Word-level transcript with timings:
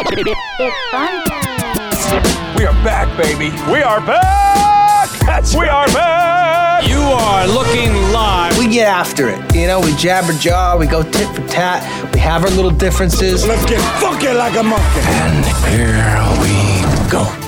It's 0.00 0.90
fun 0.92 1.24
time. 1.24 2.56
We 2.56 2.64
are 2.64 2.72
back, 2.84 3.08
baby. 3.20 3.50
We 3.70 3.82
are 3.82 4.00
back! 4.00 5.10
That's 5.26 5.54
we 5.54 5.62
right. 5.62 5.70
are 5.70 5.86
back! 5.92 6.88
You 6.88 7.00
are 7.00 7.48
looking 7.48 7.92
live. 8.12 8.56
We 8.58 8.68
get 8.68 8.86
after 8.86 9.28
it. 9.28 9.54
You 9.54 9.66
know, 9.66 9.80
we 9.80 9.92
jabber 9.96 10.34
jaw, 10.34 10.76
we 10.76 10.86
go 10.86 11.02
tit 11.02 11.28
for 11.34 11.46
tat, 11.48 11.82
we 12.14 12.20
have 12.20 12.44
our 12.44 12.50
little 12.50 12.70
differences. 12.70 13.44
Let's 13.44 13.68
get 13.68 13.80
funky 14.00 14.28
like 14.28 14.56
a 14.56 14.62
monkey. 14.62 15.00
And 15.02 15.44
here 15.66 16.14
we 16.42 17.10
go. 17.10 17.47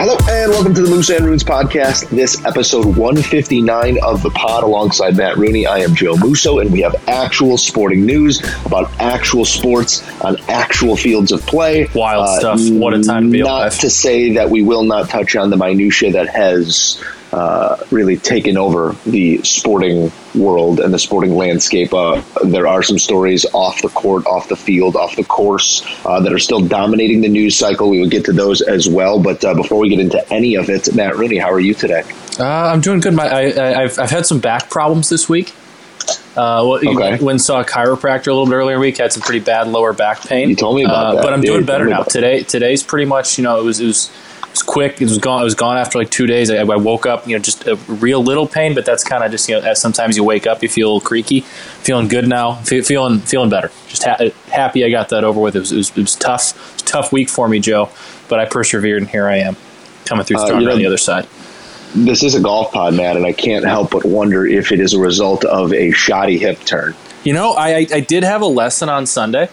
Hello 0.00 0.16
and 0.30 0.50
welcome 0.52 0.74
to 0.74 0.82
the 0.82 0.88
Moose 0.88 1.10
and 1.10 1.24
Runes 1.26 1.42
podcast. 1.42 2.08
This 2.10 2.44
episode 2.44 2.84
159 2.96 3.98
of 4.02 4.22
the 4.22 4.30
pod 4.30 4.62
alongside 4.62 5.16
Matt 5.16 5.36
Rooney. 5.36 5.66
I 5.66 5.78
am 5.78 5.94
Joe 5.94 6.16
Musso 6.16 6.60
and 6.60 6.70
we 6.72 6.80
have 6.82 6.94
actual 7.08 7.58
sporting 7.58 8.06
news 8.06 8.40
about 8.64 8.90
actual 9.00 9.44
sports 9.44 10.08
on 10.22 10.36
actual 10.48 10.96
fields 10.96 11.32
of 11.32 11.44
play. 11.46 11.86
Uh, 11.86 11.90
Wild 11.94 12.38
stuff. 12.38 12.60
What 12.70 12.94
a 12.94 13.02
time 13.02 13.24
to 13.24 13.30
be 13.30 13.40
Not 13.42 13.48
alive. 13.48 13.78
to 13.80 13.90
say 13.90 14.34
that 14.34 14.50
we 14.50 14.62
will 14.62 14.84
not 14.84 15.08
touch 15.10 15.34
on 15.34 15.50
the 15.50 15.56
minutia 15.56 16.12
that 16.12 16.28
has 16.28 17.02
uh, 17.32 17.76
really 17.90 18.16
taken 18.16 18.56
over 18.56 18.96
the 19.06 19.42
sporting 19.42 20.10
world 20.34 20.80
and 20.80 20.92
the 20.94 20.98
sporting 20.98 21.36
landscape. 21.36 21.92
Uh, 21.92 22.22
there 22.44 22.66
are 22.66 22.82
some 22.82 22.98
stories 22.98 23.44
off 23.52 23.82
the 23.82 23.88
court, 23.88 24.26
off 24.26 24.48
the 24.48 24.56
field, 24.56 24.96
off 24.96 25.14
the 25.16 25.24
course 25.24 25.82
uh, 26.06 26.20
that 26.20 26.32
are 26.32 26.38
still 26.38 26.60
dominating 26.60 27.20
the 27.20 27.28
news 27.28 27.56
cycle. 27.56 27.90
We 27.90 28.00
will 28.00 28.08
get 28.08 28.24
to 28.26 28.32
those 28.32 28.60
as 28.62 28.88
well. 28.88 29.20
But 29.20 29.44
uh, 29.44 29.54
before 29.54 29.78
we 29.78 29.88
get 29.90 30.00
into 30.00 30.32
any 30.32 30.54
of 30.54 30.70
it, 30.70 30.94
Matt 30.94 31.16
Rooney, 31.16 31.38
how 31.38 31.50
are 31.52 31.60
you 31.60 31.74
today? 31.74 32.02
Uh, 32.38 32.44
I'm 32.44 32.80
doing 32.80 33.00
good. 33.00 33.14
My, 33.14 33.26
I, 33.28 33.42
I, 33.50 33.82
I've, 33.82 33.98
I've 33.98 34.10
had 34.10 34.24
some 34.26 34.40
back 34.40 34.70
problems 34.70 35.08
this 35.08 35.28
week. 35.28 35.52
Uh, 36.36 36.62
well, 36.64 36.74
Okay. 36.76 37.18
and 37.26 37.42
saw 37.42 37.60
a 37.60 37.64
chiropractor 37.64 38.28
a 38.28 38.32
little 38.32 38.46
bit 38.46 38.54
earlier 38.54 38.76
in 38.76 38.80
the 38.80 38.86
week. 38.86 38.96
Had 38.98 39.12
some 39.12 39.22
pretty 39.22 39.44
bad 39.44 39.66
lower 39.66 39.92
back 39.92 40.20
pain. 40.20 40.48
You 40.48 40.56
told 40.56 40.76
me 40.76 40.84
about 40.84 41.16
that, 41.16 41.22
but 41.22 41.32
I'm 41.32 41.40
dude. 41.40 41.50
doing 41.50 41.64
better 41.66 41.86
now. 41.86 42.04
Today, 42.04 42.42
today's 42.44 42.82
pretty 42.82 43.06
much. 43.06 43.38
You 43.38 43.44
know, 43.44 43.58
it 43.58 43.64
was 43.64 43.80
it 43.80 43.86
was 43.86 44.10
was 44.58 44.62
quick. 44.62 45.00
It 45.00 45.04
was 45.04 45.18
gone. 45.18 45.40
It 45.40 45.44
was 45.44 45.54
gone 45.54 45.76
after 45.76 45.98
like 45.98 46.10
two 46.10 46.26
days. 46.26 46.50
I, 46.50 46.56
I 46.56 46.76
woke 46.76 47.06
up, 47.06 47.26
you 47.26 47.36
know, 47.36 47.42
just 47.42 47.66
a 47.66 47.76
real 47.88 48.22
little 48.22 48.46
pain, 48.46 48.74
but 48.74 48.84
that's 48.84 49.04
kind 49.04 49.22
of 49.24 49.30
just 49.30 49.48
you 49.48 49.60
know. 49.60 49.66
As 49.66 49.80
sometimes 49.80 50.16
you 50.16 50.24
wake 50.24 50.46
up, 50.46 50.62
you 50.62 50.68
feel 50.68 50.88
a 50.88 50.90
little 50.94 51.06
creaky. 51.06 51.40
Feeling 51.40 52.08
good 52.08 52.26
now. 52.28 52.54
Fe- 52.56 52.82
feeling 52.82 53.20
feeling 53.20 53.50
better. 53.50 53.70
Just 53.88 54.04
ha- 54.04 54.30
happy 54.50 54.84
I 54.84 54.90
got 54.90 55.08
that 55.10 55.24
over 55.24 55.40
with. 55.40 55.56
It 55.56 55.60
was 55.60 55.72
it 55.72 55.76
was, 55.76 55.90
it 55.90 55.96
was 56.00 56.16
tough. 56.16 56.50
It 56.56 56.72
was 56.74 56.82
tough 56.82 57.12
week 57.12 57.28
for 57.28 57.48
me, 57.48 57.60
Joe, 57.60 57.90
but 58.28 58.40
I 58.40 58.44
persevered, 58.46 59.02
and 59.02 59.10
here 59.10 59.28
I 59.28 59.36
am, 59.38 59.56
coming 60.04 60.24
through 60.24 60.38
Uh, 60.38 60.46
you 60.58 60.66
know- 60.66 60.72
on 60.72 60.78
the 60.78 60.86
other 60.86 60.98
side. 60.98 61.26
This 61.94 62.22
is 62.22 62.34
a 62.34 62.40
golf 62.40 62.72
pod, 62.72 62.92
man, 62.94 63.16
and 63.16 63.24
I 63.24 63.32
can't 63.32 63.64
help 63.64 63.92
but 63.92 64.04
wonder 64.04 64.46
if 64.46 64.72
it 64.72 64.78
is 64.80 64.92
a 64.92 64.98
result 64.98 65.44
of 65.46 65.72
a 65.72 65.90
shoddy 65.92 66.36
hip 66.36 66.62
turn. 66.66 66.94
You 67.24 67.32
know, 67.32 67.52
I, 67.52 67.68
I- 67.76 67.86
I 67.94 68.00
did 68.00 68.24
have 68.24 68.42
a 68.42 68.46
lesson 68.46 68.90
on 68.90 69.06
Sunday, 69.06 69.48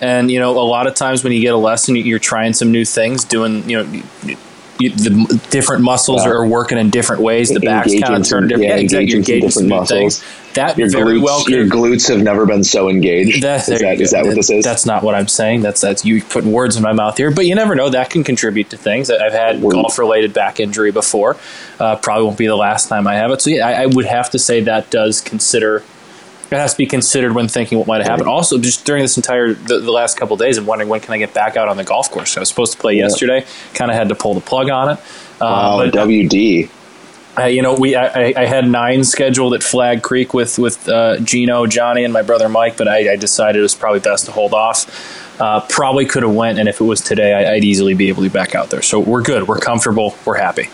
and 0.00 0.30
you 0.30 0.38
know, 0.38 0.50
a 0.58 0.60
lot 0.68 0.86
of 0.86 0.94
times 0.94 1.24
when 1.24 1.32
you 1.32 1.40
get 1.40 1.54
a 1.54 1.58
lesson, 1.58 1.96
you- 1.96 2.02
you're 2.04 2.18
trying 2.18 2.52
some 2.52 2.70
new 2.72 2.84
things, 2.84 3.24
doing 3.24 3.68
you 3.68 3.82
know. 3.82 4.02
you- 4.24 4.36
the 4.78 5.40
different 5.48 5.82
muscles 5.82 6.22
Yeah. 6.22 6.32
are 6.32 6.46
working 6.46 6.76
in 6.76 6.90
different 6.90 7.22
ways. 7.22 7.48
The 7.48 7.60
back's 7.60 7.94
kind 7.98 8.14
of 8.14 8.28
turned 8.28 8.50
different. 8.50 8.68
yeah, 8.68 8.76
exactly. 8.76 9.06
You're 9.06 9.16
engaging 9.20 9.48
different 9.48 9.68
muscles. 9.70 9.88
things. 9.88 10.24
That 10.52 10.76
Your 10.76 10.90
very 10.90 11.18
glutes, 11.18 11.22
well 11.22 11.44
could. 11.44 11.54
your 11.54 11.64
glutes 11.66 12.08
have 12.10 12.22
never 12.22 12.44
been 12.44 12.62
so 12.62 12.90
engaged. 12.90 13.42
That- 13.42 13.66
is 13.70 13.80
that 13.80 14.00
is 14.02 14.10
that 14.10 14.26
what 14.26 14.34
this 14.34 14.50
is? 14.50 14.66
That's 14.66 14.84
not 14.84 15.02
what 15.02 15.14
I'm 15.14 15.28
saying. 15.28 15.62
That's 15.62 15.80
that's 15.80 16.04
you 16.04 16.20
putting 16.22 16.52
words 16.52 16.76
in 16.76 16.82
my 16.82 16.92
mouth 16.92 17.16
here. 17.16 17.30
But 17.30 17.46
you 17.46 17.54
never 17.54 17.74
know. 17.74 17.88
That 17.88 18.10
can 18.10 18.22
contribute 18.22 18.68
to 18.68 18.76
things. 18.76 19.10
I've 19.10 19.32
had 19.32 19.62
golf 19.62 19.98
related 19.98 20.34
back 20.34 20.60
injury 20.60 20.90
before. 20.92 21.38
Uh, 21.80 21.96
probably 21.96 22.24
won't 22.26 22.36
be 22.36 22.46
the 22.46 22.54
last 22.54 22.90
time 22.90 23.06
I 23.06 23.14
have 23.14 23.30
it. 23.30 23.40
So 23.40 23.48
yeah, 23.48 23.66
I, 23.66 23.84
I 23.84 23.86
would 23.86 24.04
have 24.04 24.28
to 24.32 24.38
say 24.38 24.60
that 24.60 24.90
does 24.90 25.22
consider. 25.22 25.84
It 26.50 26.56
has 26.56 26.72
to 26.72 26.78
be 26.78 26.86
considered 26.86 27.32
when 27.34 27.48
thinking 27.48 27.76
what 27.78 27.86
might 27.88 27.98
have 27.98 28.06
happened. 28.06 28.28
Also, 28.28 28.56
just 28.58 28.84
during 28.86 29.02
this 29.02 29.16
entire 29.16 29.52
the, 29.54 29.80
the 29.80 29.90
last 29.90 30.16
couple 30.16 30.34
of 30.34 30.40
days, 30.40 30.58
I'm 30.58 30.66
wondering 30.66 30.88
when 30.88 31.00
can 31.00 31.12
I 31.12 31.18
get 31.18 31.34
back 31.34 31.56
out 31.56 31.68
on 31.68 31.76
the 31.76 31.82
golf 31.84 32.10
course. 32.10 32.36
I 32.36 32.40
was 32.40 32.48
supposed 32.48 32.72
to 32.74 32.78
play 32.78 32.94
Yeah. 32.94 33.04
yesterday. 33.04 33.44
Kind 33.74 33.90
of 33.90 33.96
had 33.96 34.08
to 34.10 34.14
pull 34.14 34.34
the 34.34 34.40
plug 34.40 34.70
on 34.70 34.90
it. 34.90 34.98
Uh, 35.40 35.40
wow, 35.40 35.90
WD. 35.90 36.70
uh, 37.38 37.44
you 37.44 37.62
know, 37.62 37.74
we 37.74 37.96
I, 37.96 38.32
I- 38.36 38.46
had 38.46 38.68
nine 38.68 39.02
scheduled 39.04 39.54
at 39.54 39.62
Flagg 39.64 40.02
Creek 40.02 40.32
with 40.34 40.58
with 40.58 40.88
uh, 40.88 41.18
Gino, 41.18 41.66
Johnny, 41.66 42.04
and 42.04 42.12
my 42.12 42.22
brother 42.22 42.48
Mike, 42.48 42.76
but 42.76 42.86
I, 42.88 43.12
I 43.12 43.16
decided 43.16 43.58
it 43.58 43.62
was 43.62 43.74
probably 43.74 44.00
best 44.00 44.26
to 44.26 44.32
hold 44.32 44.54
off. 44.54 44.86
Uh, 45.40 45.60
probably 45.68 46.06
could 46.06 46.22
have 46.22 46.32
went, 46.34 46.58
and 46.58 46.66
if 46.68 46.80
it 46.80 46.84
was 46.84 47.00
today, 47.02 47.34
I, 47.34 47.54
I'd 47.54 47.64
easily 47.64 47.92
be 47.92 48.08
able 48.08 48.22
to 48.22 48.30
be 48.30 48.32
back 48.32 48.54
out 48.54 48.70
there. 48.70 48.80
So 48.82 48.98
we're 49.00 49.22
good. 49.22 49.46
We're 49.48 49.58
comfortable. 49.58 50.16
We're 50.24 50.38
happy. 50.38 50.68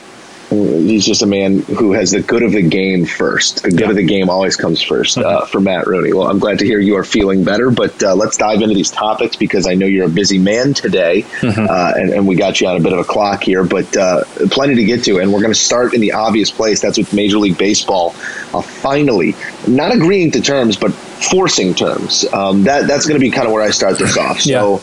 He's 0.52 1.04
just 1.06 1.22
a 1.22 1.26
man 1.26 1.60
who 1.60 1.92
has 1.92 2.10
the 2.10 2.20
good 2.20 2.42
of 2.42 2.52
the 2.52 2.62
game 2.62 3.06
first. 3.06 3.62
The 3.62 3.70
good 3.70 3.80
Yeah. 3.80 3.90
of 3.90 3.96
the 3.96 4.02
game 4.02 4.28
always 4.28 4.56
comes 4.56 4.82
1st 4.82 5.22
uh, 5.22 5.46
for 5.46 5.60
Matt 5.60 5.86
Rooney. 5.86 6.12
Well, 6.12 6.28
I'm 6.28 6.38
glad 6.38 6.58
to 6.58 6.66
hear 6.66 6.78
you 6.78 6.96
are 6.96 7.04
feeling 7.04 7.42
better, 7.44 7.70
but 7.70 8.02
uh, 8.02 8.14
let's 8.14 8.36
dive 8.36 8.60
into 8.60 8.74
these 8.74 8.90
topics 8.90 9.36
because 9.36 9.66
I 9.66 9.74
know 9.74 9.86
you're 9.86 10.06
a 10.06 10.10
busy 10.10 10.38
man 10.38 10.74
today, 10.74 11.24
uh, 11.42 11.92
and, 11.96 12.10
and 12.10 12.26
we 12.28 12.36
got 12.36 12.60
you 12.60 12.68
on 12.68 12.76
a 12.76 12.80
bit 12.80 12.92
of 12.92 12.98
a 12.98 13.04
clock 13.04 13.42
here, 13.44 13.64
but 13.64 13.96
uh, 13.96 14.24
plenty 14.50 14.74
to 14.74 14.84
get 14.84 15.04
to. 15.04 15.18
And 15.20 15.32
we're 15.32 15.40
going 15.40 15.54
to 15.54 15.58
start 15.58 15.94
in 15.94 16.00
the 16.00 16.12
obvious 16.12 16.50
place. 16.50 16.80
That's 16.82 16.98
with 16.98 17.12
Major 17.14 17.38
League 17.38 17.56
Baseball 17.58 18.14
uh, 18.52 18.60
finally 18.60 19.34
not 19.66 19.94
agreeing 19.94 20.32
to 20.32 20.40
terms, 20.42 20.76
but 20.76 20.92
forcing 20.92 21.74
terms. 21.74 22.24
Um, 22.32 22.64
that 22.64 22.86
that's 22.86 23.06
going 23.06 23.18
to 23.18 23.24
be 23.24 23.30
kind 23.30 23.46
of 23.46 23.52
where 23.52 23.62
I 23.62 23.70
start 23.70 23.98
this 23.98 24.16
off. 24.18 24.40
So. 24.40 24.82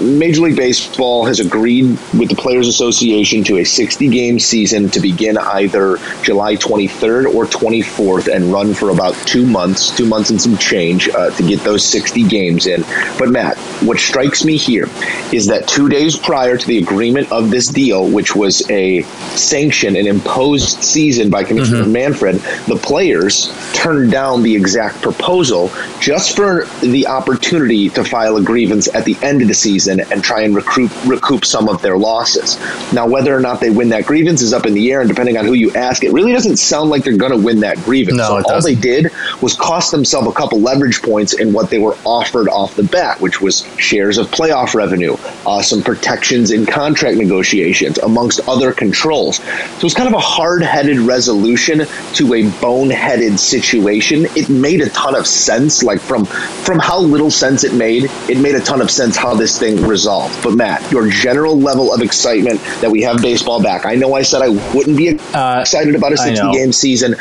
Major 0.00 0.42
League 0.42 0.56
Baseball 0.56 1.26
has 1.26 1.40
agreed 1.40 1.90
with 2.18 2.30
the 2.30 2.34
Players 2.34 2.68
Association 2.68 3.44
to 3.44 3.58
a 3.58 3.64
60 3.64 4.08
game 4.08 4.38
season 4.38 4.88
to 4.90 5.00
begin 5.00 5.36
either 5.36 5.98
July 6.22 6.56
23rd 6.56 7.34
or 7.34 7.44
24th 7.44 8.34
and 8.34 8.52
run 8.52 8.72
for 8.72 8.90
about 8.90 9.14
two 9.26 9.46
months, 9.46 9.94
two 9.94 10.06
months 10.06 10.30
and 10.30 10.40
some 10.40 10.56
change 10.56 11.08
uh, 11.10 11.30
to 11.32 11.42
get 11.42 11.60
those 11.60 11.84
60 11.84 12.26
games 12.28 12.66
in. 12.66 12.82
But, 13.18 13.28
Matt, 13.28 13.58
what 13.82 13.98
strikes 13.98 14.44
me 14.44 14.56
here 14.56 14.88
is 15.32 15.46
that 15.48 15.68
two 15.68 15.88
days 15.88 16.16
prior 16.16 16.56
to 16.56 16.66
the 16.66 16.78
agreement 16.78 17.30
of 17.30 17.50
this 17.50 17.68
deal, 17.68 18.08
which 18.08 18.34
was 18.34 18.68
a 18.70 19.02
sanction, 19.36 19.96
an 19.96 20.06
imposed 20.06 20.82
season 20.82 21.28
by 21.28 21.44
Commissioner 21.44 21.86
Manfred, 21.86 22.36
the 22.66 22.80
players 22.82 23.52
turned 23.74 24.10
down 24.10 24.42
the 24.42 24.54
exact 24.54 25.02
proposal 25.02 25.70
just 26.00 26.36
for 26.36 26.64
the 26.80 27.06
opportunity 27.06 27.90
to 27.90 28.02
file 28.02 28.36
a 28.36 28.42
grievance 28.42 28.92
at 28.94 29.04
the 29.04 29.16
end 29.22 29.42
of 29.42 29.48
the 29.48 29.54
season 29.54 29.89
and 29.98 30.22
try 30.22 30.42
and 30.42 30.54
recoup, 30.54 30.90
recoup 31.04 31.44
some 31.44 31.68
of 31.68 31.82
their 31.82 31.98
losses. 31.98 32.58
Now, 32.92 33.08
whether 33.08 33.36
or 33.36 33.40
not 33.40 33.60
they 33.60 33.70
win 33.70 33.88
that 33.88 34.06
grievance 34.06 34.42
is 34.42 34.52
up 34.52 34.66
in 34.66 34.74
the 34.74 34.92
air, 34.92 35.00
and 35.00 35.08
depending 35.08 35.36
on 35.36 35.46
who 35.46 35.54
you 35.54 35.72
ask, 35.74 36.04
it 36.04 36.12
really 36.12 36.32
doesn't 36.32 36.58
sound 36.58 36.90
like 36.90 37.02
they're 37.02 37.16
going 37.16 37.32
to 37.32 37.44
win 37.44 37.60
that 37.60 37.78
grievance. 37.78 38.18
No, 38.18 38.28
so 38.28 38.34
all 38.36 38.42
doesn't. 38.42 38.74
they 38.74 38.80
did 38.80 39.10
was 39.40 39.54
cost 39.54 39.90
themselves 39.90 40.28
a 40.28 40.32
couple 40.32 40.60
leverage 40.60 41.02
points 41.02 41.32
in 41.32 41.52
what 41.52 41.70
they 41.70 41.78
were 41.78 41.96
offered 42.04 42.48
off 42.48 42.76
the 42.76 42.82
bat, 42.84 43.20
which 43.20 43.40
was 43.40 43.66
shares 43.78 44.18
of 44.18 44.28
playoff 44.28 44.74
revenue, 44.74 45.16
uh, 45.46 45.62
some 45.62 45.82
protections 45.82 46.50
in 46.50 46.66
contract 46.66 47.16
negotiations, 47.16 47.98
amongst 47.98 48.46
other 48.48 48.72
controls. 48.72 49.36
So 49.38 49.86
it's 49.86 49.94
kind 49.94 50.08
of 50.08 50.14
a 50.14 50.20
hard-headed 50.20 50.98
resolution 50.98 51.78
to 51.78 52.34
a 52.34 52.42
boneheaded 52.60 53.38
situation. 53.38 54.26
It 54.36 54.48
made 54.48 54.80
a 54.80 54.88
ton 54.90 55.14
of 55.14 55.26
sense, 55.26 55.82
like 55.82 56.00
from 56.00 56.26
from 56.26 56.78
how 56.78 57.00
little 57.00 57.30
sense 57.30 57.64
it 57.64 57.72
made. 57.72 58.04
It 58.28 58.38
made 58.38 58.54
a 58.54 58.60
ton 58.60 58.80
of 58.80 58.90
sense 58.90 59.16
how 59.16 59.34
this 59.34 59.58
thing 59.58 59.79
resolved. 59.80 60.42
But 60.42 60.54
Matt, 60.54 60.90
your 60.92 61.08
general 61.08 61.58
level 61.58 61.92
of 61.92 62.00
excitement 62.02 62.60
that 62.80 62.90
we 62.90 63.02
have 63.02 63.20
baseball 63.22 63.62
back. 63.62 63.86
I 63.86 63.94
know 63.94 64.14
I 64.14 64.22
said 64.22 64.42
I 64.42 64.48
wouldn't 64.74 64.96
be 64.96 65.18
Uh, 65.34 65.58
excited 65.60 65.94
about 65.94 66.12
a 66.12 66.16
60 66.16 66.50
game 66.52 66.72
season. 66.72 67.16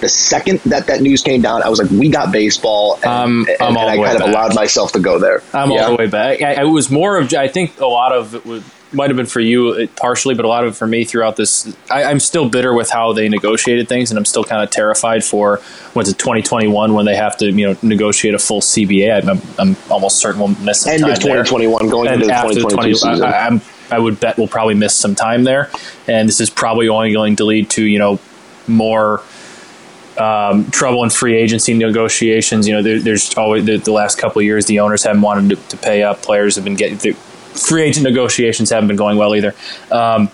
The 0.00 0.08
second 0.10 0.60
that 0.66 0.88
that 0.88 1.00
news 1.00 1.22
came 1.22 1.40
down, 1.40 1.62
I 1.62 1.70
was 1.70 1.78
like, 1.80 1.90
"We 1.90 2.10
got 2.10 2.30
baseball," 2.30 2.98
and, 3.02 3.04
Um, 3.10 3.46
and, 3.48 3.56
I'm 3.62 3.76
all 3.78 3.82
and 3.84 3.90
I 3.92 3.96
the 3.96 4.02
way 4.02 4.08
kind 4.08 4.22
of 4.22 4.28
allowed 4.28 4.54
myself 4.54 4.92
to 4.92 4.98
go 4.98 5.18
there. 5.18 5.42
I'm 5.54 5.70
Yeah. 5.70 5.84
all 5.84 5.90
the 5.92 5.96
way 5.96 6.06
back. 6.06 6.42
I, 6.42 6.54
I 6.60 6.64
was 6.64 6.90
more 6.90 7.16
of. 7.16 7.32
I 7.32 7.48
think 7.48 7.80
a 7.80 7.86
lot 7.86 8.12
of 8.12 8.34
it 8.34 8.44
would, 8.44 8.62
might 8.96 9.10
have 9.10 9.16
been 9.16 9.26
for 9.26 9.40
you 9.40 9.68
uh, 9.68 9.86
partially, 9.96 10.34
but 10.34 10.44
a 10.44 10.48
lot 10.48 10.64
of 10.64 10.72
it 10.72 10.76
for 10.76 10.86
me 10.86 11.04
throughout 11.04 11.36
this. 11.36 11.76
I, 11.90 12.04
I'm 12.04 12.18
still 12.18 12.48
bitter 12.48 12.72
with 12.74 12.90
how 12.90 13.12
they 13.12 13.28
negotiated 13.28 13.88
things, 13.88 14.10
and 14.10 14.18
I'm 14.18 14.24
still 14.24 14.42
kind 14.42 14.62
of 14.62 14.70
terrified 14.70 15.22
for 15.22 15.58
what's 15.92 16.08
it 16.08 16.18
2021 16.18 16.94
when 16.94 17.04
they 17.04 17.14
have 17.14 17.36
to 17.38 17.52
you 17.52 17.68
know 17.68 17.78
negotiate 17.82 18.34
a 18.34 18.38
full 18.38 18.60
CBA. 18.60 19.28
I'm, 19.28 19.40
I'm 19.58 19.76
almost 19.90 20.18
certain 20.18 20.40
we'll 20.40 20.48
miss 20.64 20.80
some 20.80 20.94
End 20.94 21.02
time 21.02 21.12
of 21.12 21.20
there. 21.20 21.44
2021, 21.44 21.88
going 21.88 22.08
and 22.08 22.14
into 22.14 22.26
the 22.26 22.32
after 22.32 22.54
2022 22.54 22.94
season. 22.94 23.22
I, 23.22 23.30
I, 23.30 23.46
I'm, 23.46 23.60
I 23.90 23.98
would 23.98 24.18
bet 24.18 24.36
we'll 24.38 24.48
probably 24.48 24.74
miss 24.74 24.94
some 24.94 25.14
time 25.14 25.44
there, 25.44 25.70
and 26.08 26.28
this 26.28 26.40
is 26.40 26.50
probably 26.50 26.88
only 26.88 27.12
going 27.12 27.36
to 27.36 27.44
lead 27.44 27.70
to 27.70 27.84
you 27.84 27.98
know 27.98 28.18
more 28.66 29.22
um, 30.18 30.70
trouble 30.70 31.04
in 31.04 31.10
free 31.10 31.36
agency 31.36 31.74
negotiations. 31.74 32.66
You 32.66 32.74
know, 32.74 32.82
there, 32.82 33.00
there's 33.00 33.36
always 33.36 33.64
the, 33.64 33.76
the 33.76 33.92
last 33.92 34.18
couple 34.18 34.40
of 34.40 34.44
years 34.44 34.66
the 34.66 34.80
owners 34.80 35.02
haven't 35.02 35.22
wanted 35.22 35.56
to, 35.56 35.68
to 35.68 35.76
pay 35.76 36.02
up. 36.02 36.22
Players 36.22 36.56
have 36.56 36.64
been 36.64 36.74
getting 36.74 36.96
the 36.98 37.16
free 37.56 37.82
agent 37.82 38.04
negotiations 38.04 38.70
haven't 38.70 38.88
been 38.88 38.96
going 38.96 39.16
well 39.16 39.34
either. 39.34 39.54
Um, 39.90 40.30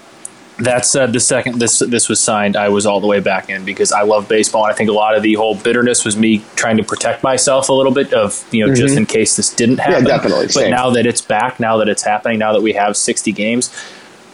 that 0.58 0.84
said, 0.84 1.12
the 1.12 1.20
second 1.20 1.58
this 1.58 1.78
this 1.78 2.08
was 2.08 2.20
signed, 2.20 2.56
I 2.56 2.68
was 2.68 2.86
all 2.86 3.00
the 3.00 3.06
way 3.06 3.20
back 3.20 3.48
in 3.48 3.64
because 3.64 3.90
I 3.90 4.02
love 4.02 4.28
baseball, 4.28 4.64
and 4.64 4.72
I 4.72 4.76
think 4.76 4.90
a 4.90 4.92
lot 4.92 5.16
of 5.16 5.22
the 5.22 5.34
whole 5.34 5.56
bitterness 5.56 6.04
was 6.04 6.16
me 6.16 6.44
trying 6.56 6.76
to 6.76 6.84
protect 6.84 7.22
myself 7.22 7.68
a 7.68 7.72
little 7.72 7.92
bit 7.92 8.12
of 8.12 8.46
you 8.52 8.66
know 8.66 8.74
just 8.74 8.96
in 8.96 9.06
case 9.06 9.36
this 9.36 9.52
didn't 9.52 9.78
happen. 9.78 10.06
Yeah, 10.06 10.16
definitely. 10.16 10.46
But 10.46 10.52
Same. 10.52 10.70
now 10.70 10.90
that 10.90 11.06
it's 11.06 11.22
back, 11.22 11.58
now 11.58 11.78
that 11.78 11.88
it's 11.88 12.02
happening, 12.02 12.38
now 12.38 12.52
that 12.52 12.62
we 12.62 12.74
have 12.74 12.96
sixty 12.96 13.32
games, 13.32 13.74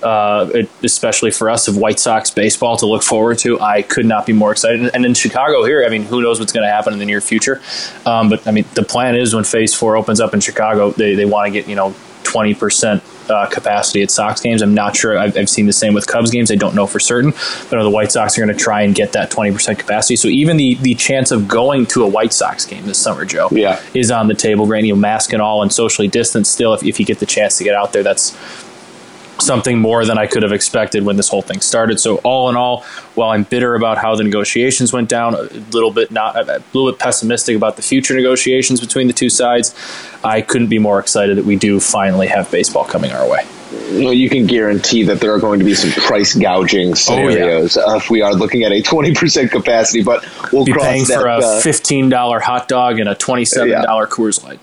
uh, 0.03 0.51
it, 0.55 0.69
especially 0.83 1.31
for 1.31 1.51
us 1.51 1.69
of 1.69 1.77
White 1.77 2.01
Sox 2.01 2.31
baseball 2.31 2.77
to 2.79 2.87
look 2.87 3.03
forward 3.03 3.39
to. 3.39 3.61
I 3.61 3.83
could 3.83 4.07
not 4.07 4.27
be 4.27 4.33
more 4.33 4.53
excited. 4.53 4.91
And 4.95 5.05
in 5.07 5.15
Chicago 5.15 5.65
here, 5.65 5.85
I 5.85 5.89
mean, 5.89 6.03
who 6.03 6.21
knows 6.21 6.41
what's 6.41 6.53
going 6.53 6.67
to 6.67 6.73
happen 6.73 6.93
in 6.93 6.99
the 6.99 7.07
near 7.07 7.21
future? 7.21 7.63
Um, 8.07 8.29
but 8.29 8.47
I 8.47 8.51
mean, 8.51 8.65
the 8.75 8.83
plan 8.83 9.17
is 9.17 9.35
when 9.35 9.45
Phase 9.45 9.73
Four 9.73 9.97
opens 9.97 10.21
up 10.21 10.35
in 10.35 10.41
Chicago, 10.41 10.91
they 10.91 11.15
they 11.15 11.25
want 11.25 11.47
to 11.47 11.53
get 11.53 11.69
you 11.69 11.77
know 11.77 11.95
twenty 12.25 12.55
percent 12.55 13.03
uh, 13.31 13.47
capacity 13.47 14.03
at 14.03 14.11
Sox 14.11 14.41
games. 14.41 14.63
I'm 14.63 14.75
not 14.75 14.97
sure. 14.97 15.19
I've, 15.19 15.37
I've, 15.37 15.49
seen 15.49 15.67
the 15.67 15.73
same 15.73 15.95
with 15.95 16.07
Cubs 16.07 16.31
games. 16.31 16.51
I 16.51 16.55
don't 16.55 16.75
know 16.75 16.87
for 16.87 16.99
certain, 17.01 17.33
but 17.71 17.83
the 17.83 17.91
White 17.91 18.13
Sox 18.13 18.37
are 18.39 18.45
going 18.45 18.57
to 18.57 18.63
try 18.63 18.83
and 18.83 18.95
get 18.95 19.13
that 19.13 19.31
20% 19.31 19.79
capacity. 19.79 20.17
So 20.17 20.29
even 20.29 20.57
the 20.57 20.75
the 20.77 20.95
chance 20.95 21.31
of 21.31 21.49
going 21.49 21.87
to 21.87 22.05
a 22.05 22.09
White 22.09 22.33
Sox 22.33 22.65
game 22.65 22.87
this 22.87 22.99
summer, 22.99 23.25
Joe, 23.25 23.49
yeah. 23.51 23.81
is 23.95 24.11
on 24.11 24.29
the 24.29 24.35
table. 24.35 24.67
Granted, 24.67 24.89
you 24.89 24.95
know, 24.95 25.01
mask 25.01 25.33
and 25.33 25.43
all 25.43 25.63
and 25.63 25.73
socially 25.73 26.09
distanced 26.09 26.53
still. 26.53 26.75
If, 26.75 26.83
if 26.83 27.01
you 27.01 27.07
get 27.07 27.19
the 27.19 27.27
chance 27.27 27.59
to 27.59 27.65
get 27.65 27.75
out 27.75 27.93
there, 27.93 28.03
that's 28.03 28.37
something 29.41 29.79
more 29.79 30.05
than 30.05 30.19
I 30.19 30.27
could 30.27 30.43
have 30.43 30.53
expected 30.53 31.05
when 31.05 31.17
this 31.17 31.29
whole 31.29 31.43
thing 31.43 31.61
started. 31.61 32.01
So 32.01 32.17
all 32.19 32.49
in 32.49 32.57
all, 32.57 32.83
while 33.15 33.31
I'm 33.31 33.45
bitter 33.45 33.75
about 33.75 33.99
how 33.99 34.15
the 34.17 34.25
negotiations 34.25 34.93
went 34.93 35.09
down, 35.09 35.35
a 35.35 35.43
little 35.73 35.91
bit 35.91 36.11
not 36.11 36.37
a 36.37 36.63
little 36.73 36.91
bit 36.91 36.99
pessimistic 36.99 37.57
about 37.57 37.77
the 37.77 37.83
future 37.83 38.15
negotiations 38.15 38.81
between 38.81 39.07
the 39.07 39.13
two 39.13 39.31
sides, 39.31 39.75
I 40.25 40.41
couldn't 40.43 40.69
be 40.69 40.79
more 40.79 40.99
excited 40.99 41.37
that 41.37 41.45
we 41.45 41.57
do 41.57 41.81
finally 41.81 42.27
have 42.27 42.51
baseball 42.51 42.85
coming 42.85 43.13
our 43.13 43.29
way. 43.29 43.47
Know, 43.91 44.11
you 44.11 44.31
can 44.31 44.47
guarantee 44.47 45.03
that 45.05 45.21
there 45.21 45.33
are 45.33 45.39
going 45.39 45.59
to 45.59 45.65
be 45.65 45.75
some 45.75 45.91
price 45.91 46.35
gouging 46.35 46.95
scenarios 46.95 47.77
oh, 47.77 47.81
yeah. 47.87 47.93
uh, 47.93 47.97
if 47.97 48.09
we 48.09 48.23
are 48.23 48.35
looking 48.35 48.63
at 48.63 48.73
a 48.73 48.83
20% 48.83 49.51
capacity, 49.51 50.03
but 50.03 50.27
we'll 50.53 50.65
be 50.65 50.73
paying 50.73 51.05
that, 51.05 51.21
for 51.21 51.27
a 51.27 51.37
uh, 51.37 51.63
$15 51.63 52.41
hot 52.41 52.69
dog 52.69 52.99
and 52.99 53.09
a 53.09 53.15
$27 53.15 53.69
yeah. 53.69 53.85
Coors 54.07 54.43
Light 54.43 54.59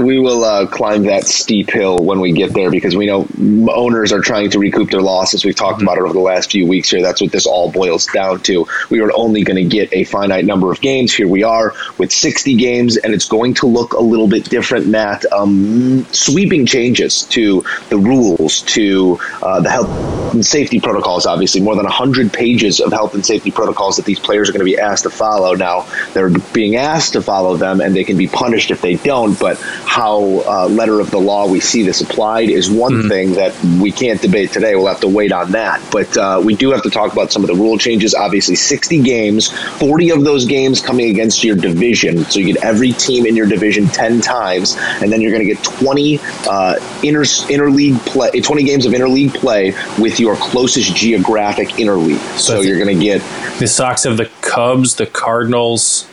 we 0.00 0.18
will 0.18 0.44
uh, 0.44 0.66
climb 0.66 1.04
that 1.04 1.24
steep 1.24 1.70
hill 1.70 1.98
when 1.98 2.20
we 2.20 2.32
get 2.32 2.52
there 2.52 2.70
because 2.70 2.96
we 2.96 3.06
know 3.06 3.26
owners 3.72 4.12
are 4.12 4.20
trying 4.20 4.50
to 4.50 4.58
recoup 4.58 4.90
their 4.90 5.00
losses. 5.00 5.44
We've 5.44 5.54
talked 5.54 5.78
mm-hmm. 5.78 5.88
about 5.88 5.98
it 5.98 6.02
over 6.02 6.12
the 6.12 6.20
last 6.20 6.50
few 6.50 6.66
weeks 6.66 6.90
here. 6.90 7.02
That's 7.02 7.20
what 7.20 7.32
this 7.32 7.46
all 7.46 7.70
boils 7.70 8.06
down 8.06 8.40
to. 8.40 8.66
We 8.88 9.00
are 9.00 9.10
only 9.14 9.42
going 9.44 9.56
to 9.56 9.68
get 9.68 9.92
a 9.92 10.04
finite 10.04 10.44
number 10.44 10.72
of 10.72 10.80
games. 10.80 11.12
Here 11.12 11.28
we 11.28 11.42
are 11.42 11.74
with 11.98 12.12
60 12.12 12.54
games, 12.56 12.96
and 12.96 13.14
it's 13.14 13.28
going 13.28 13.54
to 13.54 13.66
look 13.66 13.92
a 13.92 14.00
little 14.00 14.28
bit 14.28 14.44
different, 14.44 14.86
Matt. 14.86 15.30
Um, 15.32 16.04
sweeping 16.12 16.66
changes 16.66 17.22
to 17.24 17.64
the 17.88 17.98
rules, 17.98 18.62
to 18.62 19.18
uh, 19.42 19.60
the 19.60 19.70
health 19.70 19.88
and 20.34 20.44
safety 20.44 20.80
protocols, 20.80 21.26
obviously. 21.26 21.60
More 21.60 21.76
than 21.76 21.84
100 21.84 22.32
pages 22.32 22.80
of 22.80 22.92
health 22.92 23.14
and 23.14 23.24
safety 23.24 23.50
protocols 23.50 23.96
that 23.96 24.04
these 24.04 24.18
players 24.18 24.48
are 24.48 24.52
going 24.52 24.60
to 24.60 24.64
be 24.64 24.78
asked 24.78 25.04
to 25.04 25.10
follow. 25.10 25.54
Now, 25.54 25.86
they're 26.12 26.30
being 26.52 26.76
asked 26.76 27.14
to 27.14 27.22
follow 27.22 27.56
them, 27.56 27.80
and 27.80 27.94
they 27.94 28.04
can 28.04 28.16
be 28.16 28.26
punished 28.26 28.70
if 28.70 28.80
they 28.80 28.96
don't, 28.96 29.38
but 29.38 29.58
how 29.58 30.22
uh, 30.46 30.68
letter 30.68 31.00
of 31.00 31.10
the 31.10 31.18
law 31.18 31.48
we 31.48 31.60
see 31.60 31.82
this 31.82 32.00
applied 32.00 32.48
is 32.48 32.70
one 32.70 32.92
mm-hmm. 32.92 33.08
thing 33.08 33.32
that 33.34 33.54
we 33.80 33.90
can't 33.90 34.20
debate 34.20 34.52
today. 34.52 34.74
We'll 34.74 34.86
have 34.86 35.00
to 35.00 35.08
wait 35.08 35.32
on 35.32 35.52
that. 35.52 35.82
But 35.90 36.16
uh, 36.16 36.40
we 36.44 36.54
do 36.54 36.70
have 36.70 36.82
to 36.82 36.90
talk 36.90 37.12
about 37.12 37.32
some 37.32 37.42
of 37.42 37.48
the 37.48 37.54
rule 37.54 37.78
changes. 37.78 38.14
Obviously, 38.14 38.54
60 38.54 39.02
games, 39.02 39.50
40 39.78 40.10
of 40.10 40.24
those 40.24 40.46
games 40.46 40.80
coming 40.80 41.10
against 41.10 41.42
your 41.42 41.56
division. 41.56 42.24
So 42.24 42.38
you 42.38 42.52
get 42.52 42.64
every 42.64 42.92
team 42.92 43.26
in 43.26 43.36
your 43.36 43.46
division 43.46 43.86
10 43.86 44.20
times, 44.20 44.76
and 44.78 45.12
then 45.12 45.20
you're 45.20 45.32
going 45.32 45.46
to 45.46 45.52
get 45.52 45.62
20 45.62 46.20
uh, 46.48 46.76
inter 47.02 47.22
interleague 47.22 47.98
play, 48.06 48.30
20 48.30 48.62
games 48.62 48.86
of 48.86 48.92
interleague 48.92 49.34
play 49.34 49.74
with 49.98 50.19
your 50.20 50.36
closest 50.36 50.94
geographic 50.94 51.68
interleague. 51.70 52.20
So, 52.38 52.56
so 52.56 52.60
you're 52.60 52.78
going 52.78 52.98
to 52.98 53.04
get 53.04 53.22
the 53.58 53.66
Sox 53.66 54.04
have 54.04 54.16
the 54.16 54.30
Cubs, 54.40 54.96
the 54.96 55.06
Cardinals. 55.06 56.08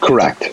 Correct. 0.00 0.52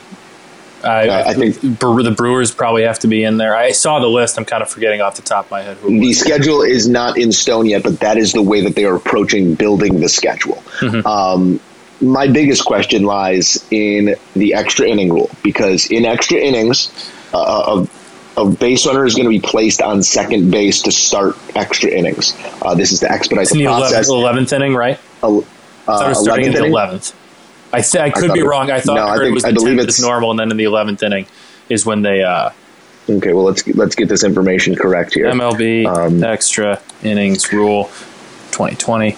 I, 0.83 1.29
I, 1.29 1.33
think 1.33 1.59
the 1.61 2.13
Brewers 2.15 2.51
probably 2.51 2.83
have 2.83 2.99
to 2.99 3.07
be 3.07 3.23
in 3.23 3.37
there. 3.37 3.55
I 3.55 3.71
saw 3.71 3.99
the 3.99 4.07
list. 4.07 4.37
I'm 4.37 4.45
kind 4.45 4.63
of 4.63 4.69
forgetting 4.69 5.01
off 5.01 5.15
the 5.15 5.21
top 5.21 5.45
of 5.45 5.51
my 5.51 5.61
head. 5.61 5.77
the 5.83 6.13
schedule 6.13 6.61
is 6.61 6.87
not 6.87 7.17
in 7.17 7.31
stone 7.31 7.67
yet, 7.67 7.83
but 7.83 7.99
that 7.99 8.17
is 8.17 8.33
the 8.33 8.41
way 8.41 8.61
that 8.61 8.75
they 8.75 8.85
are 8.85 8.95
approaching 8.95 9.55
building 9.55 9.99
the 9.99 10.09
schedule. 10.09 10.63
Mm-hmm. 10.79 11.05
Um, 11.05 11.59
my 12.01 12.27
biggest 12.27 12.65
question 12.65 13.03
lies 13.03 13.63
in 13.69 14.15
the 14.33 14.55
extra 14.55 14.87
inning 14.87 15.13
rule 15.13 15.29
because 15.43 15.85
in 15.91 16.05
extra 16.05 16.39
innings, 16.39 16.91
uh, 17.33 17.85
a, 18.37 18.45
base 18.49 18.85
runner 18.85 19.05
is 19.05 19.15
going 19.15 19.25
to 19.25 19.29
be 19.29 19.39
placed 19.39 19.81
on 19.81 20.03
second 20.03 20.51
base 20.51 20.81
to 20.83 20.91
start 20.91 21.35
extra 21.55 21.89
innings. 21.89 22.35
Uh, 22.61 22.75
this 22.75 22.91
is 22.91 22.99
to 23.01 23.11
expedite 23.11 23.43
it's 23.43 23.53
the, 23.53 23.59
the 23.59 23.65
process. 23.65 24.09
11th 24.09 24.53
inning, 24.53 24.73
right? 24.73 24.99
Uh, 25.21 25.41
I 25.87 26.09
was 26.09 26.21
starting 26.21 26.47
in 26.47 26.53
the 26.53 26.59
11th. 26.59 27.13
I 27.73 27.81
th- 27.81 28.01
I 28.01 28.09
could 28.09 28.31
I 28.31 28.33
be 28.33 28.41
wrong. 28.41 28.69
I 28.69 28.81
thought 28.81 28.95
no, 28.95 29.05
I, 29.05 29.13
I 29.13 29.17
think, 29.17 29.29
it 29.29 29.33
was 29.33 29.43
the 29.43 29.53
tenth 29.53 29.87
is 29.87 30.01
normal, 30.01 30.31
and 30.31 30.39
then 30.39 30.51
in 30.51 30.57
the 30.57 30.65
eleventh 30.65 31.01
inning 31.03 31.25
is 31.69 31.85
when 31.85 32.01
they. 32.01 32.21
Uh, 32.21 32.51
okay, 33.09 33.33
well 33.33 33.45
let's 33.45 33.65
let's 33.67 33.95
get 33.95 34.09
this 34.09 34.23
information 34.23 34.75
correct 34.75 35.13
here. 35.13 35.31
MLB 35.31 35.85
um, 35.85 36.23
extra 36.23 36.81
innings 37.03 37.51
rule, 37.53 37.89
twenty 38.51 38.75
twenty. 38.75 39.17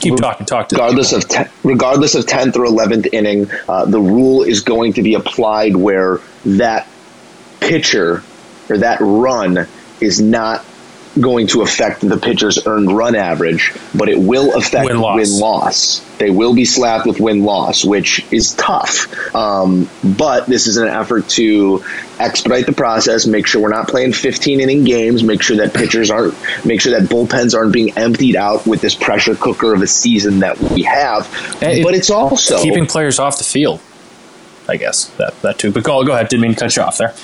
Keep 0.00 0.18
talking. 0.18 0.46
Talk 0.46 0.68
to 0.68 0.76
regardless 0.76 1.12
of 1.12 1.28
te- 1.28 1.50
regardless 1.64 2.14
of 2.14 2.26
tenth 2.26 2.56
or 2.56 2.64
eleventh 2.64 3.08
inning, 3.12 3.50
uh, 3.68 3.84
the 3.84 4.00
rule 4.00 4.44
is 4.44 4.60
going 4.60 4.92
to 4.92 5.02
be 5.02 5.14
applied 5.14 5.74
where 5.74 6.20
that 6.44 6.86
pitcher 7.60 8.22
or 8.68 8.78
that 8.78 8.98
run 9.00 9.66
is 10.00 10.20
not 10.20 10.64
going 11.20 11.46
to 11.48 11.62
affect 11.62 12.06
the 12.06 12.16
pitcher's 12.16 12.64
earned 12.66 12.90
run 12.90 13.14
average, 13.14 13.74
but 13.94 14.08
it 14.08 14.18
will 14.18 14.56
affect 14.56 14.86
win 14.86 15.00
loss. 15.00 16.00
They 16.18 16.30
will 16.30 16.54
be 16.54 16.64
slapped 16.64 17.06
with 17.06 17.20
win 17.20 17.44
loss, 17.44 17.84
which 17.84 18.24
is 18.32 18.54
tough. 18.54 19.34
Um, 19.34 19.88
but 20.04 20.46
this 20.46 20.66
is 20.66 20.76
an 20.76 20.88
effort 20.88 21.28
to 21.30 21.84
expedite 22.18 22.66
the 22.66 22.72
process, 22.72 23.26
make 23.26 23.46
sure 23.46 23.62
we're 23.62 23.68
not 23.68 23.88
playing 23.88 24.12
15 24.12 24.60
inning 24.60 24.84
games, 24.84 25.22
make 25.22 25.42
sure 25.42 25.56
that 25.56 25.74
pitchers 25.74 26.10
aren't, 26.10 26.34
make 26.64 26.80
sure 26.80 26.98
that 26.98 27.08
bullpens 27.08 27.54
aren't 27.54 27.72
being 27.72 27.96
emptied 27.96 28.36
out 28.36 28.66
with 28.66 28.80
this 28.80 28.94
pressure 28.94 29.34
cooker 29.34 29.74
of 29.74 29.82
a 29.82 29.86
season 29.86 30.40
that 30.40 30.58
we 30.58 30.82
have. 30.82 31.26
It, 31.60 31.82
but 31.82 31.94
it's 31.94 32.10
also 32.10 32.62
keeping 32.62 32.86
players 32.86 33.18
off 33.18 33.38
the 33.38 33.44
field. 33.44 33.80
I 34.68 34.76
guess 34.76 35.06
that 35.16 35.40
that 35.40 35.58
too. 35.58 35.72
But 35.72 35.82
go 35.82 36.04
go 36.04 36.12
ahead. 36.12 36.28
Didn't 36.28 36.42
mean 36.42 36.52
to 36.52 36.60
cut 36.60 36.76
you 36.76 36.82
off 36.82 36.98
there. 36.98 37.14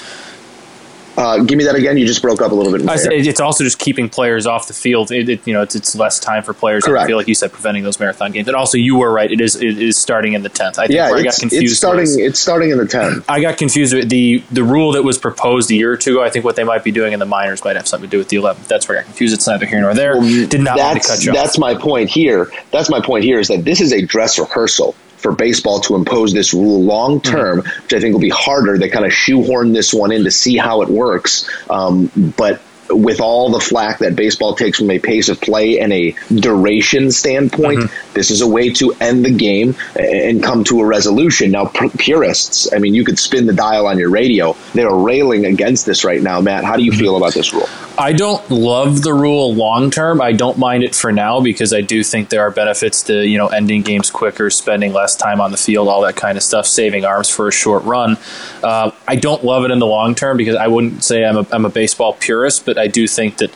Uh, 1.16 1.43
give 1.43 1.56
me 1.58 1.64
that 1.64 1.75
again. 1.75 1.96
You 1.96 2.06
just 2.06 2.22
broke 2.22 2.43
up 2.43 2.52
a 2.52 2.55
little 2.55 2.72
bit. 2.72 2.82
it's 2.84 3.40
also 3.40 3.64
just 3.64 3.78
keeping 3.78 4.08
players 4.08 4.46
off 4.46 4.66
the 4.66 4.75
field. 4.75 5.12
It, 5.12 5.28
it, 5.28 5.46
you 5.46 5.52
know, 5.52 5.62
it's, 5.62 5.75
it's 5.75 5.94
less 5.94 6.19
time 6.19 6.43
for 6.43 6.52
players. 6.55 6.84
Correct. 6.84 7.05
I 7.05 7.06
feel 7.06 7.16
like 7.16 7.28
you 7.28 7.34
said, 7.34 7.52
preventing 7.52 7.84
those 7.84 8.00
marathon 8.00 8.32
games. 8.32 8.49
And 8.49 8.56
also, 8.56 8.78
you 8.78 8.96
were 8.96 9.12
right. 9.12 9.31
It 9.31 9.40
is 9.40 9.56
it 9.56 9.81
is 9.81 9.96
starting 9.96 10.32
in 10.32 10.43
the 10.43 10.49
tenth. 10.49 10.78
I 10.78 10.87
think 10.87 10.96
yeah, 10.96 11.06
I 11.11 11.22
got 11.22 11.37
confused. 11.38 11.64
It's 11.64 11.76
starting. 11.76 12.02
Was, 12.02 12.16
it's 12.16 12.38
starting 12.38 12.70
in 12.70 12.78
the 12.78 12.87
tenth. 12.87 13.25
I 13.28 13.40
got 13.40 13.58
confused 13.58 13.94
with 13.94 14.08
the 14.08 14.43
the 14.50 14.64
rule 14.64 14.93
that 14.93 15.02
was 15.02 15.19
proposed 15.19 15.70
a 15.70 15.75
year 15.75 15.93
or 15.93 15.96
two 15.96 16.14
ago. 16.14 16.25
I 16.25 16.31
think 16.31 16.44
what 16.44 16.56
they 16.56 16.64
might 16.64 16.84
be 16.84 16.90
doing 16.90 17.12
in 17.12 17.20
the 17.20 17.26
minors 17.26 17.64
might 17.64 17.76
have 17.76 17.87
something 17.87 18.08
to 18.08 18.14
do 18.14 18.19
with 18.19 18.28
the 18.28 18.37
eleventh. 18.37 18.69
That's 18.69 18.88
where 18.88 18.99
I 18.99 19.00
got 19.02 19.06
confused. 19.06 19.34
It's 19.34 19.46
neither 19.46 19.66
here 19.66 19.81
nor 19.81 19.94
there. 19.94 20.19
Well, 20.19 20.49
Did 20.49 20.61
not 20.61 20.78
want 20.78 21.02
to 21.02 21.08
cut 21.08 21.25
you 21.25 21.32
That's 21.32 21.56
off. 21.56 21.61
my 21.61 21.75
point 21.75 22.11
here. 22.11 22.50
That's 22.70 22.90
my 22.90 23.00
point 23.00 23.25
here 23.25 23.38
is 23.38 23.49
that 23.49 23.64
this 23.64 23.81
is 23.81 23.93
a 23.93 24.02
dress 24.02 24.38
rehearsal 24.38 24.94
for 25.25 25.32
baseball 25.32 25.81
to 25.81 25.94
impose 25.94 26.35
this 26.35 26.53
rule 26.53 26.85
long 26.85 27.19
term, 27.19 27.62
mm-hmm. 27.62 27.82
which 27.82 27.94
I 27.94 28.00
think 28.00 28.12
will 28.12 28.21
be 28.21 28.29
harder. 28.29 28.76
They 28.76 28.91
kind 28.91 29.06
of 29.06 29.12
shoehorn 29.12 29.73
this 29.73 29.95
one 29.95 30.12
in 30.12 30.25
to 30.25 30.31
see 30.31 30.59
how 30.59 30.83
it 30.83 30.90
works. 30.90 31.49
Um, 31.71 32.11
but 32.37 32.61
with 32.91 33.21
all 33.21 33.50
the 33.50 33.61
flack 33.61 33.99
that 33.99 34.17
baseball 34.17 34.55
takes 34.55 34.79
from 34.79 34.91
a 34.91 34.99
pace 34.99 35.29
of 35.29 35.41
play 35.41 35.81
and 35.81 35.93
a 35.93 36.14
duration 36.35 37.11
standpoint, 37.11 37.81
mm-hmm. 37.81 38.12
this 38.14 38.31
is 38.31 38.41
a 38.41 38.47
way 38.47 38.71
to 38.71 38.93
end 39.00 39.25
the 39.25 39.33
game 39.33 39.75
and 39.99 40.43
come 40.43 40.64
to 40.64 40.81
a 40.81 40.87
resolution. 40.87 41.50
Now, 41.50 41.67
purists, 41.99 42.73
I 42.73 42.79
mean, 42.79 42.95
you 42.95 43.05
could 43.05 43.19
spin 43.19 43.47
the 43.47 43.53
dial 43.53 43.87
on 43.87 43.99
your 43.99 44.11
radio. 44.11 44.57
They're 44.75 44.91
railing 44.91 45.45
against 45.45 45.87
this 45.87 46.05
right 46.05 46.23
now. 46.23 46.41
Matt, 46.41 46.64
how 46.64 46.76
do 46.76 46.83
you 46.83 46.93
mm-hmm. 46.93 47.00
feel 47.00 47.17
about 47.17 47.35
this 47.35 47.53
rule? 47.53 47.69
I 47.97 48.12
don't 48.12 48.50
love 48.50 49.03
the 49.03 49.14
rule 49.14 49.55
long 49.55 49.91
term. 49.91 50.21
I 50.21 50.33
don't 50.33 50.59
mind 50.59 50.83
it 50.83 50.97
for 50.97 51.12
now 51.12 51.41
because 51.41 51.73
I 51.73 51.81
do 51.81 52.03
think 52.03 52.29
there 52.29 52.43
are 52.43 52.50
benefits 52.50 53.05
to 53.05 53.26
you 53.26 53.38
know 53.38 53.47
ending 53.49 53.83
games 53.83 54.11
quicker, 54.11 54.50
spending 54.50 54.93
less 54.93 55.14
time 55.14 55.41
on 55.41 55.53
the 55.53 55.57
field, 55.57 55.87
all 55.88 56.03
that 56.03 56.17
kind 56.17 56.37
of 56.37 56.43
stuff, 56.43 56.67
saving 56.67 57.05
arms 57.05 57.29
for 57.29 57.47
a 57.47 57.53
short 57.53 57.85
run. 57.85 58.17
Uh, 58.64 58.91
I 59.07 59.14
don't 59.17 59.45
love 59.45 59.64
it 59.64 59.71
in 59.71 59.79
the 59.79 59.87
long 59.87 60.17
term 60.17 60.37
because 60.37 60.57
I 60.57 60.67
wouldn't 60.67 61.05
say 61.05 61.25
I'm 61.25 61.37
a, 61.37 61.47
I'm 61.53 61.64
a 61.64 61.71
baseball 61.71 62.14
purist, 62.14 62.67
but 62.67 62.74
I 62.78 62.87
do 62.87 63.07
think 63.07 63.38
that 63.38 63.50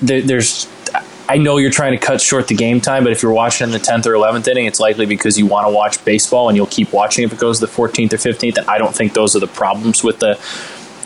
there, 0.00 0.22
there's 0.22 0.68
I 1.28 1.38
know 1.38 1.56
you're 1.56 1.70
trying 1.70 1.92
to 1.92 2.04
cut 2.04 2.20
short 2.20 2.48
the 2.48 2.54
game 2.54 2.80
time, 2.80 3.04
but 3.04 3.12
if 3.12 3.22
you're 3.22 3.32
watching 3.32 3.66
in 3.66 3.72
the 3.72 3.78
10th 3.78 4.06
or 4.06 4.12
11th 4.12 4.48
inning, 4.48 4.66
it's 4.66 4.80
likely 4.80 5.06
because 5.06 5.38
you 5.38 5.46
want 5.46 5.66
to 5.66 5.72
watch 5.72 6.04
baseball 6.04 6.48
and 6.48 6.56
you'll 6.56 6.66
keep 6.66 6.92
watching 6.92 7.24
if 7.24 7.32
it 7.32 7.38
goes 7.38 7.60
to 7.60 7.66
the 7.66 7.72
14th 7.72 8.12
or 8.12 8.16
15th. 8.16 8.58
And 8.58 8.68
I 8.68 8.76
don't 8.76 8.94
think 8.94 9.14
those 9.14 9.34
are 9.34 9.40
the 9.40 9.46
problems 9.46 10.04
with 10.04 10.18
the 10.18 10.38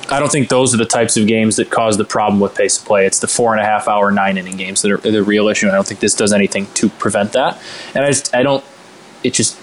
I 0.08 0.20
don't 0.20 0.30
think 0.30 0.48
those 0.48 0.72
are 0.72 0.76
the 0.76 0.84
types 0.84 1.16
of 1.16 1.26
games 1.26 1.56
that 1.56 1.70
cause 1.70 1.96
the 1.96 2.04
problem 2.04 2.38
with 2.38 2.54
pace 2.54 2.78
of 2.78 2.84
play. 2.84 3.06
It's 3.06 3.18
the 3.18 3.26
four 3.26 3.52
and 3.52 3.60
a 3.60 3.64
half 3.64 3.88
hour, 3.88 4.12
nine 4.12 4.38
inning 4.38 4.56
games 4.56 4.82
that 4.82 4.92
are 4.92 4.98
the 4.98 5.22
real 5.22 5.48
issue. 5.48 5.66
And 5.66 5.72
I 5.72 5.78
don't 5.78 5.86
think 5.86 6.00
this 6.00 6.14
does 6.14 6.32
anything 6.32 6.66
to 6.74 6.88
prevent 6.88 7.32
that. 7.32 7.60
And 7.94 8.04
I 8.04 8.08
just, 8.08 8.34
I 8.34 8.42
don't, 8.44 8.64
it 9.24 9.34
just, 9.34 9.58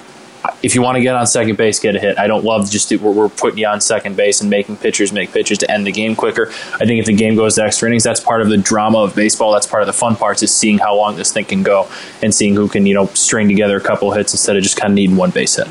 if 0.61 0.75
you 0.75 0.81
want 0.81 0.95
to 0.95 1.01
get 1.01 1.15
on 1.15 1.27
second 1.27 1.57
base, 1.57 1.79
get 1.79 1.95
a 1.95 1.99
hit. 1.99 2.17
I 2.17 2.27
don't 2.27 2.43
love 2.43 2.69
just 2.69 2.91
we're, 2.91 3.11
we're 3.11 3.29
putting 3.29 3.59
you 3.59 3.67
on 3.67 3.81
second 3.81 4.15
base 4.15 4.41
and 4.41 4.49
making 4.49 4.77
pitchers 4.77 5.11
make 5.11 5.31
pitches 5.31 5.57
to 5.59 5.71
end 5.71 5.85
the 5.85 5.91
game 5.91 6.15
quicker. 6.15 6.49
I 6.49 6.85
think 6.85 6.99
if 6.99 7.05
the 7.05 7.13
game 7.13 7.35
goes 7.35 7.55
to 7.55 7.63
extra 7.63 7.87
innings, 7.87 8.03
that's 8.03 8.19
part 8.19 8.41
of 8.41 8.49
the 8.49 8.57
drama 8.57 8.99
of 8.99 9.15
baseball. 9.15 9.51
That's 9.51 9.67
part 9.67 9.83
of 9.83 9.87
the 9.87 9.93
fun 9.93 10.15
parts 10.15 10.43
is 10.43 10.53
seeing 10.53 10.77
how 10.77 10.95
long 10.95 11.15
this 11.15 11.31
thing 11.31 11.45
can 11.45 11.63
go 11.63 11.89
and 12.21 12.33
seeing 12.33 12.55
who 12.55 12.67
can 12.67 12.85
you 12.85 12.93
know 12.93 13.05
string 13.07 13.47
together 13.47 13.77
a 13.77 13.81
couple 13.81 14.11
hits 14.11 14.33
instead 14.33 14.55
of 14.57 14.63
just 14.63 14.77
kind 14.77 14.91
of 14.91 14.95
needing 14.95 15.15
one 15.15 15.31
base 15.31 15.55
hit. 15.55 15.67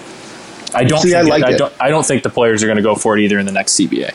I 0.74 0.84
don't. 0.84 1.00
See, 1.00 1.14
I 1.14 1.22
like 1.22 1.42
it. 1.42 1.46
I 1.46 1.56
don't. 1.56 1.74
I 1.80 1.88
don't 1.88 2.06
think 2.06 2.22
the 2.22 2.30
players 2.30 2.62
are 2.62 2.66
going 2.66 2.76
to 2.76 2.82
go 2.82 2.94
for 2.94 3.16
it 3.16 3.22
either 3.22 3.38
in 3.38 3.46
the 3.46 3.52
next 3.52 3.78
CBA. 3.78 4.14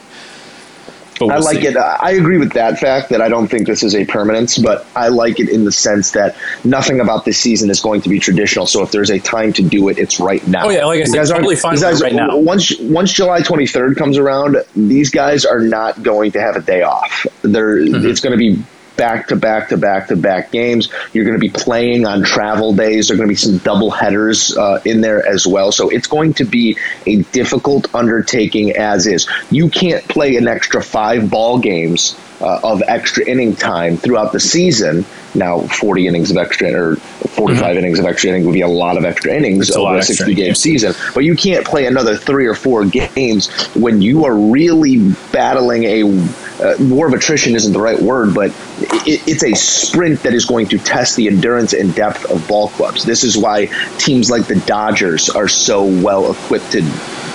But 1.20 1.28
we'll 1.28 1.36
I 1.36 1.40
like 1.40 1.62
see. 1.62 1.68
it. 1.68 1.78
I 1.78 2.12
agree 2.12 2.38
with 2.38 2.54
that 2.54 2.80
fact 2.80 3.10
that 3.10 3.22
I 3.22 3.30
don't 3.30 3.48
think 3.48 3.68
this 3.68 3.84
is 3.84 3.96
a 3.96 4.06
permanence, 4.06 4.58
but 4.58 4.86
I 4.96 5.08
like 5.10 5.40
it 5.40 5.50
in 5.50 5.66
the 5.66 5.72
sense 5.72 6.12
that 6.12 6.36
nothing 6.64 7.00
about 7.00 7.26
this 7.26 7.40
season 7.40 7.70
is 7.70 7.80
going 7.80 8.02
to 8.02 8.10
be 8.10 8.20
traditional. 8.20 8.66
So 8.68 8.84
if 8.84 8.92
there's 8.92 9.10
a 9.10 9.20
time 9.20 9.54
to 9.54 9.62
do 9.64 9.90
it, 9.90 9.98
it's 9.98 10.20
right 10.20 10.46
now. 10.48 10.66
Oh, 10.66 10.70
yeah, 10.70 10.86
like 10.86 10.98
I 10.98 11.00
You 11.00 11.06
said, 11.08 11.26
totally 11.36 11.56
fine 11.56 11.80
guys- 11.80 12.02
right 12.02 12.14
now. 12.14 12.38
Once 12.38 12.78
once 12.80 13.12
July 13.12 13.42
23rd 13.42 13.96
comes 13.98 14.18
around, 14.18 14.58
these 14.76 15.10
guys 15.10 15.46
are 15.46 15.60
not 15.60 16.02
going 16.04 16.32
to 16.34 16.42
have 16.42 16.56
a 16.56 16.62
day 16.62 16.84
off. 16.84 17.26
They're 17.42 17.78
Mm-hmm. 17.78 18.08
it's 18.08 18.22
going 18.22 18.32
to 18.32 18.38
be 18.38 18.62
back 18.98 19.28
to 19.28 19.36
back 19.36 19.70
to 19.70 19.78
back 19.78 20.08
to 20.08 20.16
back 20.16 20.52
games. 20.52 20.90
You're 21.14 21.26
going 21.26 21.40
to 21.40 21.42
be 21.42 21.50
playing 21.50 22.06
on 22.06 22.24
travel 22.24 22.74
days. 22.74 23.08
There 23.08 23.16
are 23.16 23.18
going 23.18 23.30
to 23.30 23.32
be 23.32 23.36
some 23.36 23.58
double 23.60 23.92
headers 23.92 24.58
uh, 24.58 24.82
in 24.84 25.02
there 25.02 25.26
as 25.26 25.48
well. 25.48 25.72
So 25.72 25.90
it's 25.90 26.08
going 26.08 26.34
to 26.36 26.46
be 26.46 26.78
a 27.06 27.18
difficult 27.24 27.94
undertaking 27.96 28.72
as 28.72 29.08
is. 29.08 29.28
You 29.50 29.70
can't 29.70 30.04
play 30.08 30.36
an 30.36 30.48
extra 30.48 30.84
five 30.84 31.30
ball 31.30 31.60
games 31.60 32.20
uh, 32.42 32.60
of 32.64 32.84
extra 32.88 33.26
inning 33.26 33.56
time 33.56 33.98
throughout 33.98 34.32
the 34.32 34.40
season. 34.40 35.06
Now, 35.34 35.62
40 35.62 36.08
innings 36.08 36.32
of 36.32 36.38
extra 36.38 36.72
or 36.72 36.96
45 36.96 37.78
innings 37.78 38.00
of 38.00 38.06
extra 38.06 38.30
inning 38.30 38.46
would 38.46 38.54
be 38.54 38.62
a 38.62 38.68
lot 38.68 38.98
of 38.98 39.06
extra 39.06 39.34
innings 39.34 39.48
Mm-hmm. 39.48 39.62
It's 39.62 39.78
over 39.78 39.96
a 39.96 39.98
of 40.00 40.04
60 40.04 40.34
game 40.34 40.56
season. 40.56 40.94
But 41.14 41.24
you 41.24 41.36
can't 41.36 41.66
play 41.66 41.86
another 41.86 42.16
three 42.16 42.48
or 42.48 42.54
four 42.54 42.86
games 42.86 43.50
when 43.76 44.02
you 44.02 44.26
are 44.26 44.36
really 44.36 45.14
battling 45.32 45.84
a 45.86 46.04
uh, 46.60 46.76
war 46.80 47.08
of 47.08 47.14
attrition 47.14 47.56
isn't 47.56 47.74
the 47.74 47.80
right 47.80 48.00
word, 48.00 48.34
but 48.34 48.52
it, 49.06 49.22
it's 49.28 49.44
a 49.44 49.54
sprint 49.54 50.24
that 50.24 50.34
is 50.34 50.46
going 50.46 50.68
to 50.68 50.78
test 50.78 51.16
the 51.16 51.28
endurance 51.28 51.74
and 51.74 51.94
depth 51.96 52.26
of 52.26 52.48
ball 52.48 52.70
clubs. 52.70 53.04
This 53.04 53.24
is 53.24 53.38
why 53.38 53.68
teams 53.98 54.30
like 54.30 54.48
the 54.48 54.60
Dodgers 54.62 55.30
are 55.30 55.48
so 55.48 55.84
well 55.84 56.32
equipped 56.32 56.72
to 56.72 56.82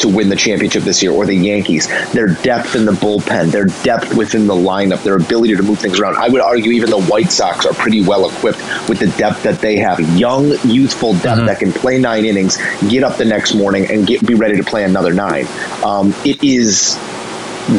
to 0.00 0.08
win 0.08 0.28
the 0.28 0.36
championship 0.36 0.82
this 0.82 1.02
year, 1.02 1.12
or 1.12 1.26
the 1.26 1.34
Yankees. 1.34 1.86
Their 2.12 2.28
depth 2.28 2.74
in 2.74 2.84
the 2.84 2.92
bullpen, 2.92 3.52
their 3.52 3.66
depth 3.84 4.14
within 4.16 4.46
the 4.46 4.54
lineup, 4.54 5.02
their 5.04 5.16
ability 5.16 5.54
to 5.56 5.62
move 5.62 5.78
things 5.78 6.00
around. 6.00 6.16
I 6.16 6.28
would 6.28 6.40
argue 6.40 6.72
even 6.72 6.90
the 6.90 7.00
White 7.02 7.30
Sox 7.30 7.64
are 7.66 7.74
pretty 7.74 8.04
well 8.04 8.28
equipped 8.28 8.58
with 8.88 8.98
the 8.98 9.06
depth 9.18 9.44
that 9.44 9.60
they 9.60 9.76
have. 9.76 10.00
Young, 10.18 10.50
youthful 10.64 11.14
depth 11.14 11.46
that 11.46 11.60
can 11.60 11.72
play 11.72 11.98
nine 11.98 12.24
innings, 12.24 12.58
get 12.88 13.04
up 13.04 13.16
the 13.16 13.24
next 13.24 13.54
morning, 13.54 13.86
and 13.90 14.06
get 14.06 14.26
be 14.26 14.34
ready 14.34 14.56
to 14.56 14.64
play 14.64 14.84
another 14.84 15.12
nine. 15.12 15.46
Um, 15.84 16.14
it 16.24 16.42
is 16.42 16.98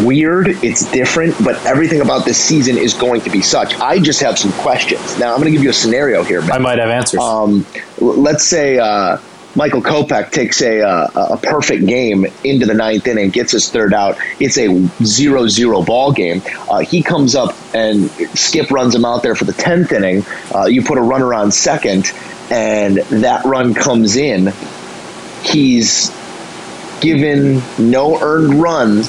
weird. 0.05 0.47
It's 0.63 0.89
different, 0.91 1.35
but 1.43 1.63
everything 1.65 2.01
about 2.01 2.25
this 2.25 2.37
season 2.37 2.77
is 2.77 2.93
going 2.93 3.21
to 3.21 3.29
be 3.29 3.41
such. 3.41 3.75
I 3.75 3.99
just 3.99 4.21
have 4.21 4.37
some 4.37 4.51
questions. 4.53 5.19
Now, 5.19 5.33
I'm 5.33 5.39
going 5.39 5.51
to 5.51 5.51
give 5.51 5.63
you 5.63 5.69
a 5.69 5.73
scenario 5.73 6.23
here. 6.23 6.41
Ben. 6.41 6.51
I 6.51 6.57
might 6.57 6.79
have 6.79 6.89
answers. 6.89 7.19
Um, 7.19 7.65
let's 7.99 8.43
say 8.43 8.77
uh, 8.79 9.17
Michael 9.55 9.81
Kopech 9.81 10.31
takes 10.31 10.61
a, 10.61 10.81
uh, 10.81 11.33
a 11.33 11.37
perfect 11.37 11.85
game 11.85 12.25
into 12.43 12.65
the 12.65 12.73
ninth 12.73 13.07
inning, 13.07 13.29
gets 13.29 13.51
his 13.51 13.69
third 13.69 13.93
out. 13.93 14.17
It's 14.39 14.57
a 14.57 14.67
0 15.03 15.47
0 15.47 15.83
ball 15.83 16.11
game. 16.11 16.41
Uh, 16.69 16.79
he 16.79 17.03
comes 17.03 17.35
up 17.35 17.55
and 17.73 18.09
Skip 18.37 18.71
runs 18.71 18.95
him 18.95 19.05
out 19.05 19.21
there 19.21 19.35
for 19.35 19.45
the 19.45 19.53
10th 19.53 19.91
inning. 19.91 20.25
Uh, 20.53 20.65
you 20.65 20.81
put 20.81 20.97
a 20.97 21.01
runner 21.01 21.33
on 21.33 21.51
second, 21.51 22.11
and 22.49 22.97
that 22.97 23.45
run 23.45 23.73
comes 23.73 24.15
in. 24.15 24.53
He's 25.43 26.11
given 26.99 27.61
no 27.77 28.19
earned 28.21 28.55
run, 28.55 29.03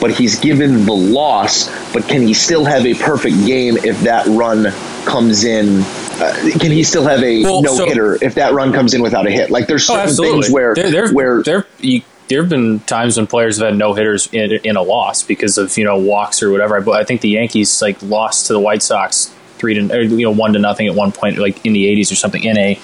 but 0.00 0.10
he's 0.10 0.38
given 0.38 0.84
the 0.84 0.92
loss. 0.92 1.68
But 1.92 2.06
can 2.08 2.22
he 2.22 2.34
still 2.34 2.64
have 2.64 2.84
a 2.86 2.94
perfect 2.94 3.36
game 3.46 3.76
if 3.78 4.00
that 4.02 4.26
run 4.26 4.66
comes 5.06 5.44
in? 5.44 5.82
Uh, 6.20 6.32
can 6.58 6.70
he 6.70 6.82
still 6.82 7.04
have 7.06 7.22
a 7.22 7.42
Well, 7.42 7.62
no 7.62 7.74
so- 7.74 7.86
hitter 7.86 8.22
if 8.24 8.34
that 8.34 8.52
run 8.54 8.72
comes 8.72 8.94
in 8.94 9.02
without 9.02 9.26
a 9.26 9.30
hit? 9.30 9.50
Like 9.50 9.66
there's 9.66 9.88
Oh, 9.88 9.94
certain 9.94 10.08
absolutely. 10.08 10.42
things 10.42 10.52
where 10.52 10.74
there, 10.74 10.90
there, 10.90 11.12
where 11.12 11.42
there, 11.42 11.66
you, 11.80 12.02
there 12.28 12.40
have 12.42 12.48
been 12.50 12.80
times 12.80 13.16
when 13.16 13.26
players 13.26 13.58
have 13.58 13.68
had 13.68 13.76
no 13.78 13.94
hitters 13.94 14.28
in, 14.32 14.52
in 14.64 14.76
a 14.76 14.82
loss 14.82 15.22
because 15.22 15.58
of 15.58 15.76
you 15.78 15.84
know 15.84 15.98
walks 15.98 16.42
or 16.42 16.50
whatever. 16.50 16.76
I, 16.90 17.00
I 17.00 17.04
think 17.04 17.20
the 17.20 17.28
Yankees 17.30 17.80
like 17.82 18.00
lost 18.02 18.46
to 18.48 18.52
the 18.52 18.60
White 18.60 18.82
Sox 18.82 19.32
three 19.58 19.74
to 19.74 19.90
or, 19.96 20.02
you 20.02 20.24
know 20.26 20.30
one 20.30 20.52
to 20.54 20.58
nothing 20.58 20.86
at 20.86 20.94
one 20.94 21.12
point, 21.12 21.38
like 21.38 21.64
in 21.64 21.72
the 21.72 21.84
'80s 21.86 22.10
or 22.12 22.16
something. 22.16 22.42
In 22.42 22.58
a 22.58 22.78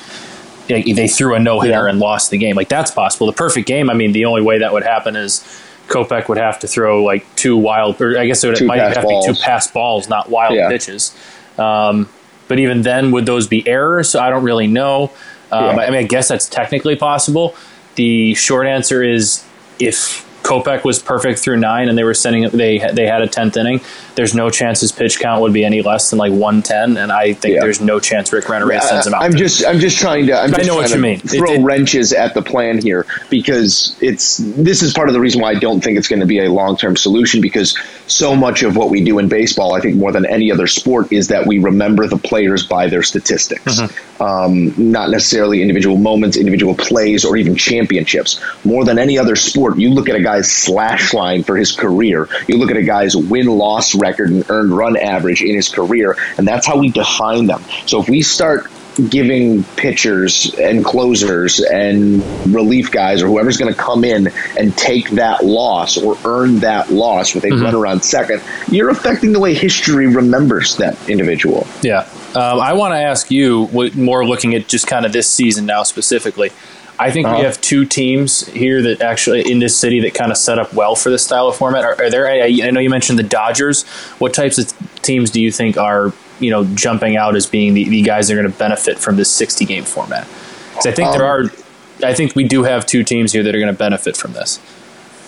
they 0.68 1.08
threw 1.08 1.34
a 1.34 1.38
no 1.38 1.60
hitter 1.60 1.84
Yeah. 1.84 1.88
and 1.90 1.98
lost 1.98 2.30
the 2.30 2.38
game. 2.38 2.54
Like 2.56 2.68
that's 2.68 2.90
possible. 2.92 3.26
The 3.26 3.32
perfect 3.32 3.66
game. 3.66 3.90
I 3.90 3.94
mean, 3.94 4.12
the 4.12 4.24
only 4.26 4.42
way 4.42 4.58
that 4.60 4.72
would 4.72 4.84
happen 4.84 5.16
is 5.16 5.42
Kopech 5.88 6.28
would 6.28 6.38
have 6.38 6.58
to 6.60 6.66
throw 6.68 7.02
like 7.04 7.24
two 7.36 7.56
wild, 7.56 8.00
or 8.00 8.18
I 8.18 8.26
guess 8.26 8.42
it, 8.44 8.48
would, 8.58 8.66
might 8.66 8.78
have 8.78 8.94
pass 8.94 9.02
to 9.04 9.08
be 9.08 9.20
two 9.26 9.34
pass 9.34 9.66
balls, 9.70 10.08
not 10.08 10.30
wild 10.30 10.54
Yeah. 10.54 10.68
pitches. 10.68 11.16
Um, 11.58 12.08
but 12.48 12.58
even 12.58 12.82
then, 12.82 13.10
would 13.12 13.26
those 13.26 13.46
be 13.46 13.66
errors? 13.68 14.14
I 14.14 14.30
don't 14.30 14.42
really 14.44 14.66
know. 14.66 15.10
Um, 15.50 15.76
Yeah. 15.76 15.82
I 15.84 15.90
mean, 15.90 15.98
I 16.00 16.02
guess 16.04 16.28
that's 16.28 16.48
technically 16.48 16.96
possible. 16.96 17.54
The 17.96 18.34
short 18.34 18.66
answer 18.66 19.02
is 19.02 19.44
if 19.78 20.26
Kopech 20.42 20.84
was 20.84 20.98
perfect 21.00 21.38
through 21.38 21.56
nine 21.58 21.88
and 21.88 21.96
they 21.96 22.04
were 22.04 22.14
sending 22.14 22.48
they 22.50 22.78
they 22.92 23.06
had 23.06 23.22
a 23.22 23.26
tenth 23.28 23.56
inning, 23.56 23.80
there's 24.16 24.34
no 24.34 24.50
chance 24.50 24.80
his 24.80 24.92
pitch 24.92 25.18
count 25.20 25.40
would 25.40 25.52
be 25.52 25.64
any 25.64 25.82
less 25.82 26.10
than 26.10 26.18
like 26.18 26.32
one 26.32 26.62
ten, 26.62 26.96
and 26.96 27.12
I 27.12 27.32
think 27.34 27.54
Yeah. 27.54 27.60
there's 27.60 27.80
no 27.80 28.00
chance 28.00 28.32
Rick 28.32 28.48
Renteria 28.48 28.80
sends 28.82 29.06
him 29.06 29.14
out. 29.14 29.22
I'm 29.22 29.30
there. 29.32 29.38
just 29.40 29.64
I'm 29.66 29.78
just 29.78 29.98
trying 29.98 30.26
to 30.26 30.34
I'm 30.38 30.54
I 30.54 30.58
know 30.62 30.74
what 30.76 30.90
you 30.90 30.98
mean. 30.98 31.20
It- 31.24 31.30
throw 31.30 31.52
it- 31.52 31.62
wrenches 31.62 32.12
at 32.12 32.34
the 32.34 32.42
plan 32.42 32.78
here 32.78 33.06
because 33.30 33.96
it's 34.00 34.38
this 34.38 34.82
is 34.82 34.92
part 34.92 35.08
of 35.08 35.14
the 35.14 35.20
reason 35.20 35.40
why 35.40 35.50
I 35.50 35.54
don't 35.54 35.80
think 35.82 35.96
it's 35.98 36.08
going 36.08 36.20
to 36.20 36.26
be 36.26 36.40
a 36.44 36.50
long 36.50 36.76
term 36.76 36.96
solution 36.96 37.40
because 37.40 37.76
so 38.06 38.34
much 38.36 38.62
of 38.62 38.76
what 38.76 38.90
we 38.90 39.02
do 39.02 39.18
in 39.18 39.28
baseball, 39.28 39.74
I 39.74 39.80
think 39.80 39.96
more 39.96 40.12
than 40.12 40.26
any 40.26 40.50
other 40.52 40.66
sport, 40.66 41.12
is 41.12 41.28
that 41.28 41.46
we 41.46 41.58
remember 41.58 42.06
the 42.06 42.16
players 42.18 42.66
by 42.66 42.88
their 42.88 43.02
statistics, 43.02 43.80
Mm-hmm. 43.80 44.11
Um, 44.22 44.72
not 44.92 45.10
necessarily 45.10 45.62
individual 45.62 45.96
moments, 45.96 46.36
individual 46.36 46.76
plays, 46.76 47.24
or 47.24 47.36
even 47.36 47.56
championships. 47.56 48.40
More 48.64 48.84
than 48.84 48.98
any 48.98 49.18
other 49.18 49.34
sport, 49.34 49.78
you 49.78 49.90
look 49.90 50.08
at 50.08 50.14
a 50.14 50.22
guy's 50.22 50.50
slash 50.50 51.12
line 51.12 51.42
for 51.42 51.56
his 51.56 51.72
career, 51.72 52.28
you 52.46 52.56
look 52.56 52.70
at 52.70 52.76
a 52.76 52.82
guy's 52.82 53.16
win 53.16 53.46
loss 53.46 53.94
record 53.94 54.30
and 54.30 54.48
earned 54.48 54.76
run 54.76 54.96
average 54.96 55.42
in 55.42 55.56
his 55.56 55.68
career, 55.68 56.16
and 56.38 56.46
that's 56.46 56.66
how 56.66 56.78
we 56.78 56.90
define 56.90 57.46
them. 57.46 57.64
So 57.86 58.00
if 58.00 58.08
we 58.08 58.22
start 58.22 58.68
giving 59.08 59.64
pitchers 59.64 60.54
and 60.58 60.84
closers 60.84 61.60
and 61.60 62.22
relief 62.54 62.90
guys 62.90 63.22
or 63.22 63.26
whoever's 63.26 63.56
going 63.56 63.72
to 63.72 63.78
come 63.78 64.04
in 64.04 64.28
and 64.58 64.76
take 64.76 65.10
that 65.10 65.44
loss 65.44 65.96
or 65.96 66.16
earn 66.24 66.58
that 66.58 66.90
loss 66.90 67.34
with 67.34 67.44
a 67.44 67.50
runner 67.50 67.86
on 67.86 68.02
second, 68.02 68.42
you're 68.68 68.90
affecting 68.90 69.32
the 69.32 69.40
way 69.40 69.54
history 69.54 70.06
remembers 70.06 70.76
that 70.76 71.08
individual. 71.08 71.66
Yeah. 71.82 72.06
Um, 72.36 72.60
I 72.60 72.72
want 72.72 72.94
to 72.94 72.98
ask 72.98 73.30
you, 73.30 73.66
what, 73.66 73.94
more 73.94 74.24
looking 74.26 74.54
at 74.54 74.66
just 74.68 74.86
kind 74.86 75.04
of 75.06 75.12
this 75.12 75.30
season 75.30 75.66
now 75.66 75.82
specifically. 75.82 76.50
I 76.98 77.10
think 77.10 77.26
we 77.26 77.32
Uh-huh. 77.32 77.44
have 77.44 77.60
two 77.60 77.84
teams 77.84 78.46
here 78.48 78.80
that 78.82 79.00
actually 79.00 79.50
in 79.50 79.58
this 79.58 79.76
city 79.76 80.00
that 80.00 80.14
kind 80.14 80.30
of 80.30 80.36
set 80.38 80.58
up 80.58 80.72
well 80.72 80.94
for 80.94 81.10
this 81.10 81.24
style 81.24 81.48
of 81.48 81.56
format. 81.56 81.84
Are, 81.84 82.00
are 82.00 82.10
there? 82.10 82.28
I, 82.28 82.60
I 82.62 82.70
know 82.70 82.80
you 82.80 82.90
mentioned 82.90 83.18
the 83.18 83.22
Dodgers. 83.24 83.84
What 84.18 84.32
types 84.34 84.58
of 84.58 84.72
teams 85.02 85.30
do 85.30 85.40
you 85.40 85.50
think 85.50 85.76
are 85.76 86.12
you 86.38 86.50
know 86.50 86.64
jumping 86.74 87.16
out 87.16 87.34
as 87.34 87.46
being 87.46 87.74
the, 87.74 87.88
the 87.88 88.02
guys 88.02 88.28
that 88.28 88.34
are 88.34 88.40
going 88.40 88.52
to 88.52 88.58
benefit 88.58 88.98
from 88.98 89.16
this 89.16 89.30
sixty 89.30 89.64
game 89.64 89.84
format? 89.84 90.28
Because 90.70 90.86
I 90.86 90.92
think 90.92 91.12
there 91.12 91.24
Um, 91.24 91.46
are. 91.46 92.06
I 92.06 92.14
think 92.14 92.34
we 92.34 92.44
do 92.44 92.62
have 92.64 92.84
two 92.86 93.04
teams 93.04 93.32
here 93.32 93.42
that 93.42 93.54
are 93.54 93.58
going 93.60 93.72
to 93.72 93.78
benefit 93.78 94.16
from 94.16 94.32
this. 94.32 94.58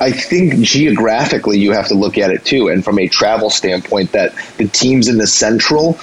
I 0.05 0.11
think 0.11 0.61
geographically 0.61 1.59
you 1.59 1.73
have 1.73 1.89
to 1.89 1.95
look 1.95 2.19
at 2.19 2.31
it 2.31 2.45
too, 2.45 2.69
and 2.69 2.85
from 2.85 2.99
a 2.99 3.09
travel 3.09 3.49
standpoint, 3.49 4.13
that 4.13 4.35
the 4.59 4.69
teams 4.69 5.09
in 5.09 5.17
the 5.17 5.27
Central 5.27 5.95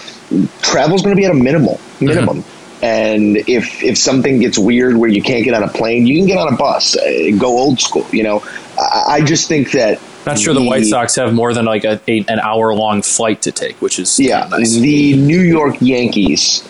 travel 0.63 0.95
is 0.95 1.03
going 1.03 1.15
to 1.15 1.19
be 1.19 1.25
at 1.25 1.31
a 1.31 1.35
minimal 1.35 1.79
minimum. 1.99 2.43
And 2.81 3.37
if 3.37 3.83
if 3.83 3.95
something 3.95 4.39
gets 4.39 4.57
weird 4.57 4.97
where 4.97 5.09
you 5.09 5.21
can't 5.21 5.43
get 5.43 5.53
on 5.53 5.61
a 5.61 5.67
plane, 5.67 6.07
you 6.07 6.17
can 6.17 6.25
get 6.25 6.39
on 6.39 6.51
a 6.51 6.57
bus. 6.57 6.97
Uh, 6.97 7.29
go 7.37 7.59
old 7.59 7.79
school. 7.79 8.07
You 8.11 8.23
know, 8.23 8.43
I, 8.79 9.17
I 9.17 9.21
just 9.21 9.47
think 9.47 9.71
that 9.73 10.01
Not 10.25 10.39
sure 10.39 10.55
the, 10.55 10.63
White 10.63 10.85
Sox 10.85 11.15
have 11.17 11.31
more 11.31 11.53
than 11.53 11.65
like 11.65 11.83
a, 11.83 12.01
a 12.07 12.25
an 12.27 12.39
hour 12.39 12.73
long 12.73 13.03
flight 13.03 13.43
to 13.43 13.51
take, 13.51 13.79
which 13.83 13.99
is 13.99 14.19
Yeah, 14.19 14.47
nice. 14.49 14.73
the 14.77 15.15
New 15.15 15.41
York 15.41 15.75
Yankees 15.79 16.67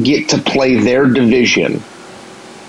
get 0.00 0.28
to 0.28 0.38
play 0.38 0.76
their 0.76 1.06
division. 1.06 1.82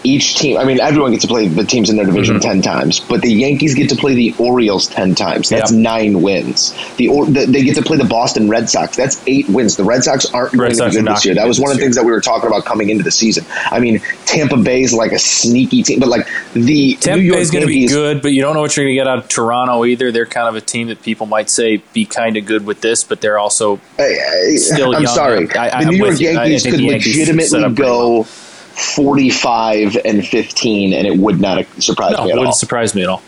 Each 0.06 0.36
team, 0.36 0.58
I 0.58 0.64
mean, 0.66 0.80
everyone 0.80 1.12
gets 1.12 1.24
to 1.24 1.28
play 1.28 1.48
the 1.48 1.64
teams 1.64 1.90
in 1.90 1.96
their 1.98 2.06
division 2.06 2.36
Mm-hmm. 2.36 2.62
10 2.62 2.62
times, 2.62 3.00
but 3.00 3.22
the 3.22 3.32
Yankees 3.32 3.74
get 3.76 3.90
to 3.90 3.96
play 3.96 4.14
the 4.14 4.34
Orioles 4.38 4.88
10 4.88 5.16
times. 5.16 5.50
That's 5.50 5.72
Yep. 5.72 5.80
nine 5.82 6.22
wins. 6.22 6.74
The, 6.98 7.08
or, 7.08 7.26
the 7.26 7.46
They 7.46 7.64
get 7.64 7.76
to 7.76 7.82
play 7.82 7.98
the 7.98 8.04
Boston 8.06 8.48
Red 8.50 8.70
Sox. 8.70 8.96
That's 8.96 9.22
eight 9.28 9.50
wins. 9.50 9.76
The 9.78 9.84
Red 9.84 10.04
Sox 10.04 10.26
aren't 10.34 10.54
Red 10.54 10.60
going 10.60 10.70
to 10.72 10.76
Sox 10.78 10.94
be 10.96 11.00
are 11.00 11.04
good 11.04 11.12
this 11.16 11.26
year. 11.26 11.36
That 11.36 11.48
was 11.48 11.60
one 11.60 11.72
of 11.72 11.78
the 11.78 11.84
things 11.84 11.96
that 11.96 12.06
we 12.06 12.12
were 12.12 12.22
talking 12.22 12.48
about 12.48 12.66
coming 12.66 12.90
into 12.90 13.04
the 13.04 13.12
season. 13.12 13.46
I 13.72 13.80
mean, 13.80 14.00
Tampa 14.26 14.58
Bay's 14.58 14.94
like 14.94 15.12
a 15.12 15.20
sneaky 15.20 15.82
team, 15.84 16.00
but 16.00 16.10
like 16.10 16.28
the 16.54 16.96
Tampa 16.96 17.20
New 17.20 17.26
York 17.26 17.40
Bay's 17.40 17.52
going 17.52 17.62
to 17.64 17.68
be 17.68 17.88
good, 17.88 18.22
but 18.22 18.32
you 18.34 18.42
don't 18.42 18.54
know 18.54 18.62
what 18.62 18.78
you're 18.78 18.86
going 18.86 18.96
to 18.96 19.00
get 19.02 19.08
out 19.08 19.18
of 19.18 19.28
Toronto 19.28 19.86
either. 19.86 20.12
They're 20.12 20.26
kind 20.28 20.48
of 20.48 20.56
a 20.56 20.62
team 20.62 20.88
that 20.88 21.02
people 21.02 21.26
might 21.26 21.50
say 21.50 21.78
be 21.94 22.06
kind 22.06 22.38
of 22.38 22.46
good 22.46 22.66
with 22.66 22.82
this, 22.82 23.04
but 23.04 23.22
they're 23.22 23.40
also 23.40 23.80
I- 23.98 24.04
I- 24.52 24.56
still 24.58 24.96
I'm 24.96 25.04
young. 25.04 25.16
sorry. 25.16 25.50
I- 25.58 25.84
the 25.86 25.92
New 25.92 25.98
York 25.98 26.10
with 26.12 26.22
you. 26.22 26.30
I- 26.30 26.44
I 26.44 26.46
Yankees 26.46 26.64
could 26.64 26.80
Yankees 26.80 27.18
legitimately 27.18 27.74
go 27.76 28.10
well. 28.20 28.28
45 28.75 29.98
and 30.05 30.25
15, 30.25 30.94
and 30.94 31.08
it 31.08 31.17
would 31.17 31.39
not 31.39 31.65
surprise 31.82 32.13
no, 32.17 32.25
me 32.25 32.32
at 32.32 32.36
all. 32.38 32.39
wouldn't 32.41 32.55
surprise 32.55 32.94
me 32.96 33.03
at 33.03 33.10
all. 33.10 33.22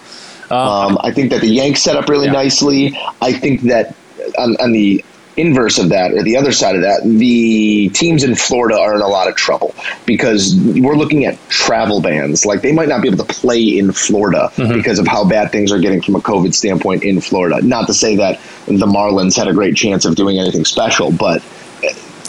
Um, 0.50 0.98
I 1.02 1.12
think 1.12 1.32
that 1.32 1.42
the 1.42 1.48
Yanks 1.48 1.82
set 1.82 1.96
up 1.98 2.08
really 2.10 2.28
Yeah. 2.28 2.34
nicely. 2.34 2.98
I 3.22 3.34
think 3.34 3.62
that 3.64 3.96
on, 4.38 4.56
on 4.60 4.72
the 4.72 5.04
inverse 5.36 5.78
of 5.78 5.90
that, 5.90 6.14
or 6.14 6.24
the 6.24 6.36
other 6.38 6.52
side 6.52 6.76
of 6.76 6.82
that, 6.82 7.02
the 7.04 7.90
teams 7.90 8.24
in 8.24 8.34
Florida 8.34 8.76
are 8.80 8.96
in 8.96 9.02
a 9.02 9.08
lot 9.08 9.28
of 9.28 9.36
trouble 9.36 9.76
because 10.06 10.56
we're 10.56 10.96
looking 10.96 11.26
at 11.26 11.38
travel 11.50 12.02
bans. 12.02 12.44
Like 12.46 12.62
they 12.62 12.72
might 12.72 12.88
not 12.90 13.02
be 13.04 13.08
able 13.08 13.24
to 13.24 13.34
play 13.34 13.62
in 13.78 13.92
Florida 13.92 14.52
Mm-hmm. 14.56 14.74
because 14.74 14.98
of 15.00 15.06
how 15.08 15.26
bad 15.26 15.52
things 15.52 15.72
are 15.72 15.80
getting 15.80 16.02
from 16.02 16.16
a 16.16 16.20
COVID 16.22 16.54
standpoint 16.56 17.04
in 17.04 17.22
Florida. 17.22 17.62
Not 17.62 17.86
to 17.88 17.94
say 17.94 18.16
that 18.16 18.40
the 18.66 18.88
Marlins 18.88 19.36
had 19.38 19.48
a 19.48 19.54
great 19.54 19.76
chance 19.76 20.06
of 20.06 20.16
doing 20.16 20.40
anything 20.40 20.66
special, 20.66 21.12
but 21.12 21.44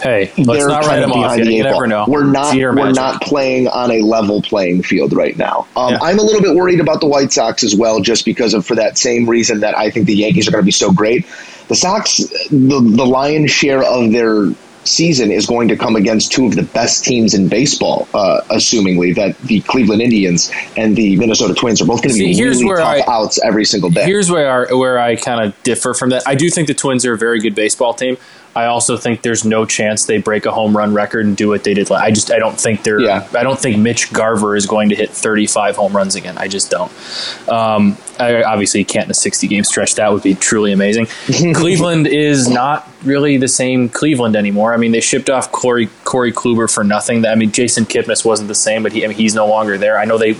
Hey, 0.00 0.32
let's 0.38 0.58
they're 0.60 0.68
not 0.68 0.84
write 0.86 1.00
them 1.00 1.12
off 1.12 1.36
yet. 1.38 1.44
the 1.44 1.52
You 1.52 1.62
never 1.64 1.86
know. 1.86 2.04
We're 2.08 2.24
not 2.24 2.54
we're 2.54 2.72
magic. 2.72 2.94
not 2.96 3.22
playing 3.22 3.68
on 3.68 3.90
a 3.90 4.00
level 4.02 4.42
playing 4.42 4.82
field 4.82 5.12
right 5.12 5.36
now. 5.36 5.66
Um, 5.76 5.92
Yeah. 5.92 5.98
I'm 6.02 6.18
a 6.18 6.22
little 6.22 6.40
bit 6.42 6.54
worried 6.54 6.80
about 6.80 7.00
the 7.00 7.06
White 7.06 7.32
Sox 7.32 7.62
as 7.62 7.74
well, 7.74 8.00
just 8.00 8.24
because 8.24 8.54
of 8.54 8.66
for 8.66 8.74
that 8.76 8.98
same 8.98 9.28
reason 9.28 9.60
that 9.60 9.76
I 9.76 9.90
think 9.90 10.06
the 10.06 10.14
Yankees 10.16 10.48
are 10.48 10.50
going 10.50 10.62
to 10.62 10.66
be 10.66 10.70
so 10.72 10.90
great. 10.92 11.26
The 11.68 11.74
Sox, 11.74 12.16
the 12.50 12.80
the 12.80 13.04
lion's 13.06 13.50
share 13.50 13.82
of 13.82 14.12
their 14.12 14.48
season 14.84 15.30
is 15.30 15.44
going 15.44 15.68
to 15.68 15.76
come 15.76 15.96
against 15.96 16.32
two 16.32 16.46
of 16.46 16.54
the 16.56 16.62
best 16.62 17.04
teams 17.04 17.34
in 17.34 17.46
baseball, 17.48 18.08
uh, 18.14 18.40
assumingly 18.48 19.14
that 19.14 19.36
the 19.40 19.60
Cleveland 19.62 20.00
Indians 20.00 20.50
and 20.78 20.96
the 20.96 21.14
Minnesota 21.16 21.52
Twins 21.52 21.82
are 21.82 21.84
both 21.84 22.00
going 22.02 22.14
to 22.14 22.18
be 22.18 22.34
here's 22.34 22.62
really 22.62 22.76
tough 22.78 23.06
I- 23.06 23.12
outs 23.12 23.38
every 23.44 23.66
single 23.66 23.90
day. 23.90 24.04
Here's 24.04 24.30
where 24.30 24.70
I, 24.70 24.72
where 24.72 24.98
I 24.98 25.16
kind 25.16 25.44
of 25.46 25.62
differ 25.62 25.92
from 25.92 26.08
that. 26.10 26.22
I 26.26 26.34
do 26.36 26.48
think 26.48 26.68
the 26.68 26.74
Twins 26.74 27.04
are 27.04 27.12
a 27.12 27.18
very 27.18 27.38
good 27.38 27.54
baseball 27.54 27.92
team. 27.92 28.16
I 28.58 28.66
also 28.66 28.96
think 28.96 29.22
there's 29.22 29.44
no 29.44 29.64
chance 29.64 30.06
they 30.06 30.18
break 30.18 30.44
a 30.44 30.50
home 30.50 30.76
run 30.76 30.92
record 30.92 31.26
and 31.26 31.36
do 31.36 31.48
what 31.48 31.62
they 31.62 31.74
did. 31.74 31.90
I 31.92 32.10
just 32.10 32.32
I 32.32 32.40
don't 32.40 32.58
think 32.58 32.82
they're. 32.82 33.00
Yeah. 33.00 33.26
I 33.36 33.44
don't 33.44 33.58
think 33.58 33.78
Mitch 33.78 34.12
Garver 34.12 34.56
is 34.56 34.66
going 34.66 34.88
to 34.88 34.96
hit 34.96 35.10
35 35.10 35.76
home 35.76 35.96
runs 35.96 36.16
again. 36.16 36.36
I 36.36 36.48
just 36.48 36.68
don't. 36.68 36.90
Um, 37.48 37.96
I, 38.18 38.42
obviously, 38.42 38.82
can't 38.82 39.04
in 39.04 39.12
a 39.12 39.14
60 39.14 39.46
game 39.46 39.62
stretch. 39.62 39.94
That 39.94 40.12
would 40.12 40.24
be 40.24 40.34
truly 40.34 40.72
amazing. 40.72 41.06
Cleveland 41.54 42.08
is 42.08 42.48
not 42.48 42.88
really 43.04 43.36
the 43.36 43.46
same 43.46 43.88
Cleveland 43.88 44.34
anymore. 44.34 44.74
I 44.74 44.76
mean, 44.76 44.90
they 44.90 45.00
shipped 45.00 45.30
off 45.30 45.52
Corey 45.52 45.88
Corey 46.02 46.32
Kluber 46.32 46.72
for 46.72 46.82
nothing. 46.82 47.24
I 47.24 47.36
mean, 47.36 47.52
Jason 47.52 47.84
Kipnis 47.84 48.24
wasn't 48.24 48.48
the 48.48 48.56
same, 48.56 48.82
but 48.82 48.92
he, 48.92 49.04
I 49.04 49.08
mean, 49.08 49.16
he's 49.16 49.36
no 49.36 49.46
longer 49.46 49.78
there. 49.78 49.98
I 49.98 50.04
know 50.04 50.18
they 50.18 50.36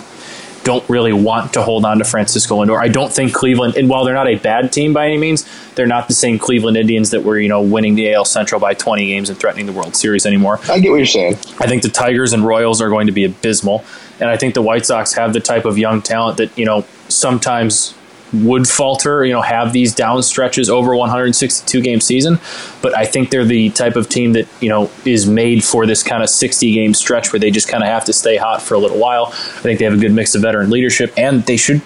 don't 0.68 0.86
really 0.86 1.14
want 1.14 1.54
to 1.54 1.62
hold 1.62 1.86
on 1.86 1.96
to 1.96 2.04
Francisco 2.04 2.62
Lindor. 2.62 2.78
I 2.78 2.88
don't 2.88 3.10
think 3.10 3.32
Cleveland, 3.32 3.74
and 3.78 3.88
while 3.88 4.04
they're 4.04 4.12
not 4.12 4.28
a 4.28 4.34
bad 4.34 4.70
team 4.70 4.92
by 4.92 5.06
any 5.06 5.16
means, 5.16 5.48
they're 5.76 5.86
not 5.86 6.08
the 6.08 6.14
same 6.14 6.38
Cleveland 6.38 6.76
Indians 6.76 7.08
that 7.12 7.24
were 7.24 7.38
you 7.38 7.48
know 7.48 7.62
winning 7.62 7.94
the 7.94 8.12
AL 8.12 8.26
Central 8.26 8.60
by 8.60 8.74
20 8.74 9.06
games 9.06 9.30
and 9.30 9.40
threatening 9.40 9.64
the 9.64 9.72
World 9.72 9.96
Series 9.96 10.26
anymore. 10.26 10.60
I 10.68 10.78
get 10.78 10.90
what 10.90 10.96
you're 10.96 11.06
saying. 11.06 11.36
I 11.58 11.66
think 11.66 11.82
the 11.82 11.88
Tigers 11.88 12.34
and 12.34 12.44
Royals 12.44 12.82
are 12.82 12.90
going 12.90 13.06
to 13.06 13.14
be 13.14 13.24
abysmal, 13.24 13.82
and 14.20 14.28
I 14.28 14.36
think 14.36 14.52
the 14.52 14.60
White 14.60 14.84
Sox 14.84 15.14
have 15.14 15.32
the 15.32 15.40
type 15.40 15.64
of 15.64 15.78
young 15.78 16.02
talent 16.02 16.36
that 16.36 16.56
you 16.58 16.66
know 16.66 16.84
sometimes 17.08 17.94
would 18.32 18.68
falter, 18.68 19.24
you 19.24 19.32
know, 19.32 19.40
have 19.40 19.72
these 19.72 19.94
down 19.94 20.22
stretches 20.22 20.68
over 20.68 20.94
162 20.94 21.80
game 21.80 22.00
season, 22.00 22.38
but 22.82 22.96
I 22.96 23.06
think 23.06 23.30
they're 23.30 23.44
the 23.44 23.70
type 23.70 23.96
of 23.96 24.08
team 24.08 24.34
that 24.34 24.46
you 24.60 24.68
know 24.68 24.90
is 25.04 25.26
made 25.26 25.64
for 25.64 25.86
this 25.86 26.02
kind 26.02 26.22
of 26.22 26.28
60 26.28 26.72
game 26.72 26.94
stretch 26.94 27.32
where 27.32 27.40
they 27.40 27.50
just 27.50 27.68
kind 27.68 27.82
of 27.82 27.88
have 27.88 28.04
to 28.06 28.12
stay 28.12 28.36
hot 28.36 28.62
for 28.62 28.74
a 28.74 28.78
little 28.78 28.98
while. 28.98 29.26
I 29.26 29.60
think 29.60 29.78
they 29.78 29.84
have 29.84 29.94
a 29.94 29.98
good 29.98 30.12
mix 30.12 30.34
of 30.34 30.42
veteran 30.42 30.70
leadership, 30.70 31.12
and 31.16 31.42
they 31.44 31.56
should. 31.56 31.82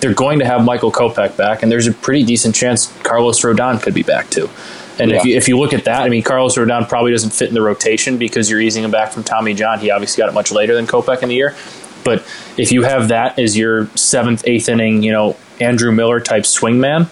They're 0.00 0.14
going 0.14 0.40
to 0.40 0.44
have 0.44 0.62
Michael 0.62 0.92
Kopech 0.92 1.38
back, 1.38 1.62
and 1.62 1.72
there's 1.72 1.86
a 1.86 1.92
pretty 1.92 2.22
decent 2.22 2.54
chance 2.54 2.92
Carlos 3.02 3.40
Rodon 3.40 3.82
could 3.82 3.94
be 3.94 4.02
back 4.02 4.28
too. 4.28 4.50
And 4.98 5.12
if, 5.12 5.24
you, 5.24 5.36
if 5.36 5.48
you 5.48 5.58
look 5.58 5.74
at 5.74 5.84
that, 5.84 6.02
I 6.02 6.08
mean, 6.08 6.22
Carlos 6.22 6.56
Rodon 6.56 6.88
probably 6.88 7.12
doesn't 7.12 7.30
fit 7.30 7.48
in 7.48 7.54
the 7.54 7.60
rotation 7.60 8.16
because 8.16 8.50
you're 8.50 8.60
easing 8.60 8.82
him 8.82 8.90
back 8.90 9.12
from 9.12 9.24
Tommy 9.24 9.52
John. 9.52 9.78
He 9.78 9.90
obviously 9.90 10.22
got 10.22 10.30
it 10.30 10.32
much 10.32 10.50
later 10.50 10.74
than 10.74 10.86
Kopech 10.86 11.22
in 11.22 11.28
the 11.28 11.34
year. 11.34 11.54
But 12.02 12.20
if 12.56 12.72
you 12.72 12.84
have 12.84 13.08
that 13.08 13.38
as 13.38 13.58
your 13.58 13.88
seventh, 13.96 14.44
eighth 14.46 14.68
inning, 14.68 15.02
you 15.02 15.12
know, 15.12 15.36
Andrew 15.60 15.92
Miller 15.92 16.20
type 16.20 16.44
swingman, 16.44 17.08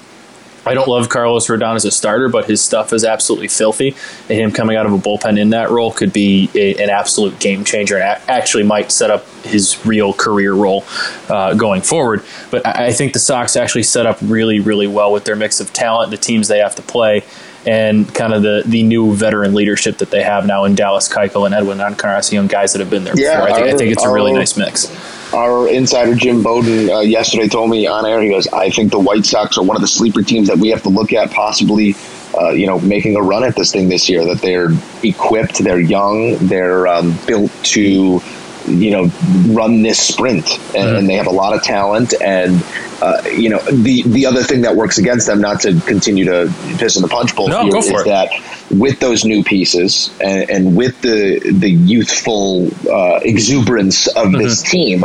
I 0.67 0.73
don't 0.73 0.89
love 0.89 1.11
Carlos 1.11 1.47
Rodon 1.49 1.77
as 1.77 1.85
a 1.85 1.91
starter, 1.91 2.31
but 2.31 2.47
his 2.47 2.63
stuff 2.63 2.95
is 2.95 3.05
absolutely 3.05 3.49
filthy. 3.49 3.95
And 4.31 4.39
him 4.41 4.51
coming 4.51 4.79
out 4.79 4.87
of 4.87 4.93
a 4.95 4.97
bullpen 4.97 5.39
in 5.39 5.51
that 5.51 5.69
role 5.69 5.93
could 5.93 6.11
be 6.11 6.49
a, 6.55 6.83
an 6.83 6.89
absolute 6.89 7.39
game 7.39 7.65
changer 7.65 7.97
and 7.99 8.05
a- 8.05 8.31
actually 8.31 8.63
might 8.63 8.91
set 8.91 9.11
up 9.11 9.27
his 9.45 9.85
real 9.85 10.15
career 10.15 10.55
role 10.55 10.85
uh, 11.29 11.53
going 11.53 11.83
forward. 11.83 12.25
But 12.51 12.67
I, 12.67 12.87
I 12.87 12.93
think 12.93 13.13
the 13.13 13.19
Sox 13.19 13.57
actually 13.57 13.83
set 13.83 14.07
up 14.07 14.17
really, 14.23 14.59
really 14.59 14.87
well 14.87 15.13
with 15.13 15.25
their 15.25 15.37
mix 15.37 15.61
of 15.61 15.71
talent, 15.75 16.11
the 16.11 16.17
teams 16.17 16.49
they 16.49 16.61
have 16.61 16.75
to 16.77 16.83
play, 16.83 17.25
and 17.67 18.13
kind 18.15 18.33
of 18.33 18.43
the, 18.43 18.63
the 18.65 18.83
new 18.85 19.15
veteran 19.15 19.53
leadership 19.53 19.99
that 19.99 20.11
they 20.11 20.23
have 20.23 20.47
now 20.47 20.65
in 20.65 20.75
Dallas 20.75 21.11
Keuchel 21.13 21.45
and 21.45 21.55
Edwin 21.55 21.79
Encarnacion, 21.81 22.47
guys 22.47 22.73
that 22.73 22.79
have 22.79 22.89
been 22.89 23.05
there 23.05 23.13
Yeah, 23.19 23.35
before. 23.41 23.51
I 23.51 23.55
think, 23.55 23.67
I 23.69 23.73
our- 23.73 23.79
think 23.79 23.93
it's 23.93 24.05
a 24.05 24.11
really 24.11 24.33
nice 24.33 24.57
mix. 24.57 24.87
Our 25.35 25.69
insider 25.69 26.15
Jim 26.15 26.43
Bowden 26.43 26.89
uh, 26.91 27.01
yesterday 27.01 27.49
told 27.49 27.71
me 27.71 27.87
on 27.87 28.07
air. 28.07 28.23
He 28.23 28.31
goes, 28.31 28.47
"I 28.49 28.71
think 28.71 28.93
the 28.93 28.99
White 28.99 29.27
Sox 29.27 29.59
are 29.59 29.65
one 29.65 29.77
of 29.77 29.83
the 29.83 29.89
sleeper 29.89 30.23
teams 30.23 30.49
that 30.49 30.59
we 30.59 30.71
have 30.71 30.83
to 30.85 30.89
look 30.89 31.13
at, 31.13 31.31
possibly, 31.31 31.97
uh, 32.41 32.51
you 32.51 32.67
know, 32.67 32.79
making 32.81 33.17
a 33.17 33.21
run 33.21 33.45
at 33.45 33.57
this 33.57 33.73
thing 33.73 33.89
this 33.89 34.09
year. 34.09 34.25
That 34.25 34.41
they're 34.41 34.71
equipped, 35.03 35.59
they're 35.59 35.81
young, 35.81 36.37
they're 36.39 36.87
um, 36.87 37.19
built 37.27 37.51
to." 37.65 38.21
You 38.67 38.91
know, 38.91 39.11
run 39.49 39.83
this 39.83 40.01
sprint, 40.01 40.59
and, 40.75 40.97
and 40.97 41.09
they 41.09 41.15
have 41.15 41.27
a 41.27 41.31
lot 41.33 41.55
of 41.55 41.63
talent. 41.63 42.15
And 42.21 42.65
uh, 43.03 43.23
you 43.27 43.49
know, 43.51 43.59
the 43.59 44.03
the 44.07 44.27
other 44.27 44.43
thing 44.43 44.63
that 44.63 44.77
works 44.77 44.99
against 44.99 45.27
them, 45.27 45.41
not 45.41 45.61
to 45.63 45.79
continue 45.83 46.25
to 46.25 46.53
piss 46.79 46.97
in 46.97 47.03
the 47.03 47.09
punch 47.09 47.35
bowl 47.37 47.49
No, 47.49 47.67
is 47.77 47.89
it. 47.91 48.05
that 48.07 48.31
with 48.71 49.01
those 49.01 49.25
new 49.25 49.45
pieces 49.45 50.11
and, 50.21 50.49
and 50.51 50.77
with 50.77 51.01
the 51.03 51.41
the 51.53 51.71
youthful 51.71 52.71
uh, 52.91 53.21
exuberance 53.23 54.07
of 54.09 54.33
this 54.33 54.63
team, 54.63 55.05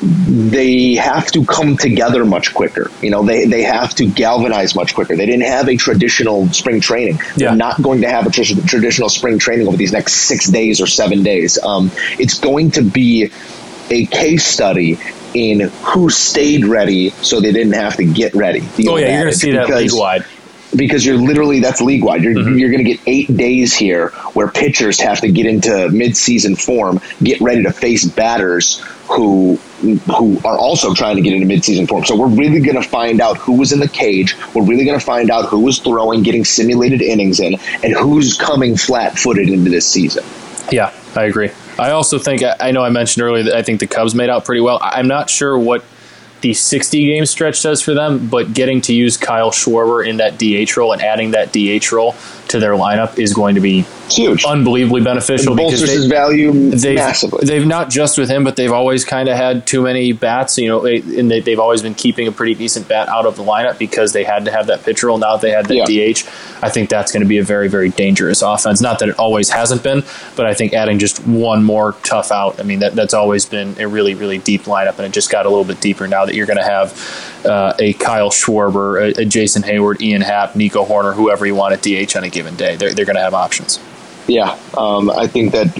they 0.00 0.94
have 0.94 1.30
to 1.32 1.44
come 1.44 1.76
together 1.76 2.24
much 2.24 2.54
quicker. 2.54 2.90
You 3.02 3.10
know, 3.10 3.24
they, 3.24 3.46
they 3.46 3.62
have 3.62 3.94
to 3.96 4.06
galvanize 4.06 4.74
much 4.74 4.94
quicker. 4.94 5.16
They 5.16 5.26
didn't 5.26 5.46
have 5.46 5.68
a 5.68 5.76
traditional 5.76 6.46
spring 6.48 6.80
training. 6.80 7.18
Yeah. 7.36 7.48
They're 7.48 7.56
not 7.56 7.82
going 7.82 8.02
to 8.02 8.08
have 8.08 8.26
a 8.26 8.30
tr- 8.30 8.66
traditional 8.66 9.08
spring 9.08 9.38
training 9.38 9.66
over 9.66 9.76
these 9.76 9.92
next 9.92 10.14
six 10.14 10.48
days 10.48 10.80
or 10.80 10.86
seven 10.86 11.22
days. 11.22 11.58
Um, 11.62 11.90
it's 12.18 12.38
going 12.38 12.72
to 12.72 12.82
be 12.82 13.32
a 13.90 14.06
case 14.06 14.44
study 14.44 14.98
in 15.34 15.60
who 15.60 16.10
stayed 16.10 16.64
ready 16.64 17.10
so 17.10 17.40
they 17.40 17.52
didn't 17.52 17.74
have 17.74 17.96
to 17.96 18.04
get 18.04 18.34
ready. 18.34 18.60
Oh, 18.60 18.96
yeah, 18.96 19.08
you're 19.08 19.20
going 19.22 19.32
to 19.32 19.38
see 19.38 19.50
that 19.52 19.68
league 19.68 19.90
wide. 19.92 20.24
Because 20.76 21.04
you're 21.04 21.16
literally 21.16 21.60
that's 21.60 21.80
league 21.80 22.04
wide. 22.04 22.22
You're, 22.22 22.34
mm-hmm. 22.34 22.58
you're 22.58 22.70
going 22.70 22.84
to 22.84 22.90
get 22.90 23.00
eight 23.06 23.34
days 23.36 23.74
here 23.74 24.08
where 24.34 24.48
pitchers 24.48 25.00
have 25.00 25.20
to 25.20 25.30
get 25.30 25.46
into 25.46 25.88
mid-season 25.90 26.56
form, 26.56 27.00
get 27.22 27.40
ready 27.40 27.62
to 27.62 27.72
face 27.72 28.04
batters 28.04 28.82
who 29.08 29.56
who 30.16 30.38
are 30.44 30.58
also 30.58 30.92
trying 30.92 31.16
to 31.16 31.22
get 31.22 31.32
into 31.32 31.46
mid-season 31.46 31.86
form. 31.86 32.04
So 32.04 32.16
we're 32.16 32.26
really 32.26 32.60
going 32.60 32.80
to 32.80 32.88
find 32.88 33.20
out 33.20 33.36
who 33.36 33.52
was 33.52 33.72
in 33.72 33.78
the 33.78 33.88
cage. 33.88 34.36
We're 34.54 34.64
really 34.64 34.84
going 34.84 34.98
to 34.98 35.04
find 35.04 35.30
out 35.30 35.46
who 35.46 35.60
was 35.60 35.78
throwing, 35.78 36.22
getting 36.24 36.44
simulated 36.44 37.00
innings 37.00 37.38
in, 37.38 37.54
and 37.82 37.94
who's 37.94 38.36
coming 38.36 38.76
flat-footed 38.76 39.48
into 39.48 39.70
this 39.70 39.86
season. 39.86 40.24
Yeah, 40.72 40.92
I 41.14 41.24
agree. 41.24 41.50
I 41.78 41.92
also 41.92 42.18
think 42.18 42.42
I 42.42 42.72
know 42.72 42.82
I 42.82 42.90
mentioned 42.90 43.24
earlier 43.24 43.44
that 43.44 43.54
I 43.54 43.62
think 43.62 43.80
the 43.80 43.86
Cubs 43.86 44.14
made 44.14 44.28
out 44.28 44.44
pretty 44.44 44.60
well. 44.60 44.78
I'm 44.82 45.06
not 45.06 45.30
sure 45.30 45.56
what 45.56 45.84
the 46.40 46.54
60 46.54 47.06
game 47.06 47.26
stretch 47.26 47.62
does 47.62 47.82
for 47.82 47.94
them, 47.94 48.28
but 48.28 48.52
getting 48.54 48.80
to 48.82 48.94
use 48.94 49.16
Kyle 49.16 49.50
Schwarber 49.50 50.06
in 50.06 50.18
that 50.18 50.38
DH 50.38 50.76
role 50.76 50.92
and 50.92 51.02
adding 51.02 51.32
that 51.32 51.52
DH 51.52 51.90
role 51.92 52.14
to 52.48 52.58
their 52.60 52.72
lineup 52.72 53.18
is 53.18 53.34
going 53.34 53.54
to 53.54 53.60
be 53.60 53.84
It's 54.08 54.16
huge. 54.16 54.44
unbelievably 54.44 55.02
beneficial 55.02 55.54
because 55.54 55.70
bolsters 55.80 55.88
they, 55.90 55.94
his 55.96 56.06
value 56.06 56.70
they've, 56.70 56.94
massively. 56.96 57.46
They've 57.46 57.66
not 57.66 57.90
just 57.90 58.16
with 58.18 58.28
him, 58.30 58.42
but 58.42 58.56
they've 58.56 58.72
always 58.72 59.04
kind 59.04 59.28
of 59.28 59.36
had 59.36 59.66
too 59.66 59.82
many 59.82 60.12
bats. 60.12 60.56
You 60.58 60.68
know, 60.68 60.80
they- 60.80 61.02
and 61.18 61.30
they, 61.30 61.40
they've 61.40 61.58
always 61.60 61.82
been 61.82 61.94
keeping 61.94 62.26
a 62.26 62.32
pretty 62.32 62.54
decent 62.54 62.88
bat 62.88 63.08
out 63.08 63.26
of 63.26 63.36
the 63.36 63.42
lineup 63.42 63.78
because 63.78 64.12
they 64.12 64.24
had 64.24 64.44
to 64.46 64.50
have 64.50 64.66
that 64.68 64.82
pitcher. 64.84 65.08
Now 65.08 65.32
that 65.36 65.40
they 65.42 65.50
had 65.50 65.66
that 65.66 65.74
Yeah. 65.88 66.12
DH, 66.12 66.24
I 66.62 66.68
think 66.70 66.88
that's 66.90 67.12
going 67.12 67.22
to 67.22 67.28
be 67.28 67.38
a 67.38 67.42
very, 67.44 67.68
very 67.68 67.88
dangerous 67.90 68.42
offense. 68.42 68.80
Not 68.80 68.98
that 69.00 69.08
it 69.10 69.18
always 69.18 69.50
hasn't 69.50 69.82
been, 69.82 70.02
but 70.36 70.46
I 70.46 70.54
think 70.54 70.72
adding 70.74 70.98
just 70.98 71.26
one 71.26 71.62
more 71.62 71.92
tough 72.02 72.32
out. 72.32 72.58
I 72.58 72.62
mean, 72.62 72.80
that, 72.80 72.94
that's 72.94 73.14
always 73.14 73.44
been 73.46 73.76
a 73.78 73.86
really, 73.86 74.14
really 74.14 74.38
deep 74.38 74.62
lineup, 74.64 74.96
and 74.98 75.06
it 75.06 75.12
just 75.12 75.30
got 75.30 75.46
a 75.46 75.48
little 75.48 75.64
bit 75.64 75.80
deeper 75.80 76.06
now 76.08 76.24
that 76.24 76.34
you're 76.34 76.46
going 76.46 76.56
to 76.58 76.64
have 76.64 77.44
uh, 77.46 77.74
a 77.78 77.92
Kyle 77.94 78.30
Schwarber, 78.30 79.16
a, 79.16 79.20
a 79.20 79.24
Jason 79.24 79.62
Heyward, 79.62 80.00
Ian 80.00 80.22
Happ, 80.22 80.56
Nico 80.56 80.84
Hoerner, 80.84 81.14
whoever 81.14 81.46
you 81.46 81.54
want 81.54 81.72
at 81.74 81.82
DH 81.82 82.16
on 82.16 82.24
a 82.24 82.28
given 82.30 82.56
day. 82.56 82.76
They're, 82.76 82.92
they're 82.94 83.04
going 83.04 83.16
to 83.16 83.22
have 83.22 83.34
options. 83.34 83.78
Yeah, 84.28 84.58
um, 84.76 85.10
I 85.10 85.26
think 85.26 85.52
that 85.52 85.72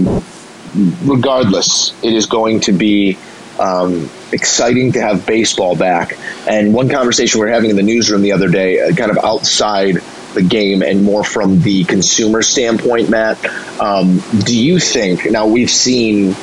regardless, 1.05 1.93
it 2.03 2.15
is 2.15 2.27
going 2.27 2.61
to 2.61 2.73
be 2.73 3.19
um, 3.59 4.09
exciting 4.33 4.93
to 4.93 5.01
have 5.03 5.27
baseball 5.27 5.77
back. 5.77 6.17
And 6.49 6.73
one 6.73 6.89
conversation 6.89 7.41
we 7.41 7.47
were 7.47 7.53
having 7.53 7.71
in 7.71 7.77
the 7.77 7.83
newsroom 7.83 8.23
the 8.23 8.33
other 8.33 8.49
day, 8.49 8.81
uh, 8.81 8.95
kind 8.95 9.11
of 9.11 9.19
outside 9.19 9.97
the 10.35 10.43
game 10.43 10.83
and 10.83 11.05
more 11.05 11.25
from 11.25 11.61
the 11.61 11.85
consumer 11.85 12.43
standpoint, 12.43 13.11
Matt, 13.11 13.45
um, 13.81 14.23
do 14.45 14.57
you 14.57 14.79
think, 14.79 15.31
now 15.31 15.47
we've 15.47 15.71
seen 15.71 16.35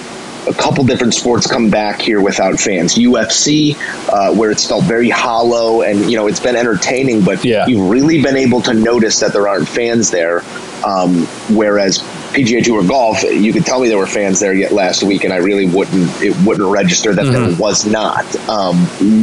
a 0.48 0.54
couple 0.54 0.84
different 0.84 1.14
sports 1.14 1.48
come 1.48 1.70
back 1.70 2.00
here 2.02 2.22
without 2.22 2.60
fans. 2.60 2.96
UFC, 2.96 3.76
uh, 4.10 4.34
where 4.34 4.52
it's 4.52 4.66
felt 4.68 4.84
very 4.86 5.10
hollow 5.10 5.82
and 5.82 6.10
you 6.10 6.18
know 6.18 6.28
it's 6.28 6.40
been 6.40 6.56
entertaining, 6.56 7.22
but 7.24 7.44
Yeah. 7.44 7.66
you've 7.68 7.90
really 7.90 8.22
been 8.22 8.38
able 8.38 8.62
to 8.62 8.74
notice 8.74 9.20
that 9.22 9.34
there 9.34 9.48
aren't 9.48 9.68
fans 9.68 10.12
there. 10.12 10.44
Um, 10.86 11.26
whereas 11.50 12.04
PGA 12.36 12.64
Tour 12.64 12.86
golf, 12.86 13.24
you 13.24 13.54
could 13.54 13.66
tell 13.66 13.80
me 13.80 13.88
there 13.88 13.98
were 13.98 14.06
fans 14.06 14.42
there 14.42 14.54
yet 14.54 14.74
last 14.74 15.04
week, 15.04 15.24
and 15.24 15.32
I 15.32 15.38
really 15.38 15.66
wouldn't 15.66 16.10
it 16.22 16.36
wouldn't 16.46 16.70
register 16.70 17.14
that 17.14 17.24
there 17.24 17.56
was 17.58 17.86
not. 17.86 18.26
Um, 18.50 18.76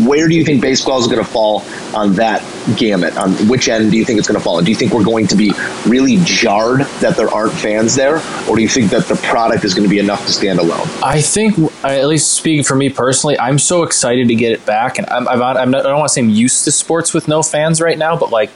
where 0.06 0.28
do 0.28 0.34
you 0.34 0.44
think 0.44 0.62
baseball 0.62 0.98
is 0.98 1.06
going 1.06 1.18
to 1.18 1.30
fall 1.30 1.62
on 1.94 2.14
that 2.14 2.42
gamut? 2.78 3.16
On 3.18 3.32
which 3.48 3.68
end 3.68 3.90
do 3.90 3.98
you 3.98 4.04
think 4.04 4.18
it's 4.18 4.26
going 4.26 4.38
to 4.38 4.42
fall? 4.42 4.60
Do 4.62 4.70
you 4.70 4.76
think 4.76 4.92
we're 4.92 5.04
going 5.04 5.26
to 5.26 5.36
be 5.36 5.52
really 5.86 6.18
jarred 6.24 6.80
that 7.00 7.16
there 7.16 7.28
aren't 7.28 7.52
fans 7.52 7.94
there, 7.94 8.16
or 8.48 8.56
do 8.56 8.62
you 8.62 8.68
think 8.68 8.90
that 8.90 9.04
the 9.04 9.16
product 9.16 9.64
is 9.64 9.74
going 9.74 9.84
to 9.84 9.90
be 9.90 9.98
enough 9.98 10.24
to 10.26 10.32
stand 10.32 10.58
alone? 10.58 10.88
I 11.02 11.20
think, 11.20 11.58
at 11.84 12.06
least 12.06 12.32
speaking 12.32 12.64
for 12.64 12.74
me 12.74 12.88
personally, 12.88 13.38
I'm 13.38 13.58
so 13.58 13.82
excited 13.82 14.28
to 14.28 14.34
get 14.34 14.52
it 14.52 14.64
back, 14.64 14.98
and 14.98 15.06
I'm, 15.10 15.28
I'm, 15.28 15.42
I'm 15.42 15.70
not, 15.70 15.84
I 15.84 15.90
don't 15.90 15.98
want 15.98 16.08
to 16.08 16.14
say 16.14 16.22
I'm 16.22 16.30
used 16.30 16.64
to 16.64 16.72
sports 16.72 17.12
with 17.12 17.28
no 17.28 17.42
fans 17.42 17.80
right 17.80 17.98
now, 17.98 18.16
but 18.16 18.30
like 18.30 18.50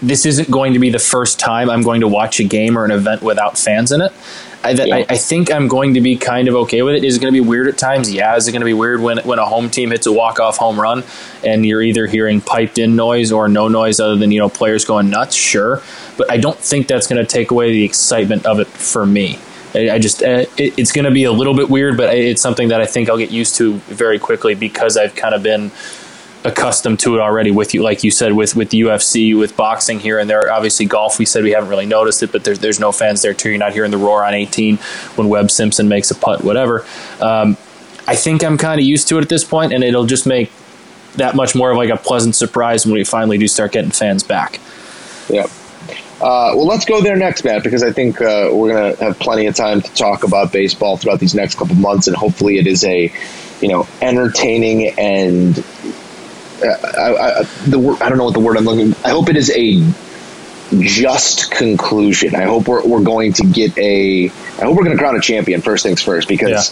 this 0.00 0.26
isn't 0.26 0.50
going 0.50 0.74
to 0.74 0.78
be 0.78 0.90
the 0.90 0.98
first 0.98 1.40
time 1.40 1.68
I'm 1.70 1.82
going 1.82 2.00
to 2.02 2.08
watch 2.08 2.40
a 2.40 2.44
game 2.44 2.78
or 2.78 2.84
an 2.84 2.90
event 2.90 3.22
without 3.22 3.58
fans 3.58 3.92
in 3.92 4.00
it. 4.00 4.12
I, 4.64 4.70
Yeah. 4.72 4.96
I, 4.96 5.06
I 5.10 5.16
think 5.16 5.52
I'm 5.52 5.68
going 5.68 5.94
to 5.94 6.00
be 6.00 6.16
kind 6.16 6.48
of 6.48 6.54
okay 6.54 6.82
with 6.82 6.96
it. 6.96 7.04
Is 7.04 7.16
it 7.16 7.20
going 7.20 7.32
to 7.32 7.40
be 7.40 7.46
weird 7.46 7.68
at 7.68 7.78
times? 7.78 8.12
Yeah. 8.12 8.36
Is 8.36 8.48
it 8.48 8.52
going 8.52 8.60
to 8.60 8.66
be 8.66 8.74
weird 8.74 9.00
when 9.00 9.18
when 9.18 9.38
a 9.38 9.46
home 9.46 9.70
team 9.70 9.90
hits 9.90 10.06
a 10.06 10.12
walk 10.12 10.40
off 10.40 10.56
home 10.56 10.80
run 10.80 11.04
and 11.44 11.64
you're 11.64 11.82
either 11.82 12.06
hearing 12.06 12.40
piped 12.40 12.78
in 12.78 12.96
noise 12.96 13.30
or 13.30 13.48
no 13.48 13.68
noise 13.68 14.00
other 14.00 14.16
than 14.16 14.32
you 14.32 14.38
know 14.38 14.48
players 14.48 14.84
going 14.84 15.10
nuts? 15.10 15.34
Sure, 15.34 15.82
but 16.16 16.30
I 16.30 16.38
don't 16.38 16.58
think 16.58 16.88
that's 16.88 17.06
going 17.06 17.24
to 17.24 17.30
take 17.30 17.50
away 17.50 17.72
the 17.72 17.84
excitement 17.84 18.46
of 18.46 18.58
it 18.58 18.66
for 18.66 19.06
me. 19.06 19.38
I 19.74 19.90
I 19.90 19.98
just 19.98 20.22
uh, 20.22 20.46
it, 20.56 20.78
it's 20.78 20.92
going 20.92 21.04
to 21.04 21.10
be 21.10 21.24
a 21.24 21.32
little 21.32 21.54
bit 21.54 21.70
weird, 21.70 21.96
but 21.96 22.14
it's 22.14 22.42
something 22.42 22.68
that 22.68 22.80
I 22.80 22.86
think 22.86 23.08
I'll 23.08 23.18
get 23.18 23.30
used 23.30 23.56
to 23.56 23.74
very 23.74 24.18
quickly 24.18 24.54
because 24.54 24.96
I've 24.96 25.14
kind 25.14 25.34
of 25.34 25.42
been 25.42 25.70
accustomed 26.48 26.98
to 27.00 27.14
it 27.14 27.20
already 27.20 27.50
with 27.50 27.74
you 27.74 27.82
like 27.82 28.02
you 28.02 28.10
said 28.10 28.32
with 28.32 28.56
with 28.56 28.70
the 28.70 28.80
UFC 28.80 29.38
with 29.38 29.56
boxing 29.56 30.00
here 30.00 30.18
and 30.18 30.28
there. 30.28 30.50
Obviously 30.50 30.86
golf 30.86 31.18
we 31.18 31.24
said 31.24 31.44
we 31.44 31.52
haven't 31.52 31.68
really 31.68 31.86
noticed 31.86 32.22
it 32.22 32.32
but 32.32 32.44
there's 32.44 32.58
there's 32.58 32.80
no 32.80 32.90
fans 32.90 33.22
there 33.22 33.34
too. 33.34 33.50
You're 33.50 33.58
not 33.58 33.72
hearing 33.72 33.90
the 33.90 33.98
roar 33.98 34.24
on 34.24 34.34
18 34.34 34.76
when 35.16 35.28
Webb 35.28 35.50
Simpson 35.50 35.88
makes 35.88 36.10
a 36.10 36.14
putt 36.14 36.42
whatever. 36.42 36.84
Um, 37.20 37.56
I 38.06 38.16
think 38.16 38.42
I'm 38.42 38.56
kind 38.56 38.80
of 38.80 38.86
used 38.86 39.08
to 39.08 39.18
it 39.18 39.22
at 39.22 39.28
this 39.28 39.44
point 39.44 39.72
and 39.72 39.84
it'll 39.84 40.06
just 40.06 40.26
make 40.26 40.50
that 41.16 41.34
much 41.34 41.54
more 41.54 41.70
of 41.70 41.76
like 41.76 41.90
a 41.90 41.96
pleasant 41.96 42.34
surprise 42.34 42.86
when 42.86 42.94
we 42.94 43.04
finally 43.04 43.38
do 43.38 43.46
start 43.46 43.72
getting 43.72 43.90
fans 43.90 44.22
back. 44.22 44.60
Yeah. 45.28 45.46
Uh, 46.20 46.50
well, 46.56 46.66
let's 46.66 46.84
go 46.84 47.00
there 47.00 47.14
next, 47.14 47.44
Matt, 47.44 47.62
because 47.62 47.84
I 47.84 47.92
think 47.92 48.20
uh, 48.20 48.50
we're 48.52 48.74
going 48.74 48.96
to 48.96 49.04
have 49.04 49.18
plenty 49.20 49.46
of 49.46 49.54
time 49.54 49.80
to 49.80 49.94
talk 49.94 50.24
about 50.24 50.52
baseball 50.52 50.96
throughout 50.96 51.20
these 51.20 51.34
next 51.34 51.56
couple 51.56 51.76
months, 51.76 52.08
and 52.08 52.16
hopefully, 52.16 52.58
it 52.58 52.66
is 52.66 52.84
a 52.84 53.12
you 53.60 53.68
know 53.68 53.86
entertaining 54.02 54.88
and 54.98 55.56
I, 56.62 57.40
I, 57.40 57.42
the 57.66 57.78
word 57.78 58.02
I 58.02 58.08
don't 58.08 58.18
know 58.18 58.24
what 58.24 58.34
the 58.34 58.40
word 58.40 58.56
I'm 58.56 58.64
looking. 58.64 58.94
I 59.04 59.10
hope 59.10 59.28
it 59.28 59.36
is 59.36 59.50
a 59.54 59.82
just 60.80 61.50
conclusion. 61.50 62.34
I 62.34 62.42
hope 62.42 62.68
we're, 62.68 62.86
we're 62.86 63.02
going 63.02 63.32
to 63.34 63.46
get 63.46 63.76
a. 63.78 64.26
I 64.26 64.64
hope 64.64 64.76
we're 64.76 64.84
going 64.84 64.96
to 64.96 65.02
crown 65.02 65.16
a 65.16 65.20
champion 65.20 65.60
first 65.60 65.82
things 65.82 66.02
first 66.02 66.28
because. 66.28 66.70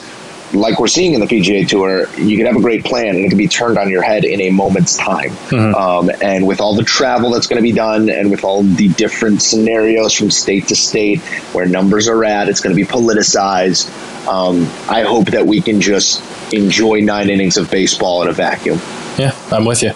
Like 0.53 0.79
we're 0.79 0.87
seeing 0.87 1.15
in 1.15 1.21
the 1.21 1.27
PGA 1.27 1.67
Tour, 1.69 2.09
you 2.21 2.37
can 2.37 2.47
have 2.47 2.55
a 2.55 2.61
great 2.61 2.85
plan 2.85 3.17
and 3.17 3.19
it 3.19 3.31
can 3.31 3.37
be 3.37 3.49
turned 3.49 3.79
on 3.79 3.91
your 3.91 4.03
head 4.03 4.25
in 4.25 4.41
a 4.41 4.51
moment's 4.51 4.97
time. 4.97 5.33
Um, 5.75 6.09
and 6.23 6.47
with 6.47 6.61
all 6.61 6.77
the 6.77 6.85
travel 6.85 7.33
that's 7.33 7.49
going 7.49 7.57
to 7.57 7.65
be 7.65 7.73
done, 7.73 8.09
and 8.09 8.31
with 8.31 8.45
all 8.45 8.63
the 8.63 8.87
different 8.91 9.43
scenarios 9.43 10.13
from 10.15 10.31
state 10.31 10.69
to 10.69 10.77
state 10.77 11.21
where 11.53 11.67
numbers 11.67 12.07
are 12.07 12.25
at, 12.25 12.49
it's 12.49 12.61
going 12.61 12.75
to 12.75 12.81
be 12.81 12.87
politicized. 12.89 13.89
Um, 14.29 14.63
I 14.89 15.03
hope 15.03 15.33
that 15.33 15.49
we 15.49 15.61
can 15.61 15.81
just 15.81 16.23
enjoy 16.57 17.01
nine 17.01 17.29
innings 17.31 17.57
of 17.57 17.71
baseball 17.71 18.23
in 18.23 18.29
a 18.29 18.33
vacuum. 18.33 18.79
yeah 19.19 19.33
I'm 19.53 19.65
with 19.65 19.83
you 19.83 19.93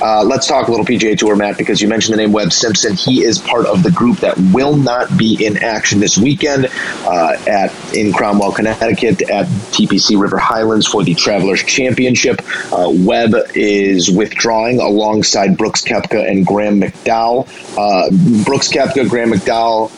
Uh, 0.00 0.22
let's 0.22 0.46
talk 0.46 0.68
a 0.68 0.70
little 0.70 0.86
PGA 0.86 1.18
Tour, 1.18 1.34
Matt, 1.34 1.58
because 1.58 1.82
you 1.82 1.88
mentioned 1.88 2.12
the 2.16 2.22
name 2.22 2.30
Webb 2.30 2.52
Simpson. 2.52 2.94
He 2.94 3.24
is 3.24 3.40
part 3.40 3.66
of 3.66 3.82
the 3.82 3.90
group 3.90 4.18
that 4.18 4.38
will 4.54 4.76
not 4.76 5.16
be 5.18 5.44
in 5.44 5.56
action 5.56 5.98
this 5.98 6.16
weekend 6.16 6.66
uh, 7.04 7.36
at 7.48 7.74
in 7.96 8.12
Cromwell, 8.12 8.52
Connecticut, 8.52 9.22
at 9.22 9.46
TPC 9.74 10.16
River 10.16 10.38
Highlands 10.38 10.86
for 10.86 11.02
the 11.02 11.14
Travelers 11.14 11.64
Championship. 11.64 12.40
Uh, 12.72 12.92
Webb 12.94 13.34
is 13.56 14.08
withdrawing 14.08 14.78
alongside 14.80 15.56
Brooks 15.58 15.82
Koepka 15.82 16.30
and 16.30 16.46
Graham 16.46 16.80
McDowell. 16.80 17.48
Uh, 17.76 18.44
Brooks 18.44 18.68
Koepka, 18.70 19.08
Graham 19.08 19.32
McDowell 19.32 19.90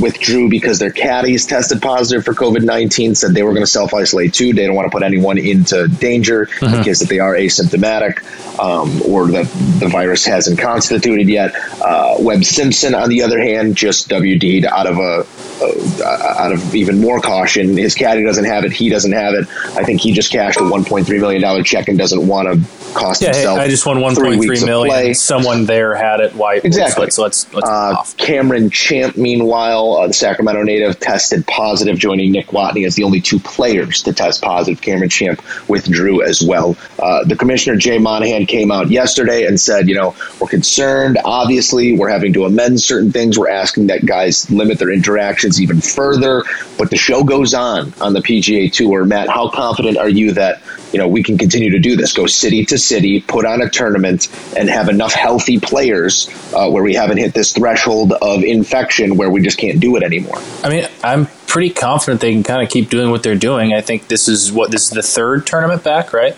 withdrew 0.00 0.48
because 0.48 0.78
their 0.78 0.90
caddies 0.90 1.46
tested 1.46 1.80
positive 1.80 2.24
for 2.24 2.34
COVID 2.34 2.64
19, 2.64 3.14
said 3.14 3.34
they 3.34 3.42
were 3.42 3.52
going 3.52 3.62
to 3.62 3.70
self 3.70 3.94
isolate 3.94 4.34
too. 4.34 4.52
They 4.52 4.66
don't 4.66 4.74
want 4.74 4.86
to 4.86 4.90
put 4.90 5.02
anyone 5.02 5.38
into 5.38 5.88
danger 5.88 6.48
in 6.62 6.84
case 6.84 7.00
that 7.00 7.08
they 7.08 7.18
are 7.18 7.34
asymptomatic 7.34 8.22
um, 8.58 9.02
or 9.02 9.28
that 9.28 9.46
the 9.80 9.88
virus 9.88 10.24
hasn't 10.24 10.58
constituted 10.58 11.28
yet. 11.28 11.54
Uh, 11.80 12.16
Webb 12.18 12.44
Simpson, 12.44 12.94
on 12.94 13.08
the 13.08 13.22
other 13.22 13.40
hand, 13.40 13.76
just 13.76 14.08
WD'd 14.08 14.64
out 14.64 14.86
of 14.86 14.98
a 14.98 15.26
uh, 15.60 16.34
out 16.38 16.52
of 16.52 16.74
even 16.74 17.00
more 17.00 17.20
caution. 17.20 17.76
His 17.76 17.94
caddy 17.94 18.22
doesn't 18.24 18.44
have 18.44 18.64
it. 18.64 18.72
He 18.72 18.88
doesn't 18.88 19.12
have 19.12 19.34
it. 19.34 19.48
I 19.76 19.84
think 19.84 20.00
he 20.00 20.12
just 20.12 20.30
cashed 20.30 20.58
a 20.58 20.62
1.3 20.62 21.08
million 21.20 21.42
dollar 21.42 21.62
check 21.62 21.88
and 21.88 21.98
doesn't 21.98 22.26
want 22.26 22.48
to 22.48 22.77
cost 22.94 23.22
yeah 23.22 23.32
hey. 23.32 23.46
I 23.46 23.68
just 23.68 23.86
won 23.86 23.96
three 24.14 24.36
1.3 24.36 24.38
weeks 24.38 24.62
of 24.62 24.66
million 24.66 25.14
someone 25.14 25.64
there 25.66 25.94
had 25.94 26.20
it 26.20 26.34
why 26.34 26.56
Exactly. 26.56 27.10
so 27.10 27.22
let's 27.22 27.52
let's 27.54 27.68
Uh, 27.68 28.02
Cameron 28.16 28.70
Champ, 28.70 29.16
meanwhile, 29.16 29.96
uh, 29.96 30.06
the 30.06 30.12
Sacramento 30.12 30.62
native, 30.62 30.98
tested 31.00 31.46
positive, 31.46 31.98
joining 31.98 32.32
Nick 32.32 32.48
Watney 32.48 32.86
as 32.86 32.94
the 32.94 33.04
only 33.04 33.20
two 33.20 33.38
players 33.38 34.02
to 34.02 34.12
test 34.12 34.42
positive. 34.42 34.80
Cameron 34.80 35.08
Champ 35.10 35.42
withdrew 35.68 36.22
as 36.22 36.42
well. 36.42 36.76
Uh, 36.98 37.24
the 37.24 37.36
commissioner, 37.36 37.76
Jay 37.76 37.98
Monahan, 37.98 38.46
came 38.46 38.70
out 38.70 38.90
yesterday 38.90 39.46
and 39.46 39.58
said, 39.60 39.88
you 39.88 39.94
know, 39.94 40.14
we're 40.40 40.48
concerned. 40.48 41.18
Obviously, 41.24 41.96
we're 41.96 42.08
having 42.08 42.32
to 42.34 42.44
amend 42.44 42.80
certain 42.80 43.12
things. 43.12 43.38
We're 43.38 43.50
asking 43.50 43.88
that 43.88 44.04
guys 44.06 44.50
limit 44.50 44.78
their 44.78 44.90
interactions 44.90 45.60
even 45.60 45.80
further. 45.80 46.44
But 46.78 46.90
the 46.90 46.96
show 46.96 47.24
goes 47.24 47.54
on 47.54 47.92
on 48.00 48.12
the 48.12 48.20
PGA 48.20 48.72
Tour. 48.72 49.04
Matt, 49.04 49.28
how 49.28 49.48
confident 49.50 49.96
are 49.98 50.08
you 50.08 50.32
that, 50.32 50.60
you 50.92 50.98
know, 50.98 51.08
we 51.08 51.22
can 51.22 51.38
continue 51.38 51.70
to 51.70 51.78
do 51.78 51.96
this? 51.96 52.12
Go 52.12 52.26
city 52.26 52.64
to 52.66 52.77
city, 52.78 53.20
put 53.20 53.44
on 53.44 53.62
a 53.62 53.68
tournament, 53.68 54.28
and 54.56 54.68
have 54.68 54.88
enough 54.88 55.12
healthy 55.12 55.58
players 55.58 56.28
uh, 56.54 56.70
where 56.70 56.82
we 56.82 56.94
haven't 56.94 57.18
hit 57.18 57.34
this 57.34 57.52
threshold 57.52 58.12
of 58.12 58.42
infection 58.42 59.16
where 59.16 59.30
we 59.30 59.42
just 59.42 59.58
can't 59.58 59.80
do 59.80 59.96
it 59.96 60.02
anymore. 60.02 60.38
I 60.62 60.68
mean, 60.68 60.88
I'm 61.02 61.26
pretty 61.46 61.70
confident 61.70 62.20
they 62.20 62.32
can 62.32 62.42
kind 62.42 62.62
of 62.62 62.70
keep 62.70 62.90
doing 62.90 63.10
what 63.10 63.22
they're 63.22 63.34
doing. 63.34 63.72
I 63.72 63.80
think 63.80 64.08
this 64.08 64.28
is 64.28 64.52
what 64.52 64.70
this 64.70 64.84
is 64.84 64.90
the 64.90 65.02
third 65.02 65.46
tournament 65.46 65.82
back, 65.82 66.12
right? 66.12 66.36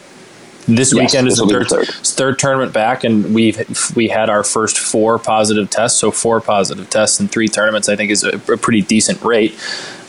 This 0.77 0.93
Yes, 0.95 1.13
weekend 1.13 1.29
is 1.29 1.39
the 1.39 1.47
third, 1.47 1.69
third. 1.69 1.87
third 1.89 2.39
tournament 2.39 2.73
back, 2.73 3.05
and 3.05 3.35
we've 3.35 3.59
we 3.97 4.09
had 4.09 4.31
our 4.31 4.45
first 4.45 4.79
four 4.79 5.19
positive 5.19 5.69
tests. 5.71 5.99
So 5.99 6.11
four 6.11 6.41
positive 6.41 6.89
tests 6.91 7.19
in 7.21 7.29
three 7.29 7.49
tournaments, 7.49 7.89
I 7.89 7.97
think, 7.97 8.11
is 8.11 8.25
a, 8.25 8.37
a 8.53 8.57
pretty 8.57 8.83
decent 8.83 9.23
rate. 9.23 9.53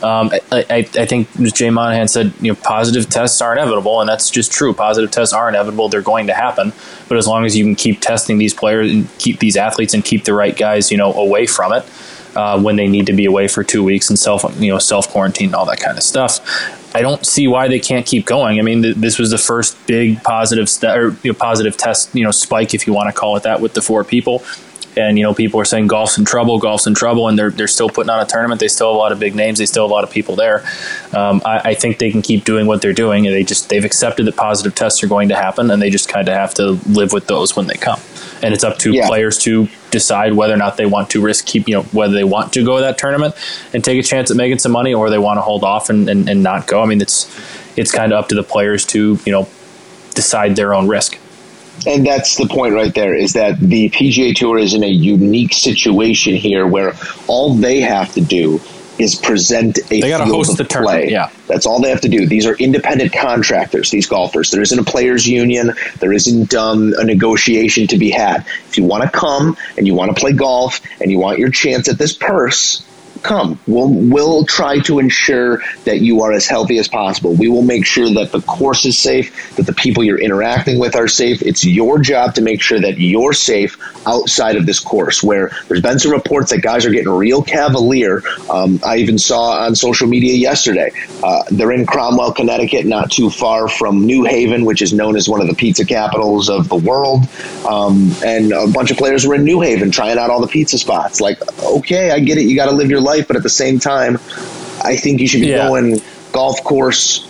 Um, 0.02 0.30
I, 0.50 0.64
I, 0.68 0.76
I 0.98 1.06
think 1.06 1.28
as 1.40 1.52
Jay 1.52 1.70
Monahan 1.70 2.08
said, 2.08 2.32
you 2.40 2.52
know, 2.52 2.58
positive 2.62 3.08
tests 3.08 3.40
are 3.40 3.52
inevitable, 3.52 4.00
and 4.00 4.08
that's 4.08 4.30
just 4.30 4.52
true. 4.52 4.72
Positive 4.72 5.10
tests 5.10 5.32
are 5.32 5.48
inevitable; 5.48 5.88
they're 5.88 6.02
going 6.02 6.26
to 6.26 6.34
happen. 6.34 6.72
But 7.08 7.18
as 7.18 7.26
long 7.26 7.44
as 7.44 7.56
you 7.56 7.64
can 7.64 7.74
keep 7.74 8.00
testing 8.00 8.38
these 8.38 8.54
players 8.54 8.90
and 8.92 9.08
keep 9.18 9.38
these 9.38 9.56
athletes 9.56 9.94
and 9.94 10.04
keep 10.04 10.24
the 10.24 10.34
right 10.34 10.56
guys, 10.56 10.90
you 10.90 10.96
know, 10.96 11.12
away 11.12 11.46
from 11.46 11.72
it, 11.72 11.84
uh, 12.36 12.60
when 12.60 12.76
they 12.76 12.88
need 12.88 13.06
to 13.06 13.12
be 13.12 13.24
away 13.24 13.48
for 13.48 13.62
two 13.64 13.84
weeks 13.84 14.08
and 14.08 14.18
self 14.18 14.44
you 14.60 14.70
know 14.72 14.78
self 14.78 15.08
quarantine 15.08 15.46
and 15.46 15.54
all 15.54 15.66
that 15.66 15.80
kind 15.80 15.96
of 15.96 16.02
stuff. 16.02 16.40
I 16.94 17.00
don't 17.02 17.24
see 17.26 17.48
why 17.48 17.68
they 17.68 17.80
can't 17.80 18.04
keep 18.04 18.26
going. 18.26 18.58
I 18.58 18.62
mean, 18.62 18.82
th- 18.82 18.96
this 18.96 19.18
was 19.18 19.30
the 19.30 19.38
first 19.38 19.76
big 19.86 20.22
positive 20.22 20.68
st- 20.68 20.96
or 20.96 21.16
you 21.22 21.32
know, 21.32 21.38
positive 21.38 21.76
test 21.76 22.14
you 22.14 22.24
know 22.24 22.30
spike, 22.30 22.74
if 22.74 22.86
you 22.86 22.92
want 22.92 23.08
to 23.08 23.18
call 23.18 23.36
it 23.36 23.44
that, 23.44 23.60
with 23.60 23.74
the 23.74 23.82
four 23.82 24.04
people. 24.04 24.42
And 24.94 25.16
you 25.16 25.24
know, 25.24 25.32
people 25.32 25.58
are 25.58 25.64
saying 25.64 25.86
golf's 25.86 26.18
in 26.18 26.26
trouble, 26.26 26.58
golf's 26.58 26.86
in 26.86 26.94
trouble, 26.94 27.26
and 27.28 27.38
they're 27.38 27.50
they're 27.50 27.66
still 27.66 27.88
putting 27.88 28.10
on 28.10 28.20
a 28.20 28.26
tournament. 28.26 28.60
They 28.60 28.68
still 28.68 28.88
have 28.88 28.94
a 28.96 28.98
lot 28.98 29.10
of 29.10 29.18
big 29.18 29.34
names. 29.34 29.58
They 29.58 29.64
still 29.64 29.84
have 29.84 29.90
a 29.90 29.94
lot 29.94 30.04
of 30.04 30.10
people 30.10 30.36
there. 30.36 30.64
Um, 31.14 31.40
I, 31.46 31.70
I 31.70 31.74
think 31.74 31.98
they 31.98 32.10
can 32.10 32.20
keep 32.20 32.44
doing 32.44 32.66
what 32.66 32.82
they're 32.82 32.92
doing, 32.92 33.26
and 33.26 33.34
they 33.34 33.42
just 33.42 33.70
they've 33.70 33.84
accepted 33.86 34.26
that 34.26 34.36
positive 34.36 34.74
tests 34.74 35.02
are 35.02 35.06
going 35.08 35.30
to 35.30 35.34
happen, 35.34 35.70
and 35.70 35.80
they 35.80 35.88
just 35.88 36.10
kind 36.10 36.28
of 36.28 36.34
have 36.34 36.52
to 36.54 36.72
live 36.90 37.14
with 37.14 37.26
those 37.26 37.56
when 37.56 37.68
they 37.68 37.76
come. 37.76 38.00
And 38.42 38.52
it's 38.52 38.64
up 38.64 38.76
to 38.80 38.92
Yeah. 38.92 39.06
players 39.06 39.38
to 39.38 39.66
decide 39.92 40.32
whether 40.32 40.54
or 40.54 40.56
not 40.56 40.76
they 40.76 40.86
want 40.86 41.10
to 41.10 41.20
risk 41.20 41.46
keep 41.46 41.68
you 41.68 41.74
know 41.74 41.82
whether 41.92 42.14
they 42.14 42.24
want 42.24 42.52
to 42.54 42.64
go 42.64 42.80
that 42.80 42.98
tournament 42.98 43.34
and 43.72 43.84
take 43.84 44.00
a 44.00 44.02
chance 44.02 44.30
at 44.30 44.36
making 44.36 44.58
some 44.58 44.72
money, 44.72 44.92
or 44.92 45.10
they 45.10 45.18
want 45.18 45.36
to 45.36 45.42
hold 45.42 45.62
off 45.62 45.88
and, 45.90 46.08
and, 46.08 46.28
and 46.28 46.42
not 46.42 46.66
go. 46.66 46.82
I 46.82 46.86
mean, 46.86 47.00
it's 47.00 47.30
it's 47.76 47.92
kind 47.92 48.12
of 48.12 48.18
up 48.18 48.28
to 48.30 48.34
the 48.34 48.42
players 48.42 48.84
to 48.86 49.18
you 49.24 49.32
know 49.32 49.48
decide 50.14 50.56
their 50.56 50.74
own 50.74 50.88
risk. 50.88 51.18
And 51.86 52.06
that's 52.06 52.36
the 52.36 52.46
point 52.46 52.74
right 52.74 52.94
there 52.94 53.14
is 53.14 53.32
that 53.32 53.58
the 53.58 53.88
PGA 53.90 54.34
Tour 54.34 54.58
is 54.58 54.74
in 54.74 54.84
a 54.84 54.88
unique 54.88 55.54
situation 55.54 56.34
here 56.34 56.66
where 56.66 56.94
all 57.26 57.54
they 57.54 57.80
have 57.80 58.12
to 58.14 58.20
do 58.20 58.60
is 58.98 59.14
present 59.14 59.78
a 59.90 60.00
They 60.00 60.08
gotta 60.08 60.24
field 60.24 60.36
host 60.36 60.50
of 60.52 60.56
the 60.58 60.64
tournament, 60.64 61.04
play. 61.04 61.10
yeah. 61.12 61.30
That's 61.46 61.66
all 61.66 61.80
they 61.80 61.90
have 61.90 62.02
to 62.02 62.08
do. 62.08 62.26
These 62.26 62.46
are 62.46 62.54
independent 62.54 63.12
contractors, 63.12 63.90
these 63.90 64.06
golfers. 64.06 64.50
There 64.50 64.62
isn't 64.62 64.78
a 64.78 64.84
players 64.84 65.26
union. 65.26 65.72
There 66.00 66.12
isn't 66.12 66.54
um, 66.54 66.94
a 66.98 67.04
negotiation 67.04 67.86
to 67.88 67.98
be 67.98 68.10
had. 68.10 68.46
If 68.68 68.78
you 68.78 68.84
want 68.84 69.04
to 69.04 69.10
come 69.10 69.56
and 69.76 69.86
you 69.86 69.94
want 69.94 70.14
to 70.14 70.20
play 70.20 70.32
golf 70.32 70.80
and 71.00 71.10
you 71.10 71.18
want 71.18 71.38
your 71.38 71.50
chance 71.50 71.88
at 71.88 71.98
this 71.98 72.12
purse, 72.14 72.86
come. 73.22 73.58
We'll 73.66 73.88
we'll 73.88 74.44
try 74.44 74.80
to 74.80 74.98
ensure 74.98 75.62
that 75.84 76.00
you 76.00 76.22
are 76.22 76.32
as 76.32 76.46
healthy 76.46 76.78
as 76.78 76.88
possible. 76.88 77.34
We 77.34 77.48
will 77.48 77.62
make 77.62 77.86
sure 77.86 78.10
that 78.14 78.32
the 78.32 78.40
course 78.42 78.84
is 78.84 78.98
safe, 78.98 79.56
that 79.56 79.66
the 79.66 79.72
people 79.72 80.04
you're 80.04 80.20
interacting 80.20 80.78
with 80.78 80.96
are 80.96 81.08
safe. 81.08 81.42
It's 81.42 81.64
your 81.64 81.98
job 82.00 82.34
to 82.34 82.42
make 82.42 82.60
sure 82.60 82.80
that 82.80 82.98
you're 82.98 83.32
safe 83.32 83.78
outside 84.06 84.56
of 84.56 84.66
this 84.66 84.80
course. 84.80 85.22
Where 85.22 85.50
there's 85.68 85.80
been 85.80 85.98
some 85.98 86.12
reports 86.12 86.50
that 86.50 86.58
guys 86.58 86.84
are 86.86 86.90
getting 86.90 87.10
real 87.10 87.42
cavalier. 87.42 88.22
Um, 88.50 88.80
I 88.84 88.96
even 88.98 89.18
saw 89.18 89.64
on 89.64 89.74
social 89.74 90.08
media 90.08 90.34
yesterday. 90.34 90.90
Uh, 91.22 91.44
they're 91.50 91.72
in 91.72 91.86
Cromwell, 91.86 92.32
Connecticut, 92.32 92.86
not 92.86 93.10
too 93.10 93.30
far 93.30 93.68
from 93.68 94.04
New 94.06 94.24
Haven, 94.24 94.64
which 94.64 94.82
is 94.82 94.92
known 94.92 95.16
as 95.16 95.28
one 95.28 95.40
of 95.40 95.46
the 95.46 95.54
pizza 95.54 95.84
capitals 95.84 96.48
of 96.48 96.68
the 96.68 96.76
world. 96.76 97.28
Um, 97.68 98.10
and 98.24 98.52
a 98.52 98.66
bunch 98.68 98.90
of 98.90 98.96
players 98.96 99.26
were 99.26 99.34
in 99.34 99.44
New 99.44 99.60
Haven 99.60 99.90
trying 99.90 100.18
out 100.18 100.30
all 100.30 100.40
the 100.40 100.46
pizza 100.46 100.78
spots. 100.78 101.20
Like, 101.20 101.38
okay, 101.62 102.10
I 102.10 102.20
get 102.20 102.38
it. 102.38 102.42
You 102.42 102.56
got 102.56 102.66
to 102.66 102.76
live 102.76 102.90
your 102.90 103.00
life, 103.12 103.26
but 103.28 103.36
at 103.36 103.42
the 103.42 103.56
same 103.64 103.78
time, 103.78 104.14
I 104.84 104.96
think 104.96 105.20
you 105.20 105.28
should 105.28 105.40
be 105.42 105.48
Yeah. 105.48 105.68
going 105.68 106.00
golf 106.32 106.62
course 106.64 107.26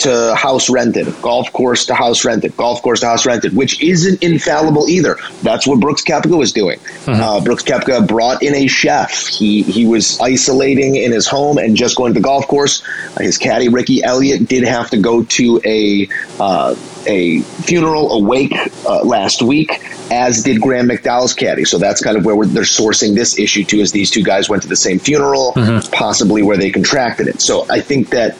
to 0.00 0.34
house 0.34 0.68
rented, 0.68 1.06
golf 1.22 1.52
course 1.52 1.86
to 1.86 1.94
house 1.94 2.24
rented, 2.24 2.56
golf 2.56 2.82
course 2.82 3.00
to 3.00 3.06
house 3.06 3.24
rented, 3.26 3.54
which 3.54 3.82
isn't 3.82 4.22
infallible 4.22 4.88
either. 4.88 5.16
That's 5.42 5.66
what 5.66 5.80
Brooks 5.80 6.02
Koepka 6.02 6.36
was 6.36 6.52
doing. 6.52 6.80
Uh, 7.06 7.40
Brooks 7.40 7.62
Koepka 7.62 8.06
brought 8.06 8.42
in 8.42 8.54
a 8.54 8.66
chef. 8.66 9.26
He 9.28 9.62
he 9.62 9.86
was 9.86 10.18
isolating 10.20 10.96
in 10.96 11.12
his 11.12 11.26
home 11.26 11.58
and 11.58 11.76
just 11.76 11.96
going 11.96 12.14
to 12.14 12.20
the 12.20 12.24
golf 12.24 12.46
course. 12.48 12.82
Uh, 13.16 13.20
his 13.20 13.38
caddy 13.38 13.68
Ricky 13.68 14.02
Elliott 14.02 14.48
did 14.48 14.64
have 14.64 14.90
to 14.90 14.98
go 14.98 15.22
to 15.24 15.60
a 15.64 16.08
uh, 16.40 16.74
a 17.06 17.40
funeral, 17.40 18.12
a 18.12 18.18
wake 18.20 18.54
uh, 18.86 19.02
last 19.04 19.42
week, 19.42 19.82
as 20.10 20.42
did 20.44 20.60
Graham 20.60 20.88
McDowell's 20.88 21.34
caddy. 21.34 21.64
So 21.64 21.78
that's 21.78 22.00
kind 22.02 22.16
of 22.16 22.24
where 22.24 22.36
we're, 22.36 22.46
they're 22.46 22.62
sourcing 22.62 23.14
this 23.14 23.38
issue 23.38 23.64
to, 23.64 23.80
is 23.80 23.92
these 23.92 24.10
two 24.10 24.22
guys 24.22 24.48
went 24.48 24.62
to 24.62 24.68
the 24.68 24.76
same 24.76 24.98
funeral, 25.00 25.52
possibly 25.90 26.42
where 26.42 26.56
they 26.56 26.70
contracted 26.70 27.26
it. 27.26 27.40
So 27.40 27.66
I 27.68 27.80
think 27.80 28.10
that 28.10 28.36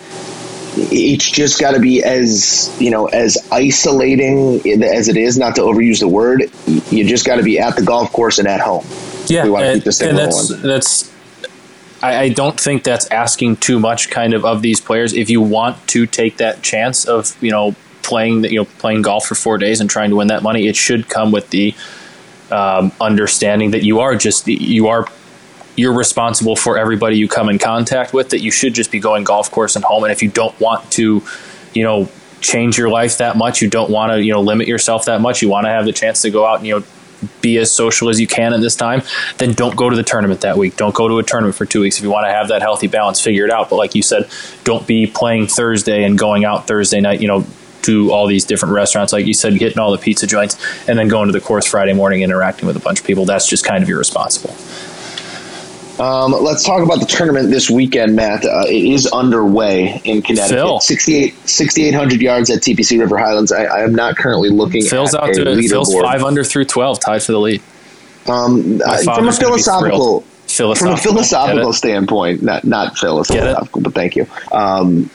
it's 0.76 1.30
just 1.30 1.60
got 1.60 1.72
to 1.72 1.80
be 1.80 2.02
as 2.02 2.74
you 2.80 2.90
know 2.90 3.06
as 3.06 3.36
isolating 3.52 4.56
as 4.82 5.08
it 5.08 5.16
is 5.16 5.36
not 5.36 5.54
to 5.54 5.60
overuse 5.62 6.00
the 6.00 6.08
word 6.08 6.50
you 6.90 7.06
just 7.06 7.26
got 7.26 7.36
to 7.36 7.42
be 7.42 7.58
at 7.58 7.76
the 7.76 7.82
golf 7.82 8.10
course 8.12 8.38
and 8.38 8.48
at 8.48 8.60
home 8.60 8.84
Yeah, 9.26 9.44
we 9.44 9.50
wanna 9.50 9.66
and, 9.66 9.74
keep 9.76 9.84
this 9.84 9.98
thing 9.98 10.10
and 10.10 10.18
that's 10.18 10.50
rolling. 10.50 10.66
that's. 10.66 11.12
I, 12.02 12.22
I 12.22 12.28
don't 12.30 12.58
think 12.58 12.82
that's 12.82 13.06
asking 13.12 13.58
too 13.58 13.78
much, 13.78 14.10
kind 14.10 14.34
of, 14.34 14.44
of 14.44 14.60
these 14.60 14.80
players. 14.80 15.12
If 15.12 15.30
you 15.30 15.40
want 15.40 15.86
to 15.88 16.04
take 16.04 16.38
that 16.38 16.60
chance 16.62 17.04
of 17.04 17.40
you 17.40 17.52
know 17.52 17.76
playing 18.02 18.42
you 18.44 18.56
know 18.56 18.64
playing 18.78 19.02
golf 19.02 19.26
for 19.26 19.36
four 19.36 19.56
days 19.56 19.80
and 19.80 19.88
trying 19.88 20.10
to 20.10 20.16
win 20.16 20.26
that 20.28 20.42
money, 20.42 20.66
it 20.66 20.74
should 20.74 21.08
come 21.08 21.30
with 21.30 21.50
the 21.50 21.74
um, 22.50 22.90
understanding 23.00 23.70
that 23.70 23.84
you 23.84 24.00
are 24.00 24.16
just 24.16 24.48
you 24.48 24.88
are 24.88 25.06
you're 25.76 25.94
responsible 25.94 26.56
for 26.56 26.78
everybody 26.78 27.16
you 27.16 27.28
come 27.28 27.48
in 27.48 27.58
contact 27.58 28.12
with. 28.12 28.30
That 28.30 28.40
you 28.40 28.50
should 28.50 28.74
just 28.74 28.90
be 28.90 29.00
going 29.00 29.24
golf 29.24 29.50
course 29.50 29.76
and 29.76 29.84
home. 29.84 30.04
And 30.04 30.12
if 30.12 30.22
you 30.22 30.28
don't 30.28 30.58
want 30.60 30.90
to, 30.92 31.22
you 31.74 31.82
know, 31.82 32.08
change 32.40 32.76
your 32.76 32.88
life 32.88 33.18
that 33.18 33.36
much, 33.36 33.62
you 33.62 33.70
don't 33.70 33.90
want 33.90 34.12
to, 34.12 34.22
you 34.22 34.32
know, 34.32 34.40
limit 34.40 34.68
yourself 34.68 35.06
that 35.06 35.20
much. 35.20 35.42
You 35.42 35.48
want 35.48 35.66
to 35.66 35.70
have 35.70 35.84
the 35.84 35.92
chance 35.92 36.22
to 36.22 36.30
go 36.30 36.46
out 36.46 36.58
and 36.58 36.66
you 36.66 36.80
know 36.80 36.86
be 37.40 37.58
as 37.58 37.70
social 37.70 38.08
as 38.08 38.20
you 38.20 38.26
can 38.26 38.52
at 38.52 38.60
this 38.60 38.74
time, 38.74 39.02
then 39.38 39.52
don't 39.52 39.76
go 39.76 39.88
to 39.88 39.96
the 39.96 40.02
tournament 40.02 40.40
that 40.42 40.56
week. 40.56 40.76
Don't 40.76 40.94
go 40.94 41.08
to 41.08 41.18
a 41.18 41.22
tournament 41.22 41.56
for 41.56 41.66
two 41.66 41.80
weeks. 41.80 41.98
If 41.98 42.04
you 42.04 42.10
want 42.10 42.26
to 42.26 42.32
have 42.32 42.48
that 42.48 42.62
healthy 42.62 42.88
balance, 42.88 43.20
figure 43.20 43.44
it 43.44 43.50
out. 43.50 43.70
But 43.70 43.76
like 43.76 43.94
you 43.94 44.02
said, 44.02 44.28
don't 44.64 44.86
be 44.86 45.06
playing 45.06 45.46
Thursday 45.46 46.04
and 46.04 46.18
going 46.18 46.44
out 46.44 46.66
Thursday 46.66 47.00
night, 47.00 47.20
you 47.20 47.28
know, 47.28 47.46
to 47.82 48.12
all 48.12 48.26
these 48.26 48.44
different 48.44 48.74
restaurants. 48.74 49.12
Like 49.12 49.26
you 49.26 49.34
said, 49.34 49.54
hitting 49.54 49.78
all 49.78 49.90
the 49.90 49.98
pizza 49.98 50.26
joints 50.26 50.56
and 50.88 50.98
then 50.98 51.08
going 51.08 51.26
to 51.26 51.32
the 51.32 51.40
course 51.40 51.66
Friday 51.66 51.92
morning, 51.92 52.22
interacting 52.22 52.66
with 52.66 52.76
a 52.76 52.80
bunch 52.80 53.00
of 53.00 53.06
people. 53.06 53.24
That's 53.24 53.48
just 53.48 53.64
kind 53.64 53.82
of 53.82 53.88
irresponsible. 53.88 54.54
Um, 56.02 56.32
let's 56.32 56.64
talk 56.64 56.82
about 56.82 57.00
the 57.00 57.06
tournament 57.06 57.50
this 57.50 57.70
weekend 57.70 58.16
matt 58.16 58.44
uh, 58.44 58.64
it 58.66 58.84
is 58.84 59.06
underway 59.06 60.00
in 60.04 60.22
connecticut 60.22 60.56
Phil. 60.56 60.80
68 60.80 61.34
6800 61.48 62.20
yards 62.20 62.50
at 62.50 62.60
tpc 62.60 62.98
river 62.98 63.18
highlands 63.18 63.52
i, 63.52 63.64
I 63.64 63.82
am 63.82 63.94
not 63.94 64.16
currently 64.16 64.50
looking 64.50 64.84
Phil's 64.84 65.14
at 65.14 65.22
out 65.22 65.34
to 65.34 65.62
Phil's 65.68 65.94
five 65.94 66.22
under 66.22 66.44
through 66.44 66.64
twelve, 66.66 67.00
tied 67.00 67.22
for 67.22 67.32
the 67.32 67.40
lead. 67.40 67.62
um, 68.26 68.80
uh, 68.84 69.02
from 69.02 69.28
a 69.28 69.32
philosophical 69.32 70.24
from 70.56 70.70
a 70.70 70.96
Philosophical. 70.96 71.70
it? 71.70 71.74
standpoint, 71.74 72.42
not 72.42 72.64
not 72.64 72.98
philosophical, 72.98 73.80
but 73.80 73.94
thank 73.94 74.16
you. 74.16 74.26
Um, 74.52 75.10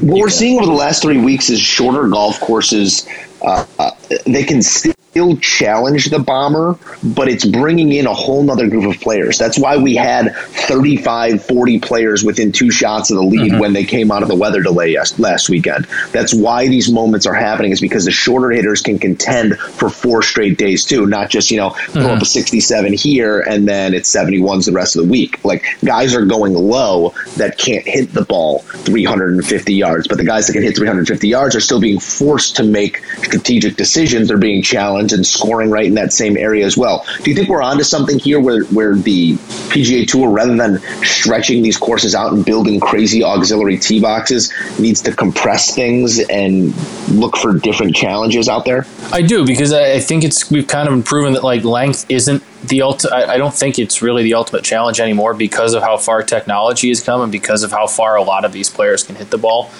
what 0.00 0.20
we're 0.20 0.26
get 0.26 0.34
it. 0.34 0.36
seeing 0.36 0.58
over 0.58 0.66
the 0.66 0.72
last 0.72 1.02
three 1.02 1.18
weeks 1.18 1.50
is 1.50 1.60
shorter 1.60 2.06
golf 2.08 2.40
courses. 2.40 3.08
Uh, 3.42 3.66
uh, 3.78 3.90
they 4.26 4.44
can 4.44 4.62
still 4.62 4.94
challenge 5.36 6.06
the 6.06 6.18
bomber, 6.18 6.76
but 7.02 7.28
it's 7.28 7.44
bringing 7.44 7.92
in 7.92 8.06
a 8.06 8.14
whole 8.14 8.42
nother 8.42 8.68
group 8.68 8.84
of 8.84 9.00
players. 9.00 9.38
That's 9.38 9.58
why 9.58 9.76
we 9.76 9.94
had 9.96 10.34
35, 10.34 11.44
40 11.44 11.80
players 11.80 12.22
within 12.24 12.52
two 12.52 12.70
shots 12.70 13.10
of 13.10 13.16
the 13.16 13.22
lead 13.22 13.38
Mm-hmm. 13.38 13.60
when 13.60 13.72
they 13.72 13.84
came 13.84 14.10
out 14.10 14.22
of 14.22 14.28
the 14.28 14.34
weather 14.34 14.62
delay 14.62 14.92
yes, 14.92 15.18
last 15.18 15.48
weekend. 15.48 15.86
That's 16.12 16.34
why 16.34 16.66
these 16.68 16.90
moments 16.90 17.24
are 17.24 17.34
happening 17.34 17.70
is 17.72 17.80
because 17.80 18.04
the 18.04 18.10
shorter 18.10 18.50
hitters 18.50 18.82
can 18.82 18.98
contend 18.98 19.56
for 19.58 19.88
four 19.88 20.22
straight 20.22 20.58
days 20.58 20.84
too, 20.84 21.06
not 21.06 21.30
just, 21.30 21.50
you 21.50 21.56
know, 21.56 21.70
throw 21.70 22.02
Mm-hmm. 22.02 22.16
up 22.16 22.22
a 22.22 22.26
67 22.26 22.92
here 22.94 23.40
and 23.40 23.66
then 23.68 23.94
it's 23.94 24.14
71s 24.14 24.66
the 24.66 24.72
rest 24.72 24.96
of 24.96 25.04
the 25.04 25.08
week. 25.10 25.44
Like 25.44 25.64
guys 25.84 26.14
are 26.14 26.24
going 26.24 26.54
low 26.54 27.14
that 27.36 27.58
can't 27.58 27.86
hit 27.86 28.12
the 28.12 28.24
ball 28.24 28.60
350 28.60 29.74
yards, 29.74 30.08
but 30.08 30.18
the 30.18 30.24
guys 30.24 30.46
that 30.46 30.52
can 30.54 30.62
hit 30.62 30.76
350 30.76 31.28
yards 31.28 31.54
are 31.56 31.60
still 31.60 31.80
being 31.80 32.00
forced 32.00 32.56
to 32.56 32.64
make 32.64 32.98
strategic 33.22 33.76
decisions. 33.76 34.28
They're 34.28 34.36
being 34.38 34.62
challenged 34.62 35.07
and 35.12 35.26
scoring 35.26 35.70
right 35.70 35.86
in 35.86 35.94
that 35.94 36.12
same 36.12 36.36
area 36.36 36.64
as 36.64 36.76
well. 36.76 37.04
Do 37.22 37.30
you 37.30 37.36
think 37.36 37.48
we're 37.48 37.62
onto 37.62 37.84
something 37.84 38.18
here 38.18 38.40
where, 38.40 38.64
where 38.64 38.94
the 38.94 39.34
PGA 39.70 40.06
Tour, 40.06 40.30
rather 40.30 40.56
than 40.56 40.80
stretching 41.02 41.62
these 41.62 41.76
courses 41.76 42.14
out 42.14 42.32
and 42.32 42.44
building 42.44 42.80
crazy 42.80 43.22
auxiliary 43.22 43.78
tee 43.78 44.00
boxes, 44.00 44.52
needs 44.78 45.02
to 45.02 45.14
compress 45.14 45.74
things 45.74 46.20
and 46.20 46.74
look 47.08 47.36
for 47.36 47.54
different 47.54 47.94
challenges 47.94 48.48
out 48.48 48.64
there? 48.64 48.86
I 49.12 49.22
do 49.22 49.46
because 49.46 49.72
I 49.72 50.00
think 50.00 50.24
it's 50.24 50.50
we've 50.50 50.66
kind 50.66 50.88
of 50.88 51.04
proven 51.04 51.34
that 51.34 51.44
like 51.44 51.64
length 51.64 52.06
isn't 52.08 52.42
the 52.64 52.82
ultimate. 52.82 53.12
I 53.12 53.36
don't 53.36 53.54
think 53.54 53.78
it's 53.78 54.02
really 54.02 54.22
the 54.22 54.34
ultimate 54.34 54.64
challenge 54.64 55.00
anymore 55.00 55.34
because 55.34 55.74
of 55.74 55.82
how 55.82 55.96
far 55.96 56.22
technology 56.22 56.88
has 56.88 57.02
come 57.02 57.20
and 57.20 57.32
because 57.32 57.62
of 57.62 57.70
how 57.70 57.86
far 57.86 58.16
a 58.16 58.22
lot 58.22 58.44
of 58.44 58.52
these 58.52 58.68
players 58.68 59.02
can 59.02 59.14
hit 59.14 59.30
the 59.30 59.38
ball. 59.38 59.70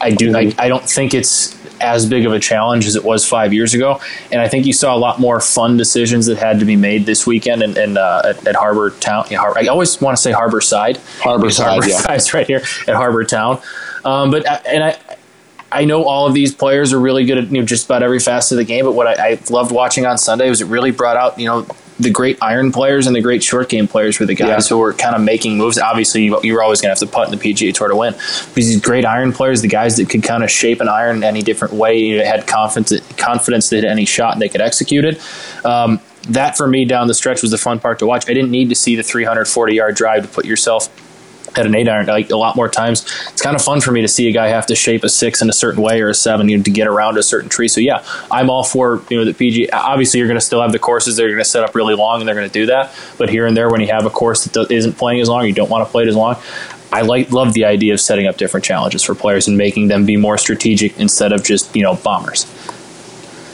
I 0.00 0.10
do. 0.10 0.36
I, 0.36 0.52
I 0.58 0.68
don't 0.68 0.88
think 0.88 1.14
it's 1.14 1.56
as 1.80 2.06
big 2.06 2.24
of 2.24 2.32
a 2.32 2.38
challenge 2.38 2.86
as 2.86 2.96
it 2.96 3.04
was 3.04 3.26
five 3.26 3.52
years 3.52 3.74
ago, 3.74 4.00
and 4.30 4.40
I 4.40 4.48
think 4.48 4.66
you 4.66 4.72
saw 4.72 4.94
a 4.94 4.98
lot 4.98 5.20
more 5.20 5.40
fun 5.40 5.76
decisions 5.76 6.26
that 6.26 6.38
had 6.38 6.60
to 6.60 6.64
be 6.64 6.76
made 6.76 7.06
this 7.06 7.26
weekend 7.26 7.62
and, 7.62 7.76
and 7.76 7.98
uh, 7.98 8.22
at, 8.24 8.46
at 8.46 8.56
Harbor 8.56 8.90
Town. 8.90 9.26
Yeah, 9.30 9.38
Har- 9.38 9.58
I 9.58 9.66
always 9.66 10.00
want 10.00 10.16
to 10.16 10.22
say 10.22 10.32
Harbor 10.32 10.60
Side. 10.60 10.98
Harbor 11.20 11.50
Side, 11.50 11.68
Harbor 11.68 11.88
yeah. 11.88 11.98
Side's 11.98 12.34
right 12.34 12.46
here 12.46 12.62
at 12.86 12.94
Harbor 12.94 13.24
Town. 13.24 13.60
Um, 14.04 14.30
but 14.30 14.46
and 14.66 14.84
I. 14.84 14.98
I 15.72 15.86
know 15.86 16.04
all 16.04 16.28
of 16.28 16.34
these 16.34 16.54
players 16.54 16.92
are 16.92 17.00
really 17.00 17.24
good 17.24 17.36
at 17.36 17.50
you 17.50 17.58
know 17.58 17.66
just 17.66 17.86
about 17.86 18.04
every 18.04 18.20
facet 18.20 18.52
of 18.52 18.58
the 18.58 18.64
game. 18.64 18.84
But 18.84 18.92
what 18.92 19.08
I, 19.08 19.30
I 19.30 19.40
loved 19.50 19.72
watching 19.72 20.06
on 20.06 20.18
Sunday 20.18 20.48
was 20.48 20.60
it 20.60 20.66
really 20.66 20.92
brought 20.92 21.16
out 21.16 21.36
you 21.36 21.46
know 21.46 21.66
the 22.00 22.10
great 22.10 22.36
iron 22.42 22.72
players 22.72 23.06
and 23.06 23.14
the 23.14 23.20
great 23.20 23.42
short 23.42 23.68
game 23.68 23.86
players 23.86 24.18
were 24.18 24.26
the 24.26 24.34
guys 24.34 24.68
Yeah. 24.68 24.74
who 24.74 24.80
were 24.80 24.92
kind 24.94 25.14
of 25.14 25.22
making 25.22 25.56
moves. 25.56 25.78
Obviously, 25.78 26.24
you, 26.24 26.40
you 26.42 26.54
were 26.54 26.62
always 26.62 26.80
going 26.80 26.94
to 26.94 27.00
have 27.00 27.08
to 27.08 27.14
putt 27.14 27.32
in 27.32 27.38
the 27.38 27.42
PGA 27.52 27.72
Tour 27.72 27.88
to 27.88 27.94
win. 27.96 28.14
But 28.14 28.54
these 28.54 28.80
great 28.80 29.04
iron 29.04 29.32
players, 29.32 29.62
the 29.62 29.68
guys 29.68 29.96
that 29.98 30.10
could 30.10 30.22
kind 30.24 30.42
of 30.42 30.50
shape 30.50 30.80
an 30.80 30.88
iron 30.88 31.22
any 31.22 31.40
different 31.42 31.74
way, 31.74 31.98
you 31.98 32.18
know, 32.18 32.24
had 32.24 32.46
confidence 32.48 33.00
confidence 33.16 33.70
that 33.70 33.84
any 33.84 34.04
shot 34.06 34.38
they 34.40 34.48
could 34.48 34.60
execute 34.60 35.04
it. 35.04 35.20
Um, 35.64 36.00
that 36.30 36.56
for 36.56 36.66
me 36.66 36.84
down 36.84 37.06
the 37.06 37.14
stretch 37.14 37.42
was 37.42 37.50
the 37.50 37.58
fun 37.58 37.78
part 37.78 37.98
to 38.00 38.06
watch. 38.06 38.28
I 38.28 38.34
didn't 38.34 38.50
need 38.50 38.70
to 38.70 38.74
see 38.74 38.96
the 38.96 39.02
340 39.02 39.74
yard 39.74 39.94
drive 39.94 40.22
to 40.22 40.28
put 40.28 40.46
yourself 40.46 40.88
at 41.56 41.66
an 41.66 41.74
eight 41.74 41.88
iron 41.88 42.06
like 42.06 42.30
a 42.30 42.36
lot 42.36 42.56
more 42.56 42.68
times 42.68 43.04
it's 43.28 43.42
kind 43.42 43.56
of 43.56 43.62
fun 43.62 43.80
for 43.80 43.92
me 43.92 44.00
to 44.00 44.08
see 44.08 44.28
a 44.28 44.32
guy 44.32 44.48
have 44.48 44.66
to 44.66 44.74
shape 44.74 45.04
a 45.04 45.08
six 45.08 45.42
in 45.42 45.48
a 45.48 45.52
certain 45.52 45.82
way 45.82 46.00
or 46.00 46.08
a 46.08 46.14
seven 46.14 46.48
you 46.48 46.56
know, 46.56 46.62
to 46.62 46.70
get 46.70 46.86
around 46.86 47.16
a 47.16 47.22
certain 47.22 47.48
tree 47.48 47.68
so 47.68 47.80
yeah 47.80 48.04
i'm 48.30 48.50
all 48.50 48.64
for 48.64 49.02
you 49.10 49.16
know 49.16 49.24
the 49.24 49.34
pg 49.34 49.68
obviously 49.70 50.18
you're 50.18 50.28
going 50.28 50.38
to 50.38 50.44
still 50.44 50.60
have 50.60 50.72
the 50.72 50.78
courses 50.78 51.16
that 51.16 51.24
are 51.24 51.28
going 51.28 51.38
to 51.38 51.44
set 51.44 51.64
up 51.64 51.74
really 51.74 51.94
long 51.94 52.20
and 52.20 52.28
they're 52.28 52.34
going 52.34 52.48
to 52.48 52.52
do 52.52 52.66
that 52.66 52.94
but 53.18 53.28
here 53.28 53.46
and 53.46 53.56
there 53.56 53.70
when 53.70 53.80
you 53.80 53.88
have 53.88 54.06
a 54.06 54.10
course 54.10 54.44
that 54.44 54.70
isn't 54.70 54.94
playing 54.94 55.20
as 55.20 55.28
long 55.28 55.46
you 55.46 55.52
don't 55.52 55.70
want 55.70 55.86
to 55.86 55.90
play 55.90 56.02
it 56.02 56.08
as 56.08 56.16
long 56.16 56.36
I 56.94 57.00
like 57.00 57.32
love 57.32 57.54
the 57.54 57.64
idea 57.64 57.92
of 57.92 58.00
setting 58.00 58.28
up 58.28 58.36
different 58.36 58.64
challenges 58.64 59.02
for 59.02 59.16
players 59.16 59.48
and 59.48 59.58
making 59.58 59.88
them 59.88 60.06
be 60.06 60.16
more 60.16 60.38
strategic 60.38 60.96
instead 61.00 61.32
of 61.32 61.42
just 61.42 61.74
you 61.74 61.82
know 61.82 61.96
bombers. 61.96 62.46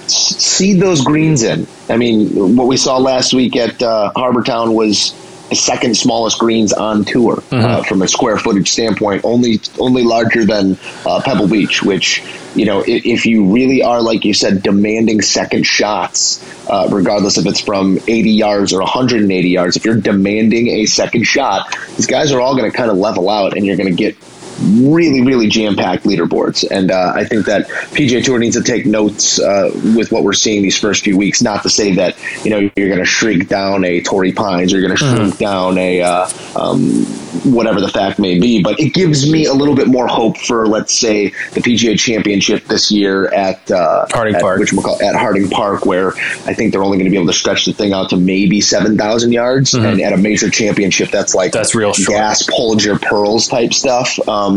seed 0.09 0.79
those 0.79 1.01
greens 1.01 1.43
in. 1.43 1.67
I 1.89 1.97
mean, 1.97 2.55
what 2.55 2.67
we 2.67 2.77
saw 2.77 2.99
last 2.99 3.33
week 3.33 3.57
at 3.57 3.83
uh, 3.83 4.13
Harbor 4.15 4.43
Town 4.43 4.75
was 4.75 5.15
second 5.55 5.97
smallest 5.97 6.39
greens 6.39 6.73
on 6.73 7.05
tour 7.05 7.43
uh, 7.51 7.83
from 7.83 8.03
a 8.03 8.09
square 8.09 8.39
footage 8.39 8.71
standpoint, 8.71 9.25
only 9.25 9.61
only 9.79 10.05
larger 10.05 10.45
than 10.45 10.79
uh, 11.07 11.21
Pebble 11.25 11.49
Beach. 11.49 11.83
Which 11.83 12.23
you 12.55 12.67
know, 12.67 12.81
if, 12.81 13.05
if 13.07 13.27
you 13.27 13.53
really 13.53 13.83
are 13.83 14.01
like 14.03 14.25
you 14.25 14.35
said, 14.35 14.63
demanding 14.63 15.23
second 15.23 15.65
shots, 15.65 16.43
uh, 16.69 16.89
regardless 16.91 17.39
if 17.39 17.47
it's 17.47 17.61
from 17.61 17.99
80 18.07 18.31
yards 18.31 18.73
or 18.73 18.81
180 18.81 19.49
yards, 19.49 19.77
if 19.77 19.85
you're 19.85 20.01
demanding 20.01 20.69
a 20.69 20.87
second 20.87 21.25
shot, 21.25 21.77
these 21.97 22.07
guys 22.07 22.33
are 22.33 22.41
all 22.41 22.57
going 22.57 22.71
to 22.71 22.77
kind 22.77 22.91
of 22.91 22.97
level 22.97 23.29
out, 23.29 23.57
and 23.57 23.67
you're 23.67 23.77
going 23.77 23.89
to 23.89 23.97
get 23.97 24.17
really, 24.61 25.23
really 25.23 25.49
jam 25.49 25.77
packed 25.77 26.05
leaderboards. 26.05 26.67
And 26.71 26.91
uh, 26.91 27.13
I 27.15 27.25
think 27.25 27.47
that 27.47 27.69
PGA 27.69 28.25
Tour 28.25 28.39
needs 28.39 28.57
to 28.57 28.63
take 28.63 28.87
notes 28.87 29.41
uh, 29.41 29.71
with 29.97 30.11
what 30.13 30.25
we're 30.25 30.33
seeing 30.33 30.63
these 30.63 30.79
first 30.79 31.05
few 31.05 31.17
weeks. 31.17 31.43
Not 31.43 31.63
to 31.63 31.71
say 31.71 31.95
that 31.95 32.17
you 32.45 32.51
know 32.51 32.71
you're 32.77 32.89
going 32.89 33.01
to 33.01 33.05
shrink 33.05 33.49
down 33.49 33.85
a 33.85 34.01
Torrey 34.01 34.33
Pines, 34.33 34.73
you're 34.73 34.83
going 34.83 34.97
to 34.97 35.05
shrink 35.05 35.39
down 35.39 35.79
a 35.79 36.01
uh, 36.03 36.29
um, 36.57 37.05
whatever 37.45 37.81
the 37.81 37.89
fact 37.89 38.19
may 38.19 38.39
be, 38.39 38.63
but 38.63 38.79
it 38.81 38.95
gives 38.95 39.31
me 39.31 39.47
a 39.47 39.53
little 39.53 39.75
bit 39.75 39.87
more 39.87 40.09
hope 40.09 40.39
for, 40.39 40.67
let's 40.67 40.99
say, 40.99 41.29
the 41.53 41.61
PGA 41.61 41.99
Championship 41.99 42.65
this 42.65 42.91
year 42.91 43.27
at 43.33 43.71
uh, 43.71 44.07
Harding 44.11 44.35
at, 44.37 44.43
Park. 44.43 44.63
call 44.83 45.03
at 45.03 45.15
Harding 45.15 45.49
Park, 45.49 45.87
where 45.87 46.13
I 46.47 46.55
think 46.55 46.73
they're 46.73 46.83
only 46.83 46.99
going 46.99 47.05
to 47.07 47.11
be 47.11 47.17
able 47.17 47.33
to 47.33 47.39
stretch 47.39 47.67
the 47.67 47.73
thing 47.73 47.93
out 47.93 48.11
to 48.11 48.17
maybe 48.17 48.61
seven 48.61 48.97
thousand 48.97 49.33
yards, 49.33 49.75
and 49.75 50.01
at 50.01 50.13
a 50.13 50.17
major 50.17 50.51
championship, 50.51 51.11
that's 51.11 51.35
like 51.35 51.51
Mm-hmm. 51.51 51.59
That's 51.59 51.75
real 51.75 51.93
short. 51.93 52.19
gas 52.19 52.49
pulled 52.49 52.83
your 52.83 52.99
pearls 52.99 53.49
type 53.49 53.75
stuff. 53.75 54.19
Um, 54.29 54.50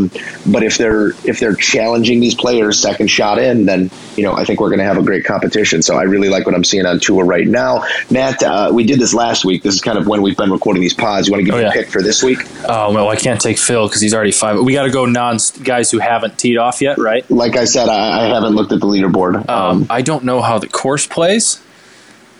but 0.45 0.63
if 0.63 0.77
they're 0.77 1.09
if 1.27 1.39
they're 1.39 1.55
challenging 1.55 2.19
these 2.19 2.35
players 2.35 2.79
second 2.79 3.07
shot 3.07 3.39
in, 3.39 3.65
then 3.65 3.89
you 4.15 4.23
know 4.23 4.33
I 4.33 4.45
think 4.45 4.59
we're 4.59 4.69
going 4.69 4.79
to 4.79 4.85
have 4.85 4.97
a 4.97 5.03
great 5.03 5.25
competition. 5.25 5.81
So 5.81 5.95
I 5.95 6.03
really 6.03 6.29
like 6.29 6.45
what 6.45 6.55
I'm 6.55 6.63
seeing 6.63 6.85
on 6.85 6.99
tour 6.99 7.23
right 7.25 7.47
now. 7.47 7.83
Matt, 8.09 8.41
uh, 8.43 8.71
we 8.73 8.83
did 8.85 8.99
this 8.99 9.13
last 9.13 9.45
week. 9.45 9.63
This 9.63 9.75
is 9.75 9.81
kind 9.81 9.97
of 9.97 10.07
when 10.07 10.21
we've 10.21 10.37
been 10.37 10.51
recording 10.51 10.81
these 10.81 10.93
pods. 10.93 11.27
You 11.27 11.31
want 11.33 11.41
to 11.41 11.45
give 11.45 11.55
Oh, 11.55 11.57
me 11.57 11.63
yeah. 11.63 11.69
a 11.69 11.73
pick 11.73 11.89
for 11.89 12.01
this 12.01 12.21
week? 12.23 12.39
Oh 12.67 12.93
well, 12.93 13.09
I 13.09 13.15
can't 13.15 13.39
take 13.41 13.57
Phil 13.57 13.87
because 13.87 14.01
he's 14.01 14.13
already 14.13 14.31
five. 14.31 14.59
We 14.59 14.73
got 14.73 14.83
to 14.83 14.91
go 14.91 15.05
non 15.05 15.37
guys 15.63 15.91
who 15.91 15.99
haven't 15.99 16.37
teed 16.37 16.57
off 16.57 16.81
yet, 16.81 16.97
right? 16.97 17.29
Like 17.31 17.55
I 17.55 17.65
said, 17.65 17.89
I, 17.89 18.23
I 18.23 18.27
haven't 18.33 18.55
looked 18.55 18.71
at 18.71 18.79
the 18.79 18.87
leaderboard. 18.87 19.47
Um, 19.49 19.85
I 19.89 20.01
don't 20.01 20.23
know 20.25 20.41
how 20.41 20.59
the 20.59 20.67
course 20.67 21.07
plays. 21.07 21.61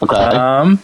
okay. 0.02 0.16
Um, 0.16 0.80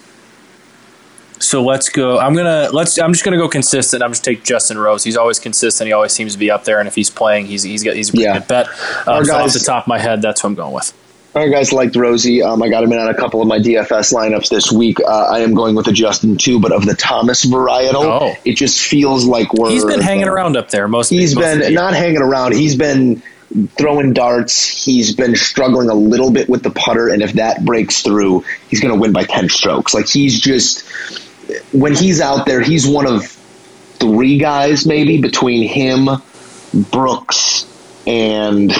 so 1.39 1.63
let's 1.63 1.89
go. 1.89 2.19
I'm 2.19 2.35
gonna 2.35 2.69
let's. 2.71 2.97
I'm 2.99 3.11
just 3.13 3.23
gonna 3.25 3.37
go 3.37 3.47
consistent. 3.49 4.03
I'm 4.03 4.11
just 4.11 4.23
take 4.23 4.43
Justin 4.43 4.77
Rose. 4.77 5.03
He's 5.03 5.17
always 5.17 5.39
consistent. 5.39 5.87
He 5.87 5.93
always 5.93 6.11
seems 6.11 6.33
to 6.33 6.39
be 6.39 6.51
up 6.51 6.65
there, 6.65 6.79
and 6.79 6.87
if 6.87 6.95
he's 6.95 7.09
playing, 7.09 7.45
he's 7.47 7.63
he's 7.63 7.83
got 7.83 7.95
he's 7.95 8.09
a 8.09 8.11
pretty 8.11 8.23
Yeah. 8.25 8.39
good 8.39 8.47
bet. 8.47 8.67
Um, 9.07 9.25
so 9.25 9.35
off 9.35 9.53
the 9.53 9.59
top 9.59 9.83
of 9.83 9.87
my 9.87 9.99
head, 9.99 10.21
that's 10.21 10.41
who 10.41 10.47
I'm 10.49 10.55
going 10.55 10.73
with. 10.73 10.93
All 11.35 11.43
right, 11.43 11.51
guys, 11.51 11.71
liked 11.71 11.95
Rosie. 11.95 12.41
Um, 12.41 12.61
I 12.63 12.69
got 12.69 12.83
him 12.83 12.91
in 12.91 12.97
on 12.99 13.07
a 13.07 13.13
couple 13.13 13.39
of 13.41 13.47
my 13.47 13.59
DFS 13.59 14.11
lineups 14.13 14.49
this 14.49 14.71
week. 14.71 14.99
Uh, 14.99 15.05
I 15.05 15.39
am 15.41 15.53
going 15.53 15.75
with 15.75 15.85
the 15.85 15.91
Justin 15.93 16.37
too, 16.37 16.59
but 16.59 16.71
of 16.71 16.85
the 16.87 16.95
Thomas 16.95 17.45
varietal, 17.45 17.93
Oh. 18.03 18.35
it 18.45 18.53
just 18.55 18.79
feels 18.81 19.25
like 19.25 19.53
we're. 19.53 19.69
He's 19.69 19.85
been 19.85 20.01
hanging 20.01 20.27
around 20.27 20.57
up 20.57 20.69
there 20.71 20.87
most. 20.87 21.09
He's 21.09 21.35
most 21.35 21.59
been 21.59 21.73
not 21.75 21.93
hanging 21.93 22.21
around. 22.23 22.53
He's 22.55 22.75
been 22.75 23.21
throwing 23.77 24.13
darts. 24.13 24.65
He's 24.85 25.15
been 25.15 25.35
struggling 25.35 25.89
a 25.89 25.93
little 25.93 26.31
bit 26.31 26.49
with 26.49 26.63
the 26.63 26.71
putter, 26.71 27.07
and 27.09 27.21
if 27.21 27.33
that 27.33 27.63
breaks 27.63 28.01
through, 28.01 28.43
he's 28.69 28.79
going 28.79 28.93
to 28.93 28.99
win 28.99 29.13
by 29.13 29.23
ten 29.23 29.49
strokes. 29.49 29.93
Like 29.93 30.07
he's 30.07 30.39
just 30.39 30.83
when 31.71 31.95
he's 31.95 32.21
out 32.21 32.45
there, 32.45 32.61
he's 32.61 32.87
one 32.87 33.07
of 33.07 33.25
three 33.99 34.37
guys 34.37 34.85
maybe 34.85 35.21
between 35.21 35.67
him, 35.67 36.07
Brooks, 36.91 37.65
and 38.07 38.71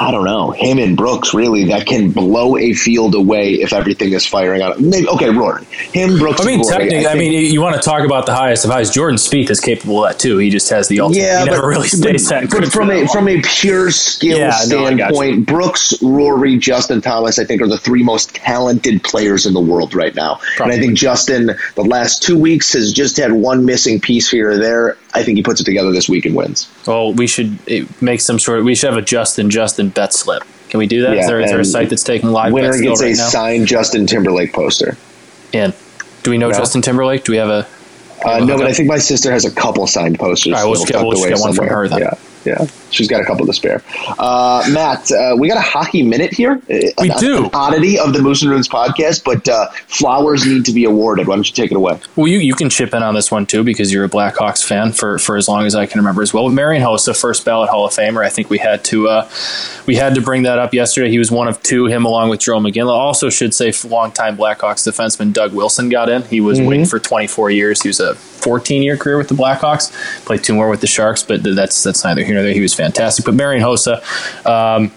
I 0.00 0.10
don't 0.10 0.24
know 0.24 0.50
him 0.50 0.78
and 0.78 0.96
Brooks 0.96 1.34
really 1.34 1.64
that 1.64 1.86
can 1.86 2.10
blow 2.10 2.56
a 2.56 2.72
field 2.72 3.14
away 3.14 3.54
if 3.54 3.74
everything 3.74 4.14
is 4.14 4.26
firing 4.26 4.62
on. 4.62 4.88
Maybe 4.88 5.06
okay, 5.08 5.28
Rory, 5.28 5.66
him, 5.66 6.18
Brooks. 6.18 6.40
I 6.40 6.46
mean, 6.46 6.60
Rory, 6.60 6.70
technically, 6.70 7.06
I, 7.06 7.12
think- 7.12 7.32
mean, 7.32 7.52
you 7.52 7.60
want 7.60 7.76
to 7.76 7.82
talk 7.82 8.04
about 8.04 8.24
the 8.24 8.34
highest 8.34 8.64
of 8.64 8.70
highs. 8.70 8.90
Jordan 8.90 9.18
Spieth 9.18 9.50
is 9.50 9.60
capable 9.60 10.02
of 10.04 10.10
that 10.10 10.18
too. 10.18 10.38
He 10.38 10.48
just 10.48 10.70
has 10.70 10.88
the 10.88 11.00
ultimate. 11.00 11.22
Yeah, 11.22 11.40
he 11.40 11.50
never 11.50 11.60
but, 11.60 11.66
really 11.66 11.88
stays 11.88 12.28
but, 12.28 12.40
that 12.40 12.50
but 12.50 12.72
from 12.72 12.90
a 12.90 13.06
from 13.08 13.28
a 13.28 13.42
pure 13.42 13.90
skill 13.90 14.38
Yeah, 14.38 14.56
no, 14.68 14.86
standpoint, 14.86 15.46
Brooks, 15.46 16.02
Rory, 16.02 16.56
Justin 16.56 17.02
Thomas, 17.02 17.38
I 17.38 17.44
think 17.44 17.60
are 17.60 17.68
the 17.68 17.78
three 17.78 18.02
most 18.02 18.34
talented 18.34 19.02
players 19.02 19.44
in 19.44 19.52
the 19.52 19.60
world 19.60 19.94
right 19.94 20.14
now. 20.14 20.40
Probably. 20.56 20.74
And 20.74 20.82
I 20.82 20.86
think 20.86 20.98
Justin, 20.98 21.50
the 21.74 21.84
last 21.84 22.22
two 22.22 22.38
weeks, 22.38 22.72
has 22.72 22.92
just 22.92 23.18
had 23.18 23.32
one 23.32 23.66
missing 23.66 24.00
piece 24.00 24.30
here 24.30 24.52
or 24.52 24.58
there. 24.58 24.96
I 25.12 25.22
think 25.24 25.36
he 25.38 25.42
puts 25.42 25.60
it 25.60 25.64
together 25.64 25.90
this 25.92 26.08
week 26.08 26.24
and 26.24 26.34
wins. 26.36 26.68
Well, 26.86 27.12
we 27.12 27.26
should 27.26 27.58
make 28.00 28.20
some 28.20 28.38
sort. 28.38 28.60
Of, 28.60 28.64
we 28.64 28.74
should 28.74 28.90
have 28.90 28.98
a 28.98 29.04
Justin 29.04 29.50
Justin 29.50 29.88
bet 29.88 30.12
slip. 30.12 30.44
Can 30.68 30.78
we 30.78 30.86
do 30.86 31.02
that? 31.02 31.14
Is 31.14 31.20
Yeah, 31.22 31.26
there, 31.26 31.40
is 31.40 31.50
there 31.50 31.60
a 31.60 31.64
site 31.64 31.90
that's 31.90 32.04
taking 32.04 32.30
live 32.30 32.52
Winner 32.52 32.70
bets 32.70 32.80
gets 32.80 33.00
a 33.00 33.04
right 33.04 33.16
now? 33.16 33.28
signed 33.28 33.66
Justin 33.66 34.06
Timberlake 34.06 34.52
poster. 34.52 34.96
In. 35.52 35.72
Do 36.22 36.30
we 36.30 36.38
know 36.38 36.50
No. 36.50 36.56
Justin 36.58 36.80
Timberlake? 36.82 37.24
Do 37.24 37.32
we 37.32 37.38
have 37.38 37.48
a? 37.48 37.66
Uh, 38.24 38.38
no, 38.38 38.46
but 38.46 38.52
hookup? 38.52 38.68
I 38.68 38.72
think 38.74 38.88
my 38.88 38.98
sister 38.98 39.32
has 39.32 39.44
a 39.44 39.50
couple 39.50 39.86
signed 39.88 40.18
posters. 40.18 40.52
All 40.52 40.60
right, 40.60 40.64
we'll 40.66 40.74
just 40.74 40.86
get- 40.92 41.02
we'll 41.02 41.12
just 41.12 41.28
get 41.28 41.38
one 41.40 41.54
from 41.54 41.66
her 41.66 41.88
then. 41.88 41.98
Yeah, 42.00 42.14
yeah, 42.44 42.66
she's 42.90 43.08
got 43.08 43.20
a 43.20 43.24
couple 43.24 43.46
to 43.46 43.52
spare. 43.52 43.82
Uh, 44.18 44.66
Matt, 44.70 45.10
uh, 45.12 45.36
we 45.38 45.48
got 45.48 45.56
a 45.56 45.62
hockey 45.62 46.02
minute 46.02 46.32
here. 46.32 46.60
We 46.68 47.10
An- 47.10 47.18
do. 47.18 47.44
An 47.44 47.50
oddity 47.54 47.98
of 47.98 48.12
the 48.12 48.20
Moose 48.20 48.42
and 48.42 48.50
Runes 48.50 48.68
podcast, 48.68 49.24
but 49.24 49.48
uh, 49.48 49.70
flowers 49.86 50.46
need 50.46 50.64
to 50.66 50.72
be 50.72 50.84
awarded. 50.84 51.26
Why 51.26 51.36
don't 51.36 51.46
you 51.48 51.54
take 51.54 51.70
it 51.70 51.76
away? 51.76 51.98
Well, 52.16 52.28
you, 52.28 52.38
you 52.38 52.54
can 52.54 52.70
chip 52.70 52.94
in 52.94 53.02
on 53.02 53.14
this 53.14 53.30
one 53.30 53.46
too 53.46 53.64
because 53.64 53.92
you're 53.92 54.04
a 54.04 54.08
Blackhawks 54.08 54.64
fan 54.64 54.92
for, 54.92 55.18
for 55.18 55.36
as 55.36 55.48
long 55.48 55.66
as 55.66 55.74
I 55.74 55.86
can 55.86 55.98
remember 56.00 56.22
as 56.22 56.34
well. 56.34 56.48
Marian 56.48 56.82
Hossa, 56.82 57.18
first 57.18 57.44
ballot 57.44 57.70
Hall 57.70 57.86
of 57.86 57.92
Famer. 57.92 58.24
I 58.24 58.28
think 58.28 58.50
we 58.50 58.58
had 58.58 58.84
to 58.86 59.08
uh, 59.08 59.30
we 59.86 59.96
had 59.96 60.14
to 60.14 60.20
bring 60.20 60.42
that 60.42 60.58
up 60.58 60.74
yesterday. 60.74 61.10
He 61.10 61.18
was 61.18 61.30
one 61.30 61.48
of 61.48 61.62
two. 61.62 61.86
Him 61.86 62.04
along 62.04 62.30
with 62.30 62.40
Jarome 62.40 62.70
Iginla. 62.70 62.90
Also, 62.90 63.30
should 63.30 63.54
say 63.54 63.72
longtime 63.84 64.36
Blackhawks 64.36 64.86
defenseman 64.86 65.32
Doug 65.32 65.52
Wilson 65.52 65.88
got 65.88 66.08
in. 66.08 66.22
He 66.22 66.40
was 66.40 66.60
waiting 66.60 66.86
for 66.86 66.98
24 66.98 67.50
years. 67.50 67.82
He 67.82 67.88
was 67.88 68.00
a 68.00 68.14
14 68.14 68.82
year 68.82 68.96
career 68.96 69.18
with 69.18 69.28
the 69.28 69.34
Blackhawks. 69.34 69.92
Played 70.24 70.44
two 70.44 70.54
more 70.54 70.68
with 70.68 70.80
the 70.80 70.86
Sharks, 70.86 71.22
but 71.22 71.42
that's 71.42 71.82
that's 71.82 72.04
neither 72.04 72.24
here 72.24 72.34
nor 72.34 72.42
there. 72.42 72.52
He 72.54 72.60
was 72.60 72.74
fantastic. 72.80 73.24
But 73.24 73.34
Marian 73.34 73.62
Hossa. 73.62 74.00
Um, 74.46 74.90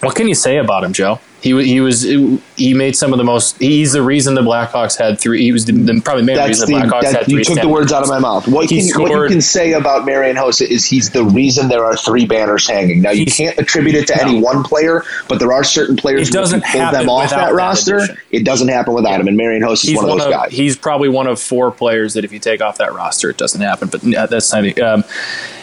what 0.00 0.14
can 0.14 0.28
you 0.28 0.34
say 0.34 0.56
about 0.56 0.84
him, 0.84 0.92
Joe? 0.92 1.20
He 1.42 1.50
he 1.64 1.80
was 1.80 2.02
he 2.02 2.74
made 2.74 2.94
some 2.96 3.12
of 3.14 3.18
the 3.18 3.24
most. 3.24 3.58
He's 3.58 3.92
the 3.92 4.02
reason 4.02 4.34
the 4.34 4.42
Blackhawks 4.42 4.98
had 4.98 5.18
three. 5.18 5.42
He 5.42 5.52
was 5.52 5.64
the, 5.64 5.72
the 5.72 5.98
probably 6.02 6.22
main 6.22 6.36
That's 6.36 6.60
reason 6.60 6.70
the, 6.70 6.76
Blackhawks 6.86 7.00
that, 7.00 7.14
had 7.14 7.24
three. 7.24 7.38
you 7.38 7.44
took 7.44 7.60
the 7.62 7.68
words 7.68 7.92
out 7.92 8.02
of 8.02 8.10
my 8.10 8.18
mouth. 8.18 8.46
What, 8.46 8.68
can, 8.68 8.84
what 9.00 9.10
you 9.10 9.28
can 9.28 9.40
say 9.40 9.72
about 9.72 10.04
Marian 10.04 10.36
Hossa 10.36 10.66
is 10.66 10.84
he's 10.84 11.10
the 11.10 11.24
reason 11.24 11.68
there 11.68 11.82
are 11.82 11.96
three 11.96 12.26
banners 12.26 12.68
hanging. 12.68 13.00
Now 13.00 13.12
you 13.12 13.24
can't 13.24 13.58
attribute 13.58 13.94
it 13.94 14.06
to 14.08 14.20
any 14.20 14.38
one 14.38 14.62
player, 14.62 15.02
but 15.28 15.38
there 15.38 15.50
are 15.50 15.64
certain 15.64 15.96
players 15.96 16.28
It 16.28 16.34
who 16.34 16.40
doesn't 16.40 16.62
you 16.62 16.72
pull 16.72 16.90
them 16.92 17.08
off 17.08 17.30
that 17.30 17.36
that 17.36 17.54
roster. 17.54 17.96
addition. 17.96 18.18
It 18.30 18.44
doesn't 18.44 18.68
happen 18.68 18.92
without 18.92 19.18
him, 19.18 19.26
and 19.26 19.36
Marian 19.38 19.62
Hossa 19.62 19.72
is 19.72 19.82
He's 19.82 19.96
one 19.96 20.10
of 20.10 20.18
those 20.18 20.30
guys. 20.30 20.52
He's 20.52 20.76
probably 20.76 21.08
one 21.08 21.26
of 21.26 21.40
four 21.40 21.70
players 21.70 22.12
that 22.14 22.24
if 22.26 22.32
you 22.32 22.38
take 22.38 22.60
off 22.60 22.76
that 22.78 22.92
roster, 22.92 23.30
it 23.30 23.38
doesn't 23.38 23.62
happen. 23.62 23.88
But 23.88 24.14
uh, 24.14 24.26
that's 24.26 24.52
not. 24.52 24.78
Um, 24.78 25.04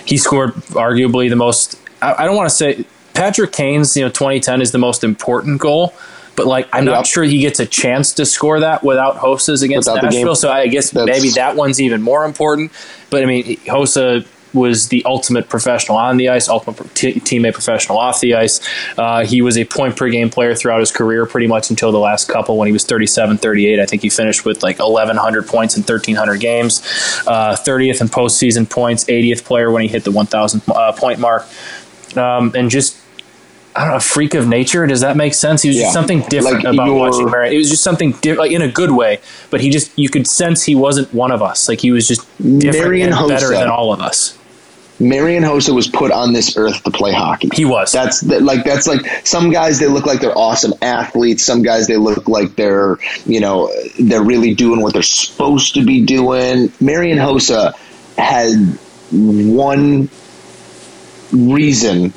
he 0.07 0.17
scored 0.17 0.53
arguably 0.71 1.29
the 1.29 1.35
most. 1.35 1.79
I, 2.01 2.23
I 2.23 2.25
don't 2.25 2.35
want 2.35 2.49
to 2.49 2.55
say 2.55 2.85
Patrick 3.13 3.51
Kane's. 3.51 3.95
You 3.95 4.03
know, 4.05 4.09
2010 4.09 4.61
is 4.61 4.71
the 4.71 4.77
most 4.77 5.03
important 5.03 5.59
goal. 5.61 5.93
But 6.35 6.45
like, 6.45 6.67
I'm 6.71 6.85
Yep. 6.85 6.93
not 6.93 7.07
sure 7.07 7.23
he 7.23 7.39
gets 7.39 7.59
a 7.59 7.65
chance 7.65 8.13
to 8.13 8.25
score 8.25 8.59
that 8.59 8.83
without 8.83 9.17
Hossa's 9.17 9.63
against 9.63 9.89
Without. 9.91 10.03
Nashville. 10.03 10.35
So 10.35 10.51
I 10.51 10.67
guess 10.67 10.91
That's- 10.91 11.17
maybe 11.17 11.31
that 11.33 11.55
one's 11.55 11.81
even 11.81 12.01
more 12.03 12.25
important. 12.25 12.71
But 13.09 13.23
I 13.23 13.25
mean, 13.25 13.57
Hossa 13.65 14.23
was 14.53 14.89
the 14.89 15.03
ultimate 15.05 15.49
professional 15.49 15.97
on 15.97 16.17
the 16.17 16.29
ice, 16.29 16.49
ultimate 16.49 16.93
t- 16.95 17.19
teammate 17.19 17.53
professional 17.53 17.97
off 17.97 18.19
the 18.19 18.35
ice. 18.35 18.59
Uh, 18.97 19.25
he 19.25 19.41
was 19.41 19.57
a 19.57 19.65
point 19.65 19.95
per 19.95 20.09
game 20.09 20.29
player 20.29 20.55
throughout 20.55 20.79
his 20.79 20.91
career, 20.91 21.25
pretty 21.25 21.47
much 21.47 21.69
until 21.69 21.91
the 21.91 21.99
last 21.99 22.27
couple 22.27 22.57
when 22.57 22.67
he 22.67 22.71
was 22.71 22.85
37, 22.85 23.37
38. 23.37 23.79
I 23.79 23.85
think 23.85 24.01
he 24.01 24.09
finished 24.09 24.45
with 24.45 24.63
like 24.63 24.79
1,100 24.79 25.47
points 25.47 25.75
in 25.75 25.81
1,300 25.81 26.39
games, 26.39 26.81
uh, 27.27 27.55
30th 27.55 28.01
in 28.01 28.07
postseason 28.07 28.69
points, 28.69 29.05
80th 29.05 29.43
player 29.43 29.71
when 29.71 29.81
he 29.81 29.87
hit 29.87 30.03
the 30.03 30.11
1,000 30.11 30.61
uh, 30.69 30.91
point 30.93 31.19
mark, 31.19 31.45
um, 32.15 32.51
and 32.55 32.69
just. 32.69 32.97
I 33.77 33.81
don't 33.81 33.89
know, 33.91 33.95
a 33.97 33.99
freak 33.99 34.33
of 34.33 34.47
nature. 34.47 34.87
Does 34.87 35.01
that 35.01 35.15
make 35.15 35.35
sense? 35.35 35.61
He 35.61 35.69
was 35.69 35.77
Yeah. 35.77 35.83
just 35.83 35.93
something 35.93 36.21
different 36.29 36.63
Like 36.63 36.73
about 36.73 36.87
your- 36.87 36.95
watching 36.95 37.29
Marian. 37.29 37.53
It 37.53 37.57
was 37.57 37.69
just 37.69 37.83
something 37.83 38.13
di- 38.21 38.33
like 38.33 38.51
in 38.51 38.63
a 38.63 38.67
good 38.67 38.89
way, 38.91 39.19
but 39.51 39.61
he 39.61 39.69
just 39.69 39.91
you 39.95 40.09
could 40.09 40.25
sense 40.25 40.63
he 40.63 40.73
wasn't 40.73 41.13
one 41.13 41.31
of 41.31 41.41
us. 41.43 41.69
Like 41.69 41.79
he 41.81 41.91
was 41.91 42.07
just 42.07 42.21
different 42.39 42.87
Marian 42.87 43.13
and 43.13 43.27
better 43.29 43.49
than 43.49 43.67
all 43.69 43.93
of 43.93 44.01
us. 44.01 44.33
Marian 44.99 45.43
Hossa 45.43 45.75
was 45.75 45.87
put 45.87 46.11
on 46.11 46.33
this 46.33 46.57
earth 46.57 46.81
to 46.83 46.89
play 46.89 47.13
hockey. 47.13 47.51
He 47.53 47.65
was. 47.65 47.91
That's 47.91 48.21
that, 48.21 48.41
like 48.41 48.63
that's 48.63 48.87
like 48.87 49.05
some 49.27 49.51
guys 49.51 49.77
they 49.77 49.85
look 49.85 50.07
like 50.07 50.21
they're 50.21 50.35
awesome 50.35 50.73
athletes. 50.81 51.43
Some 51.43 51.61
guys 51.61 51.85
they 51.85 51.97
look 51.97 52.27
like 52.27 52.55
they're 52.55 52.97
you 53.27 53.39
know 53.39 53.71
they're 53.99 54.23
really 54.23 54.55
doing 54.55 54.81
what 54.81 54.93
they're 54.93 55.03
supposed 55.03 55.75
to 55.75 55.85
be 55.85 56.01
doing. 56.01 56.71
Marian 56.81 57.19
Hossa 57.19 57.73
had 58.17 58.55
one 59.11 60.09
reason 61.31 62.11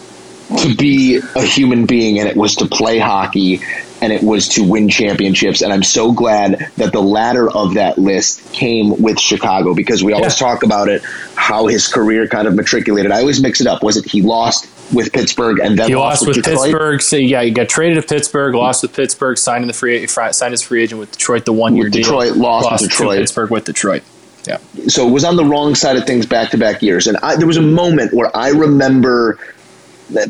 to 0.58 0.74
be 0.74 1.20
a 1.36 1.42
human 1.42 1.86
being, 1.86 2.18
and 2.18 2.28
it 2.28 2.36
was 2.36 2.56
to 2.56 2.66
play 2.66 2.98
hockey, 2.98 3.60
and 4.02 4.12
it 4.12 4.22
was 4.22 4.48
to 4.48 4.64
win 4.64 4.88
championships. 4.88 5.62
And 5.62 5.72
I'm 5.72 5.82
so 5.82 6.12
glad 6.12 6.70
that 6.76 6.92
the 6.92 7.00
latter 7.02 7.50
of 7.50 7.74
that 7.74 7.98
list 7.98 8.52
came 8.52 9.00
with 9.00 9.18
Chicago 9.20 9.74
because 9.74 10.02
we 10.02 10.12
always 10.12 10.40
Yeah. 10.40 10.46
talk 10.48 10.62
about 10.62 10.88
it, 10.88 11.02
how 11.34 11.66
his 11.66 11.86
career 11.86 12.26
kind 12.26 12.48
of 12.48 12.54
matriculated. 12.54 13.12
I 13.12 13.20
always 13.20 13.40
mix 13.40 13.60
it 13.60 13.66
up. 13.66 13.82
Was 13.82 13.96
it 13.96 14.06
he 14.06 14.22
lost 14.22 14.66
with 14.92 15.12
Pittsburgh 15.12 15.60
and 15.60 15.78
then 15.78 15.88
He 15.88 15.94
lost 15.94 16.26
with 16.26 16.34
Detroit? 16.36 16.58
Pittsburgh. 16.62 17.02
So 17.02 17.16
yeah, 17.16 17.42
he 17.42 17.50
got 17.50 17.68
traded 17.68 18.02
to 18.02 18.08
Pittsburgh, 18.08 18.54
lost 18.54 18.82
with 18.82 18.92
Pittsburgh, 18.94 19.38
signed 19.38 19.62
in 19.62 19.68
the 19.68 19.74
free 19.74 20.06
signed 20.06 20.54
as 20.54 20.62
free 20.62 20.82
agent 20.82 20.98
with 20.98 21.12
Detroit 21.12 21.44
the 21.44 21.52
one 21.52 21.76
year 21.76 21.84
With 21.84 21.92
deal. 21.92 22.02
Detroit, 22.02 22.36
lost 22.36 22.70
with 22.72 22.80
to 22.80 22.88
Detroit. 22.88 23.18
Pittsburgh 23.18 23.50
with 23.50 23.64
Detroit. 23.66 24.02
Yeah. 24.48 24.56
so 24.88 25.06
it 25.06 25.10
was 25.10 25.22
on 25.24 25.36
the 25.36 25.44
wrong 25.44 25.74
side 25.74 25.96
of 25.96 26.06
things 26.06 26.24
back 26.24 26.50
to 26.52 26.58
back 26.58 26.82
years. 26.82 27.06
And 27.06 27.18
I, 27.22 27.36
there 27.36 27.46
was 27.46 27.58
a 27.58 27.62
moment 27.62 28.14
where 28.14 28.34
I 28.34 28.48
remember 28.48 29.38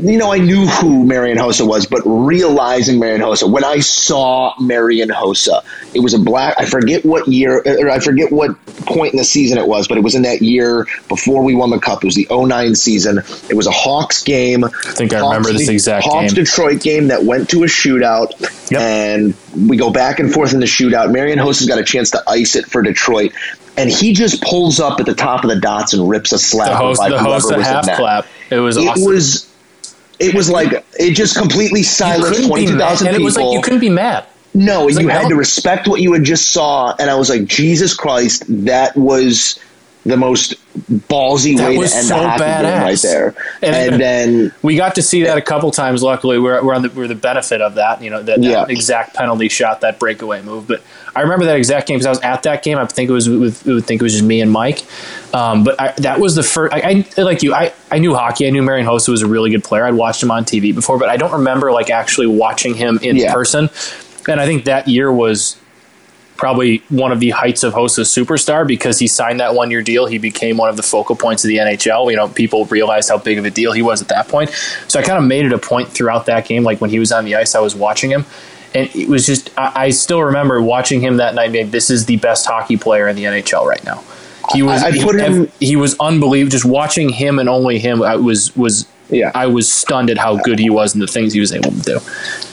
you 0.01 0.19
know, 0.19 0.33
I 0.33 0.39
knew 0.39 0.67
who 0.67 1.05
Marian 1.07 1.39
Hossa 1.39 1.67
was, 1.67 1.87
but 1.87 2.03
realizing 2.05 2.99
Marian 2.99 3.21
Hossa, 3.21 3.51
when 3.51 3.65
I 3.65 3.79
saw 3.81 4.55
Marian 4.61 5.09
Hossa, 5.09 5.65
it 5.95 6.01
was 6.01 6.13
a 6.15 6.19
black, 6.19 6.55
I 6.59 6.67
forget 6.67 7.05
what 7.05 7.27
year, 7.29 7.63
or 7.65 7.91
I 7.91 7.99
forget 7.99 8.31
what 8.31 8.63
point 8.87 9.13
in 9.15 9.19
the 9.19 9.25
season 9.25 9.59
it 9.59 9.67
was, 9.67 9.89
but 9.89 9.97
it 9.99 10.03
was 10.03 10.15
in 10.15 10.23
that 10.23 10.43
year 10.43 10.87
before 11.09 11.43
we 11.43 11.55
won 11.55 11.71
the 11.71 11.79
Cup. 11.79 12.03
It 12.05 12.07
was 12.07 12.15
the 12.15 12.27
09 12.31 12.75
season. 12.75 13.19
It 13.49 13.55
was 13.55 13.67
a 13.67 13.71
Hawks 13.71 14.23
game. 14.23 14.65
I 14.65 14.69
think 14.71 15.13
I 15.15 15.21
remember 15.21 15.53
this 15.53 15.69
exact 15.69 16.05
Hawks 16.05 16.33
game. 16.35 16.45
Detroit 16.45 16.81
game 16.83 17.09
that 17.09 17.25
went 17.25 17.49
to 17.51 17.63
a 17.63 17.67
shootout, 17.67 18.31
Yep. 18.71 18.81
and 18.81 19.35
we 19.69 19.77
go 19.77 19.91
back 19.91 20.21
and 20.21 20.33
forth 20.33 20.53
in 20.53 20.61
the 20.61 20.67
shootout. 20.67 21.11
Marian 21.11 21.39
Hossa's 21.39 21.67
got 21.67 21.79
a 21.79 21.85
chance 21.85 22.11
to 22.13 22.23
ice 22.29 22.55
it 22.55 22.67
for 22.67 22.83
Detroit. 22.83 23.33
And 23.77 23.89
he 23.89 24.13
just 24.13 24.43
pulls 24.43 24.79
up 24.79 25.01
at 25.01 25.07
the 25.07 25.15
top 25.15 25.43
of 25.43 25.49
the 25.51 25.59
dots 25.59 25.95
and 25.95 26.07
rips 26.09 26.33
a 26.33 26.39
slap 26.39 26.69
The 26.69 26.77
host, 26.77 27.01
by 27.01 27.09
the 27.09 27.19
whoever 27.19 27.33
host 27.35 27.51
a 27.51 27.63
half 27.65 27.87
clap. 27.97 28.27
It 28.51 28.59
was 28.59 28.77
it 28.77 28.87
awesome. 28.87 29.05
was 29.05 29.50
it 30.21 30.35
was 30.35 30.51
like 30.51 30.85
it 30.99 31.15
just 31.15 31.37
completely 31.37 31.83
silenced 31.83 32.47
twenty 32.47 32.67
two 32.67 32.79
thousand 32.79 33.09
and 33.09 33.17
people. 33.17 33.23
it 33.23 33.25
was 33.25 33.37
like 33.37 33.53
you 33.53 33.63
couldn't 33.63 33.81
be 33.81 33.89
mad. 33.89 34.27
no, 34.55 34.87
you 34.89 34.95
like, 34.97 35.09
had 35.09 35.29
to 35.29 35.37
respect 35.37 35.89
what 35.89 36.01
you 36.01 36.13
had 36.13 36.25
just 36.25 36.53
saw, 36.53 36.95
and 36.99 37.11
I 37.11 37.17
was 37.17 37.31
like, 37.31 37.47
Jesus 37.47 37.95
Christ, 37.95 38.45
that 38.67 38.97
was 38.97 39.59
the 40.07 40.17
most 40.17 40.55
ballsy 41.09 41.57
That 41.59 41.69
way 41.71 41.79
was 41.79 41.91
to 41.93 41.99
end 41.99 42.07
so 42.07 42.19
the 42.21 42.29
hockey 42.29 42.45
game 42.45 42.83
right 42.83 42.99
there. 43.03 43.35
And- 43.63 43.77
And, 43.93 44.01
then 44.01 44.53
We 44.63 44.77
got 44.77 44.95
to 44.95 45.03
see 45.03 45.25
that 45.25 45.37
a 45.37 45.43
couple 45.43 45.71
times. 45.71 46.03
Luckily, 46.03 46.39
we're, 46.39 46.63
we're 46.65 46.75
on 46.75 46.83
the 46.83 46.89
we're 46.91 47.07
the 47.09 47.15
benefit 47.15 47.61
of 47.61 47.75
that. 47.75 48.03
You 48.03 48.09
know 48.11 48.23
that, 48.23 48.41
that 48.41 48.49
Yeah. 48.49 48.65
exact 48.69 49.15
penalty 49.15 49.49
shot, 49.49 49.83
that 49.83 49.99
breakaway 49.99 50.41
move. 50.43 50.67
But 50.67 50.83
I 51.15 51.21
remember 51.21 51.45
that 51.47 51.57
exact 51.57 51.87
game 51.89 51.97
because 51.99 52.07
I 52.07 52.11
was 52.11 52.21
at 52.21 52.45
that 52.45 52.63
game. 52.63 52.79
I 52.79 52.87
think 52.87 53.11
it 53.11 53.13
was 53.13 53.29
with 53.29 53.69
I 53.69 53.75
would 53.75 53.85
think 53.85 54.01
it 54.01 54.05
was 54.05 54.13
just 54.15 54.25
me 54.25 54.41
and 54.41 54.51
Mike. 54.51 54.85
Um, 55.35 55.65
but 55.65 55.79
I, 55.81 55.93
that 55.99 56.19
was 56.19 56.35
the 56.35 56.43
first. 56.43 56.73
I, 56.75 57.05
I 57.19 57.23
like 57.23 57.43
you. 57.43 57.53
I, 57.53 57.73
I 57.91 57.99
knew 57.99 58.15
hockey. 58.15 58.47
I 58.47 58.51
knew 58.51 58.63
Marian 58.63 58.87
Hossa 58.87 59.11
was 59.11 59.21
a 59.23 59.27
really 59.27 59.51
good 59.51 59.65
player. 59.65 59.85
I'd 59.85 59.95
watched 59.95 60.23
him 60.23 60.31
on 60.31 60.45
TV 60.45 60.75
before, 60.75 60.99
but 60.99 61.09
I 61.11 61.17
don't 61.19 61.33
remember 61.33 61.73
like 61.73 61.91
actually 61.91 62.27
watching 62.29 62.75
him 62.75 62.99
in 63.03 63.17
Yeah. 63.17 63.35
person. 63.35 63.69
And 64.29 64.41
I 64.41 64.47
think 64.47 64.65
that 64.65 64.89
year 64.89 65.13
was 65.13 65.57
probably 66.41 66.79
one 66.89 67.13
of 67.13 67.21
the 67.21 67.31
heights 67.31 67.63
of 67.63 67.75
Hossa's 67.75 68.09
superstar 68.09 68.67
because 68.67 68.99
he 68.99 69.07
signed 69.07 69.39
that 69.41 69.55
one 69.55 69.71
year 69.71 69.83
deal. 69.83 70.07
He 70.07 70.17
became 70.17 70.57
one 70.57 70.71
of 70.71 70.77
the 70.79 70.83
focal 70.83 71.15
points 71.15 71.45
of 71.45 71.49
the 71.49 71.59
NHL. 71.59 72.11
You 72.11 72.17
know, 72.17 72.29
people 72.29 72.65
realized 72.65 73.11
how 73.11 73.19
big 73.19 73.39
of 73.39 73.45
a 73.45 73.51
deal 73.51 73.73
he 73.73 73.83
was 73.83 74.01
at 74.01 74.09
that 74.09 74.27
point. 74.27 74.51
So 74.89 74.99
I 74.99 75.03
kind 75.03 75.19
of 75.19 75.25
made 75.25 75.45
it 75.45 75.53
a 75.53 75.59
point 75.59 75.89
throughout 75.91 76.25
that 76.27 76.47
game. 76.47 76.65
Like 76.65 76.81
when 76.81 76.89
he 76.91 76.99
was 76.99 77.13
on 77.13 77.27
the 77.27 77.37
ice, 77.37 77.55
I 77.55 77.61
was 77.61 77.77
watching 77.77 78.11
him. 78.11 78.25
And 78.75 78.89
it 78.97 79.07
was 79.09 79.27
just, 79.27 79.51
I, 79.59 79.73
I 79.87 79.91
still 79.91 80.23
remember 80.23 80.63
watching 80.63 81.01
him 81.03 81.19
that 81.19 81.35
night. 81.35 81.53
being, 81.53 81.71
This 81.71 81.91
is 81.91 82.07
the 82.07 82.17
best 82.17 82.47
hockey 82.47 82.79
player 82.79 83.07
in 83.07 83.17
the 83.17 83.25
NHL 83.25 83.65
right 83.67 83.85
now. 83.85 84.03
He 84.55 84.63
was. 84.63 84.83
I- 84.83 84.87
I 84.89 84.91
he- 84.93 85.03
put 85.05 85.21
him- 85.21 85.53
He, 85.61 85.77
was 85.77 85.95
unbelievable. 86.01 86.51
Just 86.51 86.65
watching 86.65 87.11
him 87.11 87.39
and 87.39 87.49
only 87.51 87.79
him, 87.79 88.03
I 88.03 88.17
was 88.17 88.57
was. 88.57 88.87
Yeah. 89.11 89.33
I 89.35 89.49
was 89.49 89.71
stunned 89.71 90.09
at 90.09 90.19
how 90.19 90.37
good 90.37 90.59
he 90.61 90.71
was 90.71 90.95
and 90.95 91.03
the 91.03 91.07
things 91.09 91.33
he 91.33 91.41
was 91.41 91.53
able 91.53 91.73
to 91.73 91.81
do. 91.81 91.99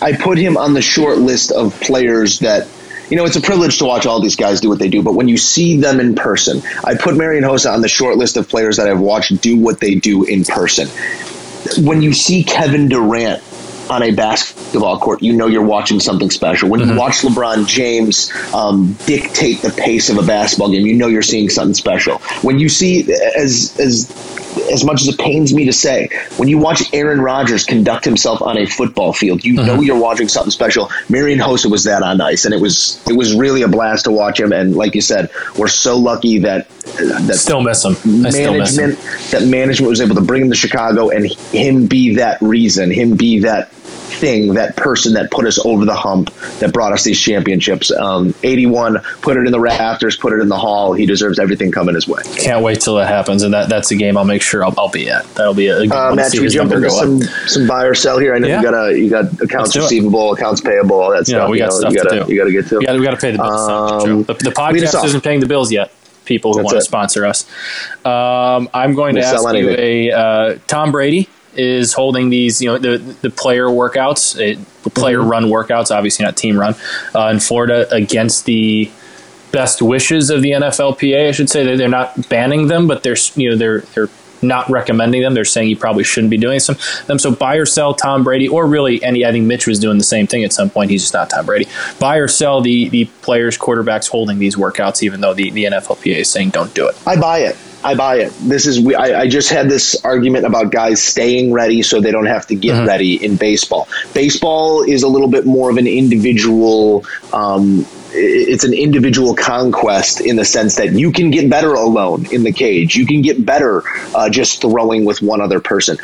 I 0.02 0.14
put 0.14 0.40
him 0.40 0.58
on 0.58 0.74
the 0.74 0.82
short 0.82 1.20
list 1.20 1.52
of 1.52 1.80
players 1.82 2.40
that 2.40 2.68
you 3.10 3.18
know, 3.18 3.26
it's 3.26 3.36
a 3.36 3.42
privilege 3.42 3.78
to 3.80 3.86
watch 3.86 4.06
all 4.06 4.22
these 4.22 4.36
guys 4.36 4.62
do 4.62 4.70
what 4.70 4.80
they 4.80 4.90
do, 4.90 5.02
but 5.02 5.14
when 5.14 5.28
you 5.28 5.38
see 5.38 5.80
them 5.80 6.00
in 6.00 6.16
person, 6.16 6.62
I 6.84 6.96
put 6.96 7.16
Marian 7.16 7.44
Hossa 7.44 7.74
on 7.74 7.82
the 7.82 7.88
short 7.88 8.18
list 8.18 8.38
of 8.38 8.50
players 8.50 8.78
that 8.78 8.88
I've 8.88 9.00
watched 9.00 9.42
do 9.42 9.58
what 9.58 9.80
they 9.80 9.96
do 9.96 10.24
in 10.24 10.44
person. 10.44 10.88
When 11.84 12.02
you 12.02 12.14
see 12.14 12.44
Kevin 12.44 12.88
Durant 12.88 13.42
on 13.90 14.04
a 14.04 14.12
basketball 14.12 15.00
court, 15.00 15.22
you 15.22 15.34
know 15.34 15.48
you're 15.48 15.66
watching 15.66 16.00
something 16.00 16.30
special. 16.30 16.70
When 16.70 16.82
you 16.82 16.96
watch 16.96 17.22
LeBron 17.22 17.68
James 17.68 18.32
um, 18.54 18.98
dictate 19.06 19.62
the 19.62 19.72
pace 19.72 20.10
of 20.10 20.18
a 20.18 20.24
basketball 20.24 20.72
game, 20.72 20.86
you 20.86 20.94
know 20.94 21.08
you're 21.08 21.22
seeing 21.22 21.50
something 21.50 21.74
special. 21.74 22.20
When 22.42 22.60
you 22.60 22.70
see, 22.70 23.12
as 23.36 23.78
as 23.80 24.12
as 24.72 24.84
much 24.84 25.02
as 25.02 25.08
it 25.08 25.20
pains 25.20 25.54
me 25.54 25.66
to 25.66 25.74
say, 25.74 26.10
when 26.38 26.48
you 26.48 26.58
watch 26.58 26.84
Aaron 26.94 27.22
Rodgers 27.22 27.66
conduct 27.66 28.06
himself 28.06 28.42
on 28.42 28.58
a 28.58 28.66
football 28.66 29.14
field, 29.14 29.44
you 29.44 29.54
know 29.54 29.74
uh-huh. 29.74 29.82
you're 29.82 30.00
watching 30.00 30.28
something 30.28 30.52
special. 30.52 30.90
Marian 31.10 31.40
Hossa 31.40 31.70
was 31.70 31.84
that 31.86 32.04
on 32.04 32.22
ice, 32.22 32.46
and 32.46 32.54
it 32.54 32.62
was 32.62 33.02
it 33.08 33.14
was 33.14 33.36
really 33.36 33.62
a 33.62 33.68
blast 33.68 34.06
to 34.06 34.12
watch 34.12 34.40
him. 34.40 34.52
And 34.52 34.76
like 34.76 34.96
you 34.96 35.02
said, 35.02 35.30
we're 35.58 35.68
so 35.68 35.98
lucky 35.98 36.40
that 36.40 36.70
that 36.70 37.36
Still 37.36 37.62
miss 37.62 37.84
him. 37.84 38.26
I 38.26 38.30
still 38.30 38.58
miss 38.58 38.78
him. 38.78 38.90
management 38.92 39.32
that 39.32 39.48
management 39.48 39.90
was 39.90 40.02
able 40.02 40.16
to 40.16 40.22
bring 40.22 40.44
him 40.44 40.50
to 40.50 40.56
Chicago 40.56 41.10
and 41.10 41.26
him 41.26 41.88
be 41.88 42.16
that 42.16 42.42
reason, 42.42 42.92
him 42.92 43.16
be 43.16 43.40
that 43.40 43.72
thing, 44.18 44.56
that 44.56 44.76
person 44.76 45.14
that 45.14 45.32
put 45.32 45.46
us 45.46 45.58
over 45.66 45.86
the 45.86 45.96
hump, 45.96 46.34
that 46.60 46.74
brought 46.74 46.92
us 46.94 47.04
these 47.04 47.20
championships. 47.20 47.92
Um, 47.92 48.34
81, 48.44 49.00
put 49.22 49.38
it 49.38 49.46
in 49.46 49.52
the 49.52 49.60
rafters, 49.60 50.18
put 50.18 50.34
it 50.34 50.40
in 50.42 50.50
the 50.50 50.58
hall. 50.58 50.94
He 50.94 51.06
deserves 51.06 51.40
everything 51.40 51.72
coming 51.72 51.96
his 51.96 52.08
way. 52.08 52.22
Can't 52.38 52.64
wait 52.64 52.82
till 52.82 52.98
it 53.00 53.08
happens, 53.08 53.44
and 53.44 53.54
that 53.54 53.70
that's 53.70 53.92
a 53.92 53.96
game 53.96 54.18
I'll 54.18 54.26
make 54.26 54.42
sure 54.42 54.64
I'll, 54.66 54.74
I'll 54.78 54.90
be 54.90 55.10
at. 55.10 55.24
That'll 55.36 55.54
be 55.54 55.68
a 55.68 55.80
good 55.82 55.92
Uh, 55.92 56.10
to 56.12 56.16
Matt, 56.16 56.34
we 56.34 56.48
jump 56.50 56.72
into 56.72 56.90
some, 56.90 57.22
up. 57.22 57.30
some 57.48 57.68
buy 57.68 57.86
or 57.86 57.94
sell 57.94 58.18
here? 58.20 58.34
I 58.36 58.40
know 58.40 58.48
Yeah. 58.48 58.58
you 58.58 58.64
got 58.72 58.74
a, 58.90 59.00
you 59.00 59.10
got 59.10 59.42
accounts 59.42 59.76
it. 59.76 59.80
receivable, 59.80 60.34
accounts 60.34 60.62
payable, 60.62 61.00
all 61.00 61.12
that 61.12 61.28
Yeah, 61.28 61.38
stuff. 61.38 61.50
we 61.50 61.58
you 61.60 61.64
got 61.66 61.70
know, 61.72 61.80
stuff 61.80 61.92
you 61.94 61.98
to 62.00 62.04
gotta, 62.04 62.26
do. 62.26 62.32
You 62.34 62.38
got 62.40 62.46
to 62.46 62.52
get 62.52 62.68
to. 62.68 62.80
Yeah, 62.82 62.94
we 62.98 63.04
got 63.06 63.12
to 63.12 63.18
pay 63.18 63.32
the 63.32 63.38
bills. 63.38 63.70
Um, 63.70 64.24
the, 64.24 64.34
the 64.34 64.52
podcast 64.52 65.06
isn't 65.06 65.22
paying 65.24 65.40
the 65.40 65.48
bills 65.48 65.72
yet. 65.72 65.92
People 66.26 66.52
who 66.54 66.60
That's 66.60 66.66
want 66.74 66.78
to 66.78 66.82
sponsor 66.82 67.26
us. 67.26 67.46
Um, 68.04 68.70
I'm 68.74 68.96
going 68.96 69.16
to 69.16 69.22
We'll 69.22 69.48
ask 69.48 69.56
you 69.56 69.70
anything. 69.70 70.10
a 70.10 70.12
uh, 70.12 70.58
Tom 70.68 70.92
Brady 70.92 71.30
is 71.58 71.94
holding 71.94 72.30
these, 72.30 72.62
you 72.62 72.70
know, 72.70 72.78
the 72.78 72.98
the 73.22 73.30
player 73.30 73.68
workouts, 73.68 74.36
uh, 74.36 74.60
player 74.92 75.20
Mm-hmm. 75.20 75.30
run 75.30 75.44
workouts, 75.46 75.96
obviously 75.96 76.26
not 76.26 76.38
team 76.38 76.58
run, 76.60 76.76
uh, 77.16 77.28
in 77.28 77.40
Florida 77.40 77.88
against 77.94 78.46
the 78.46 78.90
best 79.52 79.82
wishes 79.82 80.30
of 80.30 80.42
the 80.42 80.52
NFLPA. 80.52 81.28
I 81.30 81.32
should 81.32 81.50
say 81.50 81.64
that 81.66 81.78
they're 81.78 81.88
not 81.90 82.30
banning 82.30 82.68
them, 82.68 82.88
but 82.88 83.04
they're 83.04 83.18
you 83.36 83.50
know 83.50 83.56
they're 83.56 83.82
they're 83.96 84.10
not 84.42 84.70
recommending 84.70 85.22
them. 85.24 85.34
They're 85.34 85.46
saying 85.46 85.70
you 85.70 85.78
probably 85.78 86.04
shouldn't 86.04 86.30
be 86.30 86.38
doing 86.38 86.60
some 86.60 86.76
them. 87.08 87.18
So 87.18 87.32
buy 87.32 87.56
or 87.56 87.66
sell 87.66 87.94
Tom 87.96 88.24
Brady, 88.24 88.48
or 88.48 88.68
really 88.68 89.02
any. 89.04 89.26
I 89.26 89.32
think 89.32 89.46
Mitch 89.48 89.66
was 89.66 89.80
doing 89.80 89.98
the 89.98 90.04
same 90.04 90.28
thing 90.28 90.44
at 90.44 90.54
some 90.54 90.70
point. 90.70 90.92
He's 90.92 91.02
just 91.02 91.14
not 91.14 91.30
Tom 91.30 91.46
Brady. 91.46 91.68
Buy 92.00 92.18
or 92.18 92.28
sell 92.28 92.62
the 92.62 92.90
the 92.90 93.06
players, 93.24 93.58
quarterbacks 93.58 94.10
holding 94.10 94.38
these 94.40 94.56
workouts, 94.56 95.02
even 95.02 95.22
though 95.22 95.34
the 95.34 95.50
the 95.50 95.64
NFLPA 95.66 96.18
is 96.18 96.30
saying 96.30 96.52
don't 96.52 96.74
do 96.74 96.88
it. 96.88 96.96
I 97.08 97.20
buy 97.20 97.40
it. 97.40 97.58
I 97.84 97.96
buy 97.96 98.18
it. 98.18 98.34
This 98.40 98.66
is 98.66 98.80
we. 98.80 98.96
I, 98.96 99.22
I 99.22 99.28
just 99.28 99.50
had 99.50 99.70
this 99.70 100.04
argument 100.04 100.46
about 100.46 100.72
guys 100.72 101.02
staying 101.02 101.54
ready 101.54 101.84
so 101.84 102.02
they 102.02 102.12
don't 102.12 102.26
have 102.26 102.48
to 102.48 102.56
get 102.56 102.86
ready 102.86 103.24
in 103.24 103.36
baseball. 103.36 103.88
Baseball 104.14 104.84
is 104.84 105.04
a 105.04 105.08
little 105.08 105.28
bit 105.28 105.46
more 105.46 105.70
of 105.70 105.78
an 105.78 105.88
individual. 105.88 107.06
Um, 107.32 107.86
it's 108.12 108.64
an 108.64 108.74
individual 108.74 109.36
conquest 109.36 110.22
in 110.22 110.38
the 110.38 110.46
sense 110.46 110.76
that 110.78 110.94
you 110.94 111.12
can 111.12 111.30
get 111.30 111.50
better 111.50 111.74
alone 111.74 112.26
in 112.32 112.44
the 112.44 112.52
cage. 112.52 112.96
You 112.96 113.06
can 113.06 113.22
get 113.22 113.46
better 113.46 113.84
uh, 114.16 114.30
just 114.30 114.62
throwing 114.62 115.06
with 115.06 115.22
one 115.22 115.42
other 115.42 115.60
person 115.60 115.98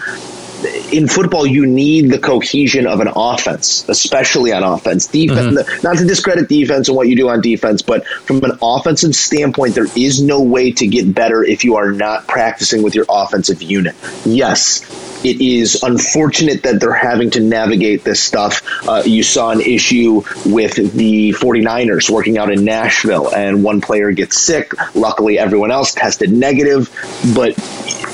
in 0.91 1.07
football, 1.07 1.45
you 1.45 1.65
need 1.65 2.09
the 2.11 2.19
cohesion 2.19 2.87
of 2.87 2.99
an 2.99 3.09
offense, 3.15 3.87
especially 3.89 4.51
on 4.51 4.63
offense. 4.63 5.07
Defense, 5.07 5.83
not 5.83 5.97
to 5.97 6.05
discredit 6.05 6.49
defense 6.49 6.87
and 6.87 6.97
what 6.97 7.07
you 7.07 7.15
do 7.15 7.29
on 7.29 7.41
defense, 7.41 7.81
but 7.81 8.05
from 8.07 8.43
an 8.43 8.57
offensive 8.61 9.15
standpoint, 9.15 9.75
there 9.75 9.87
is 9.95 10.21
no 10.21 10.41
way 10.41 10.71
to 10.71 10.87
get 10.87 11.13
better 11.13 11.43
if 11.43 11.63
you 11.63 11.75
are 11.75 11.91
not 11.91 12.27
practicing 12.27 12.83
with 12.83 12.95
your 12.95 13.05
offensive 13.09 13.61
unit. 13.61 13.95
Yes, 14.25 14.81
it 15.23 15.41
is 15.41 15.81
unfortunate 15.83 16.63
that 16.63 16.79
they're 16.79 16.93
having 16.93 17.31
to 17.31 17.39
navigate 17.39 18.03
this 18.03 18.21
stuff. 18.21 18.61
Uh, 18.87 19.03
you 19.05 19.23
saw 19.23 19.51
an 19.51 19.61
issue 19.61 20.23
with 20.45 20.75
the 20.75 21.31
49ers 21.31 22.09
working 22.09 22.37
out 22.37 22.51
in 22.51 22.65
Nashville, 22.65 23.33
and 23.33 23.63
one 23.63 23.81
player 23.81 24.11
gets 24.11 24.39
sick. 24.39 24.73
Luckily, 24.95 25.39
everyone 25.39 25.71
else 25.71 25.93
tested 25.93 26.31
negative, 26.31 26.89
but 27.35 27.53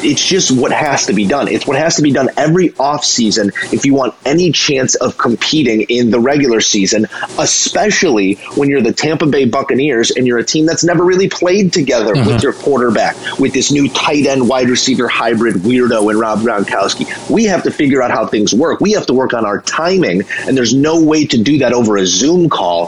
it's 0.01 0.25
just 0.25 0.51
what 0.51 0.71
has 0.71 1.07
to 1.07 1.13
be 1.13 1.27
done. 1.27 1.47
It's 1.47 1.67
what 1.67 1.77
has 1.77 1.95
to 1.95 2.01
be 2.01 2.11
done 2.11 2.29
every 2.39 2.69
offseason 2.71 3.51
if 3.73 3.85
you 3.85 3.93
want 3.93 4.15
any 4.25 4.51
chance 4.51 4.95
of 4.95 5.17
competing 5.17 5.81
in 5.81 6.09
the 6.09 6.19
regular 6.19 6.61
season, 6.61 7.05
especially 7.37 8.35
when 8.55 8.69
you're 8.69 8.81
the 8.81 8.93
Tampa 8.93 9.27
Bay 9.27 9.45
Buccaneers 9.45 10.11
and 10.11 10.25
you're 10.25 10.39
a 10.39 10.43
team 10.43 10.65
that's 10.65 10.83
never 10.83 11.03
really 11.03 11.29
played 11.29 11.73
together 11.73 12.13
with 12.13 12.25
mm-hmm. 12.25 12.43
your 12.43 12.53
quarterback, 12.53 13.15
with 13.37 13.53
this 13.53 13.71
new 13.71 13.89
tight 13.89 14.25
end 14.25 14.47
wide 14.47 14.69
receiver 14.69 15.07
hybrid 15.07 15.55
weirdo 15.55 16.09
and 16.09 16.19
Rob 16.19 16.39
Gronkowski. 16.39 17.29
We 17.29 17.43
have 17.45 17.63
to 17.63 17.71
figure 17.71 18.01
out 18.01 18.11
how 18.11 18.25
things 18.25 18.53
work. 18.53 18.79
We 18.79 18.93
have 18.93 19.05
to 19.07 19.13
work 19.13 19.33
on 19.33 19.45
our 19.45 19.61
timing, 19.61 20.23
and 20.47 20.57
there's 20.57 20.73
no 20.73 21.03
way 21.03 21.25
to 21.25 21.37
do 21.37 21.59
that 21.59 21.73
over 21.73 21.97
a 21.97 22.05
Zoom 22.05 22.49
call. 22.49 22.87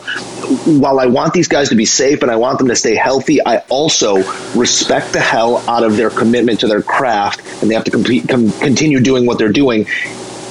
While 0.66 1.00
I 1.00 1.06
want 1.06 1.34
these 1.34 1.48
guys 1.48 1.70
to 1.70 1.76
be 1.76 1.86
safe 1.86 2.24
and 2.24 2.32
I 2.32 2.36
want 2.38 2.58
them 2.58 2.68
to 2.70 2.76
stay 2.76 2.96
healthy, 2.96 3.46
I 3.46 3.58
also 3.70 4.18
respect 4.54 5.14
the 5.14 5.20
hell 5.20 5.58
out 5.70 5.84
of 5.84 5.98
their 5.98 6.10
commitment 6.10 6.62
to 6.62 6.68
their 6.68 6.82
craft, 6.82 7.42
and 7.62 7.70
they 7.70 7.76
have 7.76 7.84
to 7.86 7.92
compete, 7.92 8.30
com- 8.30 8.52
continue 8.54 9.00
doing 9.00 9.26
what 9.26 9.41
they're 9.42 9.52
doing 9.52 9.88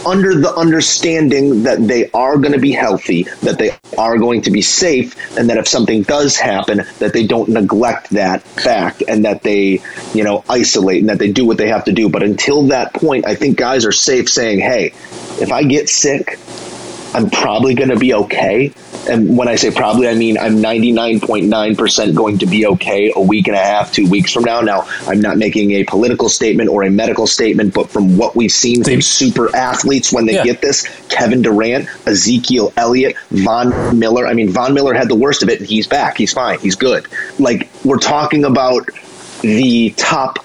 under 0.07 0.34
the 0.34 0.53
understanding 0.55 1.64
that 1.64 1.86
they 1.86 2.11
are 2.12 2.38
going 2.38 2.53
to 2.53 2.59
be 2.59 2.72
healthy, 2.72 3.24
that 3.43 3.59
they 3.59 3.70
are 3.99 4.18
going 4.18 4.43
to 4.43 4.51
be 4.51 4.62
safe, 4.62 5.14
and 5.36 5.51
that 5.51 5.59
if 5.59 5.68
something 5.68 6.03
does 6.03 6.38
happen, 6.38 6.82
that 6.99 7.12
they 7.12 7.26
don't 7.26 7.49
neglect 7.51 8.11
that 8.11 8.43
fact 8.43 9.03
and 9.07 9.24
that 9.24 9.43
they, 9.43 9.82
you 10.14 10.24
know, 10.24 10.45
isolate 10.49 11.01
and 11.01 11.11
that 11.11 11.18
they 11.18 11.30
do 11.30 11.47
what 11.47 11.59
they 11.59 11.68
have 11.68 11.84
to 11.84 11.93
do. 11.93 12.09
But 12.09 12.22
until 12.22 12.68
that 12.68 12.95
point, 12.95 13.26
I 13.26 13.34
think 13.34 13.59
guys 13.59 13.84
are 13.84 13.93
safe 13.93 14.30
saying, 14.30 14.61
hey, 14.61 14.86
if 15.41 15.53
I 15.53 15.64
get 15.64 15.88
sick, 15.88 16.38
I'm 17.12 17.28
probably 17.30 17.74
going 17.74 17.90
to 17.90 17.96
be 17.98 18.14
okay. 18.14 18.72
And 19.08 19.36
when 19.36 19.48
I 19.48 19.56
say 19.56 19.70
probably, 19.70 20.08
I 20.08 20.14
mean 20.14 20.38
I'm 20.38 20.56
99.9% 20.56 22.14
going 22.14 22.38
to 22.38 22.46
be 22.46 22.66
okay 22.66 23.12
a 23.14 23.20
week 23.20 23.48
and 23.48 23.56
a 23.56 23.61
half, 23.61 23.92
two 23.92 24.08
weeks 24.08 24.32
from 24.32 24.44
now. 24.44 24.61
Now, 24.61 24.86
I'm 25.06 25.20
not 25.20 25.36
making 25.38 25.72
a 25.72 25.84
political 25.84 26.28
statement 26.28 26.68
or 26.68 26.82
a 26.84 26.90
medical 26.90 27.26
statement, 27.26 27.74
but 27.74 27.90
from 27.90 28.16
what 28.16 28.36
we've 28.36 28.52
seen 28.52 28.84
from 28.84 29.00
super 29.02 29.54
athletes 29.56 30.12
when 30.12 30.26
they 30.26 30.34
Yeah. 30.34 30.44
get 30.44 30.61
this, 30.61 30.86
Kevin 31.08 31.42
Durant, 31.42 31.88
Ezekiel 32.06 32.72
Elliott, 32.76 33.16
Von 33.30 33.98
Miller. 33.98 34.26
I 34.26 34.34
mean, 34.34 34.50
Von 34.50 34.74
Miller 34.74 34.94
had 34.94 35.08
the 35.08 35.14
worst 35.16 35.42
of 35.42 35.48
it, 35.48 35.58
and 35.61 35.68
he's 35.68 35.86
back. 35.86 36.16
He's 36.16 36.32
fine. 36.32 36.58
He's 36.61 36.76
good. 36.76 37.06
Like, 37.38 37.68
we're 37.84 37.98
talking 37.98 38.44
about 38.44 38.88
the 39.42 39.90
top 39.96 40.38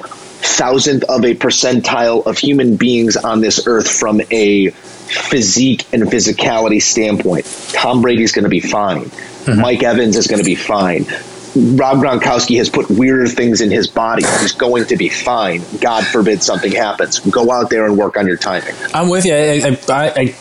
thousandth 0.46 1.04
of 1.06 1.26
a 1.26 1.36
percentile 1.36 2.26
of 2.26 2.38
human 2.38 2.78
beings 2.78 3.18
on 3.18 3.41
this 3.41 3.68
earth 3.68 3.89
from 3.89 4.22
a 4.32 4.70
physique 4.70 5.86
and 5.93 6.04
physicality 6.04 6.82
standpoint. 6.82 7.46
Tom 7.74 8.02
Brady's 8.02 8.32
going 8.32 8.43
to 8.43 8.50
be 8.50 8.60
fine. 8.60 9.06
Mm-hmm. 9.06 9.62
Mike 9.62 9.84
Evans 9.84 10.16
is 10.18 10.28
going 10.28 10.39
to 10.39 10.46
be 10.46 10.56
fine. 10.56 11.06
Rob 11.56 12.00
Gronkowski 12.00 12.58
has 12.58 12.70
put 12.70 12.89
weirder 12.89 13.28
things 13.28 13.62
in 13.62 13.72
his 13.72 13.88
body. 13.88 14.24
He's 14.41 14.52
going 14.52 14.86
to 14.88 14.98
be 14.98 15.08
fine. 15.08 15.64
God 15.80 16.06
forbid 16.06 16.43
something 16.43 16.72
happens. 16.72 17.20
Go 17.20 17.50
out 17.50 17.70
there 17.70 17.86
and 17.86 17.98
work 17.98 18.18
on 18.18 18.28
your 18.28 18.36
timing. 18.36 18.76
I'm 18.93 19.08
with 19.08 19.26
you. 19.26 19.34
I, 19.34 19.78
I, 19.88 20.10
I, 20.10 20.36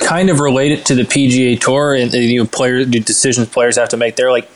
kind 0.00 0.30
of 0.30 0.40
relate 0.40 0.72
it 0.72 0.86
to 0.86 0.94
the 0.94 1.02
PGA 1.02 1.60
Tour 1.60 1.94
and 1.94 2.10
the 2.10 2.18
you 2.18 2.40
know, 2.40 2.46
player 2.46 2.84
the 2.84 3.00
decisions 3.00 3.48
players 3.48 3.76
have 3.76 3.90
to 3.90 3.96
make. 3.96 4.16
They're 4.16 4.30
like, 4.30 4.48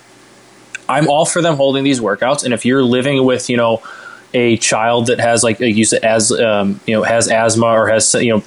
I'm 0.88 1.08
all 1.08 1.26
for 1.26 1.42
them 1.42 1.56
holding 1.56 1.84
these 1.84 2.00
workouts, 2.00 2.44
and 2.44 2.54
if 2.54 2.64
you're 2.64 2.82
living 2.82 3.24
with 3.24 3.50
you 3.50 3.56
know 3.56 3.82
a 4.34 4.56
child 4.58 5.06
that 5.06 5.20
has 5.20 5.42
like 5.42 5.60
you 5.60 5.84
said 5.84 6.04
as 6.04 6.30
um, 6.32 6.80
you 6.86 6.94
know 6.94 7.02
has 7.02 7.28
asthma 7.28 7.66
or 7.66 7.88
has 7.88 8.12
you 8.14 8.32
know 8.34 8.42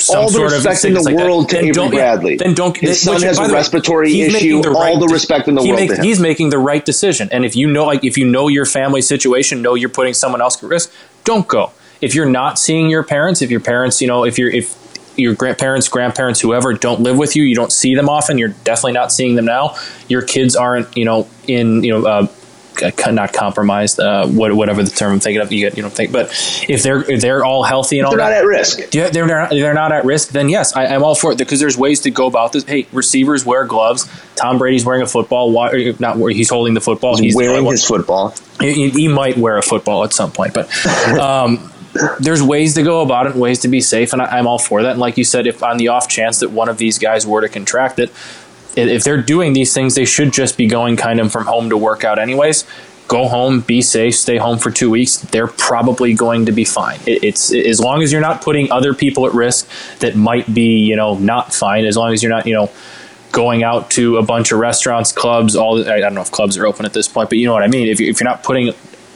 some 0.00 0.18
all 0.18 0.26
the 0.26 0.32
sort 0.32 0.52
of 0.52 0.64
respect 0.64 0.84
in 0.84 0.94
the 0.94 1.02
like 1.02 1.16
that, 1.16 1.48
to 1.50 1.56
Avery 1.58 1.72
don't- 1.72 1.90
Bradley. 1.90 2.36
then 2.36 2.54
don't. 2.54 2.76
His 2.76 3.00
son 3.00 3.14
which, 3.14 3.24
has 3.24 3.38
a 3.38 3.42
the 3.42 3.48
way, 3.48 3.54
respiratory 3.54 4.08
making 4.08 4.58
issue. 4.60 4.74
All 4.74 4.98
the 4.98 5.06
respect 5.06 5.46
in 5.48 5.54
the 5.54 5.62
he 5.62 5.68
world 5.72 5.88
makes-. 5.88 5.98
He's 5.98 6.18
making 6.18 6.50
the 6.50 6.58
right 6.58 6.84
decision, 6.84 7.28
and 7.30 7.44
if 7.44 7.54
you 7.54 7.70
know, 7.70 7.84
like, 7.86 8.04
if 8.04 8.18
you 8.18 8.26
know 8.26 8.48
your 8.48 8.66
family 8.66 9.02
situation, 9.02 9.62
know 9.62 9.74
you're 9.74 9.88
putting 9.88 10.14
someone 10.14 10.40
else 10.40 10.62
at 10.62 10.68
risk, 10.68 10.92
don't 11.24 11.46
go. 11.46 11.70
If 12.00 12.14
you're 12.14 12.28
not 12.28 12.58
seeing 12.58 12.90
your 12.90 13.04
parents, 13.04 13.42
if 13.42 13.50
your 13.50 13.60
parents, 13.60 14.00
you 14.00 14.08
know, 14.08 14.24
if 14.24 14.38
you're 14.38 14.50
if 14.50 14.76
your 15.16 15.34
grandparents, 15.34 15.88
grandparents, 15.88 16.40
whoever 16.40 16.72
don't 16.72 17.00
live 17.00 17.16
with 17.18 17.36
you, 17.36 17.44
you 17.44 17.54
don't 17.54 17.70
see 17.70 17.94
them 17.94 18.08
often. 18.08 18.38
You're 18.38 18.48
definitely 18.64 18.92
not 18.92 19.12
seeing 19.12 19.36
them 19.36 19.44
now. 19.44 19.76
Your 20.08 20.22
kids 20.22 20.56
aren't, 20.56 20.96
you 20.96 21.04
know, 21.04 21.28
in 21.46 21.84
you 21.84 21.92
know. 21.92 22.06
Uh, 22.06 22.26
not 23.10 23.32
compromised, 23.32 24.00
uh, 24.00 24.26
whatever 24.26 24.82
the 24.82 24.90
term 24.90 25.12
I'm 25.12 25.20
thinking 25.20 25.40
of, 25.40 25.52
you 25.52 25.60
get, 25.60 25.76
you 25.76 25.82
know, 25.82 25.88
think. 25.88 26.12
But 26.12 26.26
if 26.68 26.82
they're 26.82 27.08
if 27.10 27.20
they're 27.20 27.44
all 27.44 27.62
healthy 27.62 27.98
and 27.98 28.06
all 28.06 28.12
They're 28.12 28.20
not 28.20 28.32
at 28.32 28.44
risk. 28.44 28.94
yeah, 28.94 29.10
they're 29.10 29.26
not, 29.26 29.50
they're 29.50 29.74
not 29.74 29.92
at 29.92 30.04
risk, 30.04 30.30
then 30.30 30.48
yes, 30.48 30.74
I, 30.74 30.86
I'm 30.86 31.02
all 31.02 31.14
for 31.14 31.32
it 31.32 31.38
because 31.38 31.60
there's 31.60 31.76
ways 31.76 32.00
to 32.00 32.10
go 32.10 32.26
about 32.26 32.52
this. 32.52 32.64
Hey, 32.64 32.86
receivers 32.92 33.44
wear 33.44 33.64
gloves. 33.64 34.08
Tom 34.36 34.58
Brady's 34.58 34.84
wearing 34.84 35.02
a 35.02 35.06
football. 35.06 35.52
Why, 35.52 35.94
not 35.98 36.16
where 36.16 36.32
he's 36.32 36.50
holding 36.50 36.74
the 36.74 36.80
football. 36.80 37.16
He's 37.16 37.36
wearing 37.36 37.64
his 37.66 37.84
football. 37.84 38.34
he, 38.60 38.90
he 38.90 39.08
might 39.08 39.36
wear 39.36 39.58
a 39.58 39.62
football 39.62 40.04
at 40.04 40.12
some 40.12 40.32
point, 40.32 40.54
but 40.54 40.68
um, 41.18 41.72
there's 42.20 42.42
ways 42.42 42.74
to 42.74 42.82
go 42.82 43.02
about 43.02 43.26
it, 43.26 43.34
ways 43.34 43.60
to 43.60 43.68
be 43.68 43.80
safe, 43.80 44.12
and 44.12 44.22
I, 44.22 44.38
I'm 44.38 44.46
all 44.46 44.58
for 44.58 44.82
that. 44.82 44.92
And 44.92 45.00
like 45.00 45.18
you 45.18 45.24
said, 45.24 45.46
if 45.46 45.62
on 45.62 45.76
the 45.76 45.88
off 45.88 46.08
chance 46.08 46.40
that 46.40 46.50
one 46.50 46.68
of 46.68 46.78
these 46.78 46.98
guys 46.98 47.26
were 47.26 47.40
to 47.40 47.48
contract 47.48 47.98
it, 47.98 48.10
if 48.76 49.04
they're 49.04 49.20
doing 49.22 49.52
these 49.52 49.72
things, 49.74 49.94
they 49.94 50.04
should 50.04 50.32
just 50.32 50.56
be 50.56 50.66
going 50.66 50.96
kind 50.96 51.20
of 51.20 51.30
from 51.32 51.44
home 51.46 51.70
to 51.70 51.76
work 51.76 52.04
out, 52.04 52.18
anyways. 52.18 52.64
Go 53.08 53.28
home, 53.28 53.60
be 53.60 53.82
safe, 53.82 54.14
stay 54.14 54.38
home 54.38 54.58
for 54.58 54.70
two 54.70 54.88
weeks. 54.88 55.16
They're 55.18 55.46
probably 55.48 56.14
going 56.14 56.46
to 56.46 56.52
be 56.52 56.64
fine. 56.64 56.98
It, 57.06 57.22
it's 57.22 57.52
as 57.52 57.78
long 57.80 58.02
as 58.02 58.10
you're 58.10 58.22
not 58.22 58.40
putting 58.40 58.70
other 58.72 58.94
people 58.94 59.26
at 59.26 59.34
risk 59.34 59.68
that 59.98 60.16
might 60.16 60.52
be, 60.54 60.78
you 60.78 60.96
know, 60.96 61.18
not 61.18 61.52
fine. 61.52 61.84
As 61.84 61.96
long 61.96 62.12
as 62.14 62.22
you're 62.22 62.30
not, 62.32 62.46
you 62.46 62.54
know, 62.54 62.70
going 63.32 63.62
out 63.64 63.90
to 63.92 64.16
a 64.18 64.22
bunch 64.22 64.52
of 64.52 64.58
restaurants, 64.60 65.12
clubs, 65.12 65.56
all 65.56 65.86
I 65.88 66.00
don't 66.00 66.14
know 66.14 66.20
if 66.22 66.30
clubs 66.30 66.56
are 66.56 66.66
open 66.66 66.86
at 66.86 66.92
this 66.94 67.08
point, 67.08 67.28
but 67.28 67.38
you 67.38 67.46
know 67.46 67.52
what 67.52 67.62
I 67.62 67.68
mean. 67.68 67.88
If, 67.88 68.00
you, 68.00 68.08
if 68.08 68.20
you're 68.20 68.28
not 68.28 68.42
putting 68.44 68.72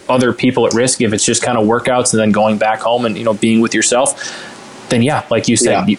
other 0.08 0.32
people 0.32 0.66
at 0.66 0.74
risk, 0.74 1.00
if 1.00 1.12
it's 1.12 1.24
just 1.24 1.42
kind 1.42 1.56
of 1.56 1.66
workouts 1.66 2.12
and 2.12 2.20
then 2.20 2.32
going 2.32 2.58
back 2.58 2.80
home 2.80 3.04
and 3.06 3.16
you 3.16 3.24
know 3.24 3.34
being 3.34 3.60
with 3.60 3.74
yourself, 3.74 4.88
then 4.90 5.02
yeah, 5.02 5.24
like 5.30 5.48
you 5.48 5.56
said, 5.56 5.72
Yeah. 5.72 5.86
you, 5.86 5.98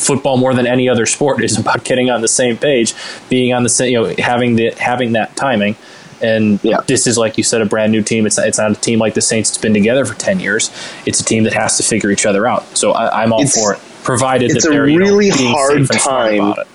football 0.00 0.36
more 0.36 0.54
than 0.54 0.66
any 0.66 0.88
other 0.88 1.06
sport 1.06 1.42
is 1.42 1.58
about 1.58 1.84
getting 1.90 2.10
on 2.10 2.20
the 2.20 2.28
same 2.28 2.56
page, 2.56 2.94
being 3.28 3.52
on 3.52 3.62
the 3.62 3.68
same, 3.68 3.92
you 3.92 4.00
know, 4.02 4.14
having 4.18 4.56
the 4.56 4.70
having 4.78 5.12
that 5.12 5.36
timing. 5.36 5.76
And 6.20 6.60
Yeah. 6.62 6.78
this 6.86 7.06
is 7.08 7.18
like 7.18 7.36
you 7.36 7.42
said, 7.44 7.62
a 7.62 7.66
brand 7.66 7.90
new 7.90 8.02
team. 8.02 8.26
It's 8.26 8.38
it's 8.38 8.58
not 8.58 8.70
a 8.70 8.74
team 8.74 8.98
like 9.00 9.14
the 9.14 9.20
Saints. 9.20 9.50
It's 9.50 9.58
been 9.58 9.74
together 9.74 10.04
for 10.04 10.14
ten 10.14 10.38
years. 10.40 10.70
It's 11.04 11.20
a 11.20 11.24
team 11.24 11.44
that 11.44 11.52
has 11.52 11.76
to 11.78 11.82
figure 11.82 12.10
each 12.10 12.26
other 12.26 12.46
out. 12.46 12.76
So 12.76 12.92
I, 12.92 13.22
I'm 13.22 13.32
all 13.32 13.40
It's- 13.40 13.60
for 13.60 13.74
it, 13.74 13.80
provided 14.04 14.50
it's 14.52 14.64
that 14.64 14.70
they're 14.70 14.88
you 14.88 14.98
know, 14.98 15.06
really 15.16 15.30
hard 15.30 15.72
safe 15.72 15.90
and 15.90 16.00
smart 16.00 16.30
time 16.36 16.54
it. 16.58 16.66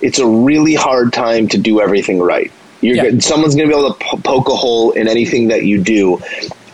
it's 0.00 0.18
a 0.18 0.26
really 0.26 0.74
hard 0.74 1.12
time 1.12 1.48
to 1.48 1.58
do 1.58 1.80
everything 1.80 2.20
right. 2.20 2.50
You're 2.80 2.96
Yeah. 2.96 3.18
someone's 3.20 3.54
going 3.56 3.68
to 3.68 3.74
be 3.74 3.78
able 3.80 3.94
to 3.94 4.04
po- 4.04 4.16
poke 4.18 4.48
a 4.48 4.54
hole 4.56 4.90
in 4.92 5.08
anything 5.08 5.48
that 5.48 5.64
you 5.64 5.80
do. 5.80 6.20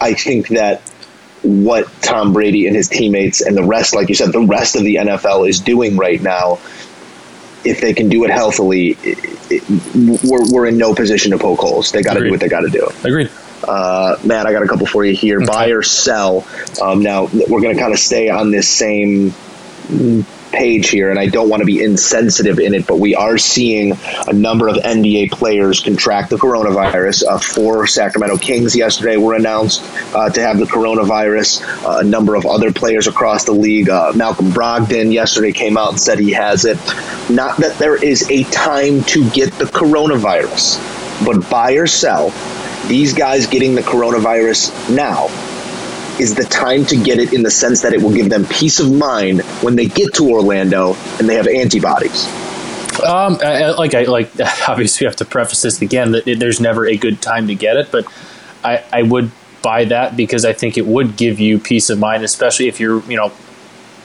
I 0.00 0.12
think 0.14 0.48
that 0.48 0.82
what 1.42 1.90
Tom 2.02 2.32
Brady 2.32 2.66
and 2.66 2.76
his 2.76 2.88
teammates 2.88 3.40
and 3.40 3.56
the 3.56 3.64
rest, 3.64 3.94
like 3.94 4.08
you 4.08 4.14
said, 4.14 4.32
the 4.32 4.46
rest 4.46 4.76
of 4.76 4.84
the 4.84 4.96
NFL 4.96 5.48
is 5.48 5.60
doing 5.60 5.96
right 5.96 6.20
now, 6.20 6.58
if 7.64 7.80
they 7.80 7.92
can 7.92 8.08
do 8.08 8.24
it 8.24 8.30
healthily, 8.30 8.96
it, 9.02 9.18
it, 9.50 10.24
we're, 10.24 10.52
we're 10.52 10.66
in 10.66 10.78
no 10.78 10.94
position 10.94 11.32
to 11.32 11.38
poke 11.38 11.60
holes. 11.60 11.92
They 11.92 12.02
got 12.02 12.14
to 12.14 12.20
do 12.24 12.30
what 12.30 12.40
they 12.40 12.48
got 12.48 12.60
to 12.60 12.70
do. 12.70 12.88
Agreed. 13.04 13.30
Uh, 13.62 14.16
Matt, 14.24 14.46
I 14.46 14.52
got 14.52 14.62
a 14.62 14.68
couple 14.68 14.86
for 14.86 15.04
you 15.04 15.14
here. 15.14 15.44
Buy 15.44 15.68
or 15.68 15.82
sell. 15.82 16.46
Um, 16.80 17.02
now 17.02 17.24
we're 17.24 17.60
going 17.60 17.74
to 17.74 17.80
kind 17.80 17.92
of 17.92 17.98
stay 17.98 18.30
on 18.30 18.50
this 18.50 18.68
same 18.68 19.34
page 20.50 20.88
here, 20.88 21.10
and 21.10 21.18
I 21.18 21.26
don't 21.26 21.48
want 21.48 21.60
to 21.60 21.66
be 21.66 21.82
insensitive 21.82 22.58
in 22.58 22.74
it, 22.74 22.86
but 22.86 22.98
we 22.98 23.14
are 23.14 23.38
seeing 23.38 23.92
a 24.26 24.32
number 24.32 24.68
of 24.68 24.76
NBA 24.76 25.32
players 25.32 25.80
contract 25.80 26.30
the 26.30 26.36
coronavirus. 26.36 27.24
Uh, 27.26 27.38
four 27.38 27.86
Sacramento 27.86 28.38
Kings 28.38 28.76
yesterday 28.76 29.16
were 29.16 29.34
announced 29.34 29.82
uh, 30.14 30.30
to 30.30 30.40
have 30.40 30.58
the 30.58 30.64
coronavirus. 30.64 31.62
Uh, 31.84 31.98
a 32.00 32.04
number 32.04 32.34
of 32.34 32.46
other 32.46 32.72
players 32.72 33.06
across 33.06 33.44
the 33.44 33.52
league. 33.52 33.88
Uh, 33.88 34.12
Malcolm 34.14 34.50
Brogdon 34.50 35.12
yesterday 35.12 35.52
came 35.52 35.76
out 35.76 35.90
and 35.90 36.00
said 36.00 36.18
he 36.18 36.32
has 36.32 36.64
it. 36.64 36.76
Not 37.30 37.56
that 37.58 37.76
there 37.78 38.02
is 38.02 38.28
a 38.30 38.44
time 38.44 39.02
to 39.04 39.28
get 39.30 39.52
the 39.54 39.64
coronavirus, 39.64 40.78
but 41.24 41.48
buy 41.50 41.72
or 41.72 41.86
sell. 41.86 42.30
These 42.88 43.12
guys 43.14 43.46
getting 43.46 43.74
the 43.74 43.82
coronavirus 43.82 44.94
now 44.94 45.28
is 46.20 46.34
the 46.34 46.44
time 46.44 46.84
to 46.84 46.96
get 46.96 47.18
it 47.18 47.32
in 47.32 47.42
the 47.42 47.50
sense 47.50 47.80
that 47.80 47.94
it 47.94 48.02
will 48.02 48.12
give 48.12 48.28
them 48.28 48.44
peace 48.44 48.78
of 48.78 48.92
mind 48.92 49.40
when 49.62 49.74
they 49.74 49.86
get 49.86 50.12
to 50.14 50.30
Orlando 50.30 50.94
and 51.18 51.28
they 51.28 51.34
have 51.34 51.48
antibodies. 51.48 52.26
Um, 53.02 53.38
I, 53.42 53.70
like 53.70 53.94
I 53.94 54.02
like 54.02 54.30
obviously 54.68 55.04
we 55.04 55.08
have 55.08 55.16
to 55.16 55.24
preface 55.24 55.62
this 55.62 55.80
again 55.80 56.12
that 56.12 56.24
there's 56.38 56.60
never 56.60 56.86
a 56.86 56.96
good 56.96 57.22
time 57.22 57.46
to 57.46 57.54
get 57.54 57.76
it, 57.76 57.90
but 57.90 58.04
I, 58.62 58.84
I 58.92 59.02
would 59.02 59.30
buy 59.62 59.86
that 59.86 60.16
because 60.16 60.44
I 60.44 60.52
think 60.52 60.76
it 60.76 60.86
would 60.86 61.16
give 61.16 61.40
you 61.40 61.58
peace 61.58 61.88
of 61.88 61.98
mind, 61.98 62.22
especially 62.22 62.68
if 62.68 62.78
you're 62.78 63.02
you 63.04 63.16
know 63.16 63.32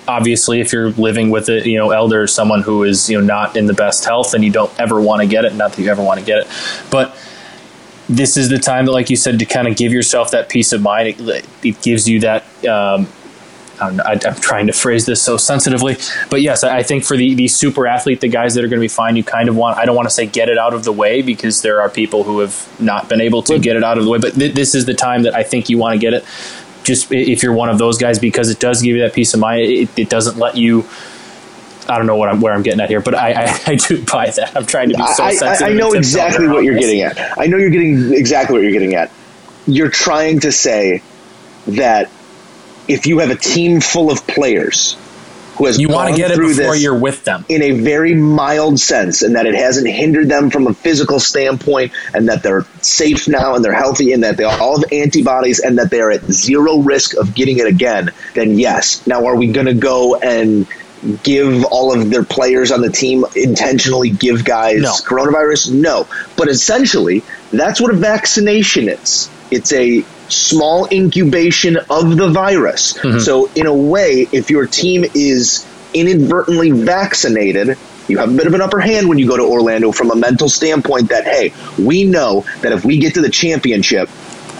obviously 0.07 0.61
if 0.61 0.71
you're 0.71 0.91
living 0.91 1.31
with 1.31 1.49
a 1.49 1.67
you 1.67 1.77
know 1.77 1.91
elder 1.91 2.21
or 2.21 2.27
someone 2.27 2.61
who 2.61 2.83
is 2.83 3.09
you 3.09 3.19
know 3.19 3.25
not 3.25 3.57
in 3.57 3.65
the 3.65 3.73
best 3.73 4.05
health 4.05 4.33
and 4.33 4.43
you 4.45 4.51
don't 4.51 4.71
ever 4.79 5.01
want 5.01 5.21
to 5.21 5.27
get 5.27 5.43
it, 5.43 5.53
not 5.53 5.73
that 5.73 5.81
you 5.81 5.89
ever 5.89 6.03
want 6.03 6.19
to 6.19 6.25
get 6.25 6.39
it, 6.39 6.47
but 6.89 7.17
this 8.07 8.37
is 8.37 8.49
the 8.49 8.59
time 8.59 8.85
that 8.85 8.91
like 8.91 9.09
you 9.09 9.15
said 9.15 9.39
to 9.39 9.45
kind 9.45 9.67
of 9.67 9.75
give 9.75 9.91
yourself 9.91 10.31
that 10.31 10.49
peace 10.49 10.73
of 10.73 10.81
mind. 10.81 11.19
It, 11.19 11.45
it 11.63 11.81
gives 11.81 12.07
you 12.07 12.19
that. 12.21 12.43
Um, 12.65 13.07
I 13.79 13.87
don't 13.87 13.97
know, 13.97 14.03
I, 14.05 14.11
I'm 14.25 14.35
trying 14.35 14.67
to 14.67 14.73
phrase 14.73 15.05
this 15.05 15.21
so 15.21 15.35
sensitively, 15.35 15.97
but 16.29 16.41
yes, 16.41 16.63
I 16.63 16.77
I 16.77 16.83
think 16.83 17.03
for 17.03 17.17
the, 17.17 17.33
the 17.35 17.49
super 17.49 17.87
athlete, 17.87 18.21
the 18.21 18.29
guys 18.29 18.53
that 18.55 18.63
are 18.63 18.69
going 18.69 18.79
to 18.79 18.85
be 18.85 18.87
fine, 18.87 19.17
you 19.17 19.23
kind 19.23 19.49
of 19.49 19.57
want, 19.57 19.77
I 19.77 19.85
don't 19.85 19.97
want 19.97 20.07
to 20.07 20.13
say 20.13 20.25
get 20.25 20.47
it 20.47 20.57
out 20.57 20.73
of 20.73 20.85
the 20.85 20.93
way 20.93 21.21
because 21.21 21.61
there 21.61 21.81
are 21.81 21.89
people 21.89 22.23
who 22.23 22.39
have 22.39 22.69
not 22.79 23.09
been 23.09 23.19
able 23.19 23.43
to 23.43 23.59
get 23.59 23.75
it 23.75 23.83
out 23.83 23.97
of 23.97 24.05
the 24.05 24.09
way, 24.09 24.17
but 24.17 24.33
th- 24.35 24.53
this 24.53 24.75
is 24.75 24.85
the 24.85 24.93
time 24.93 25.23
that 25.23 25.35
I 25.35 25.43
think 25.43 25.69
you 25.69 25.77
want 25.77 25.93
to 25.93 25.99
get 25.99 26.13
it. 26.13 26.23
Just 26.83 27.11
if 27.11 27.43
you're 27.43 27.53
one 27.53 27.67
of 27.67 27.77
those 27.77 27.97
guys, 27.97 28.17
because 28.17 28.49
it 28.49 28.59
does 28.59 28.81
give 28.81 28.95
you 28.95 29.01
that 29.01 29.13
peace 29.13 29.33
of 29.33 29.41
mind. 29.41 29.61
It, 29.61 29.89
it 29.97 30.09
doesn't 30.09 30.37
let 30.37 30.55
you. 30.55 30.87
I 31.87 31.97
don't 31.97 32.07
know 32.07 32.15
what 32.15 32.29
I'm 32.29 32.41
where 32.41 32.53
I'm 32.53 32.63
getting 32.63 32.79
at 32.79 32.89
here, 32.89 33.01
but 33.01 33.15
I, 33.15 33.45
I, 33.45 33.61
I 33.71 33.75
do 33.75 34.03
buy 34.03 34.29
that. 34.29 34.55
I'm 34.55 34.65
trying 34.65 34.89
to 34.89 34.95
be 34.95 35.07
so 35.07 35.23
I, 35.23 35.27
I, 35.27 35.33
sensitive. 35.33 35.73
I 35.73 35.77
know 35.77 35.93
exactly 35.93 36.47
what 36.47 36.63
you're 36.63 36.77
getting 36.77 37.01
at. 37.01 37.37
I 37.37 37.47
know 37.47 37.57
you're 37.57 37.69
getting 37.69 38.13
exactly 38.13 38.55
what 38.55 38.63
you're 38.63 38.71
getting 38.71 38.95
at. 38.95 39.11
You're 39.67 39.89
trying 39.89 40.41
to 40.41 40.51
say 40.51 41.01
that 41.67 42.11
if 42.87 43.07
you 43.07 43.19
have 43.19 43.31
a 43.31 43.35
team 43.35 43.81
full 43.81 44.11
of 44.11 44.25
players 44.27 44.97
who 45.57 45.65
has 45.65 45.79
You 45.79 45.89
want 45.89 46.11
to 46.11 46.17
get 46.17 46.31
it 46.31 46.35
through 46.35 46.49
before 46.49 46.73
this 46.73 46.83
you're 46.83 46.97
with 46.97 47.23
them. 47.23 47.45
in 47.49 47.61
a 47.61 47.71
very 47.71 48.13
mild 48.13 48.79
sense 48.79 49.21
and 49.21 49.35
that 49.35 49.45
it 49.45 49.55
hasn't 49.55 49.87
hindered 49.87 50.29
them 50.29 50.49
from 50.49 50.67
a 50.67 50.73
physical 50.73 51.19
standpoint 51.19 51.93
and 52.13 52.27
that 52.29 52.43
they're 52.43 52.65
safe 52.81 53.27
now 53.27 53.55
and 53.55 53.63
they're 53.63 53.73
healthy 53.73 54.11
and 54.11 54.23
that 54.23 54.37
they 54.37 54.43
all 54.43 54.79
have 54.79 54.91
antibodies 54.91 55.59
and 55.59 55.79
that 55.79 55.89
they're 55.89 56.11
at 56.11 56.23
zero 56.25 56.79
risk 56.79 57.15
of 57.15 57.33
getting 57.33 57.57
it 57.57 57.67
again, 57.67 58.11
then 58.33 58.59
yes. 58.59 59.05
Now, 59.07 59.25
are 59.25 59.35
we 59.35 59.47
going 59.47 59.67
to 59.67 59.73
go 59.73 60.15
and 60.15 60.67
give 61.23 61.63
all 61.65 61.93
of 61.93 62.09
their 62.09 62.23
players 62.23 62.71
on 62.71 62.81
the 62.81 62.89
team 62.91 63.25
intentionally 63.35 64.09
give 64.09 64.43
guys 64.43 64.81
No. 64.81 64.91
coronavirus? 64.93 65.71
No. 65.71 66.07
But 66.37 66.49
essentially, 66.49 67.23
that's 67.51 67.79
what 67.79 67.91
a 67.91 67.97
vaccination 67.97 68.89
is. 68.89 69.29
It's 69.51 69.71
a 69.73 70.03
small 70.29 70.87
incubation 70.91 71.77
of 71.89 72.17
the 72.17 72.29
virus. 72.29 72.93
Mm-hmm. 72.93 73.19
So, 73.19 73.49
in 73.55 73.67
a 73.67 73.73
way, 73.73 74.27
if 74.31 74.49
your 74.49 74.65
team 74.65 75.05
is 75.13 75.65
inadvertently 75.93 76.71
vaccinated, 76.71 77.77
You 78.07 78.19
have 78.19 78.29
a 78.31 78.37
bit 78.37 78.45
of 78.45 78.53
an 78.53 78.61
upper 78.61 78.79
hand 78.79 79.09
when 79.09 79.17
you 79.17 79.27
go 79.27 79.35
to 79.35 79.41
Orlando 79.43 79.91
from 79.91 80.11
a 80.11 80.15
mental 80.15 80.47
standpoint 80.47 81.09
that, 81.09 81.23
hey, 81.25 81.53
we 81.81 82.03
know 82.03 82.45
that 82.61 82.71
if 82.71 82.85
we 82.85 82.99
get 82.99 83.15
to 83.15 83.21
the 83.21 83.31
championship, 83.31 84.09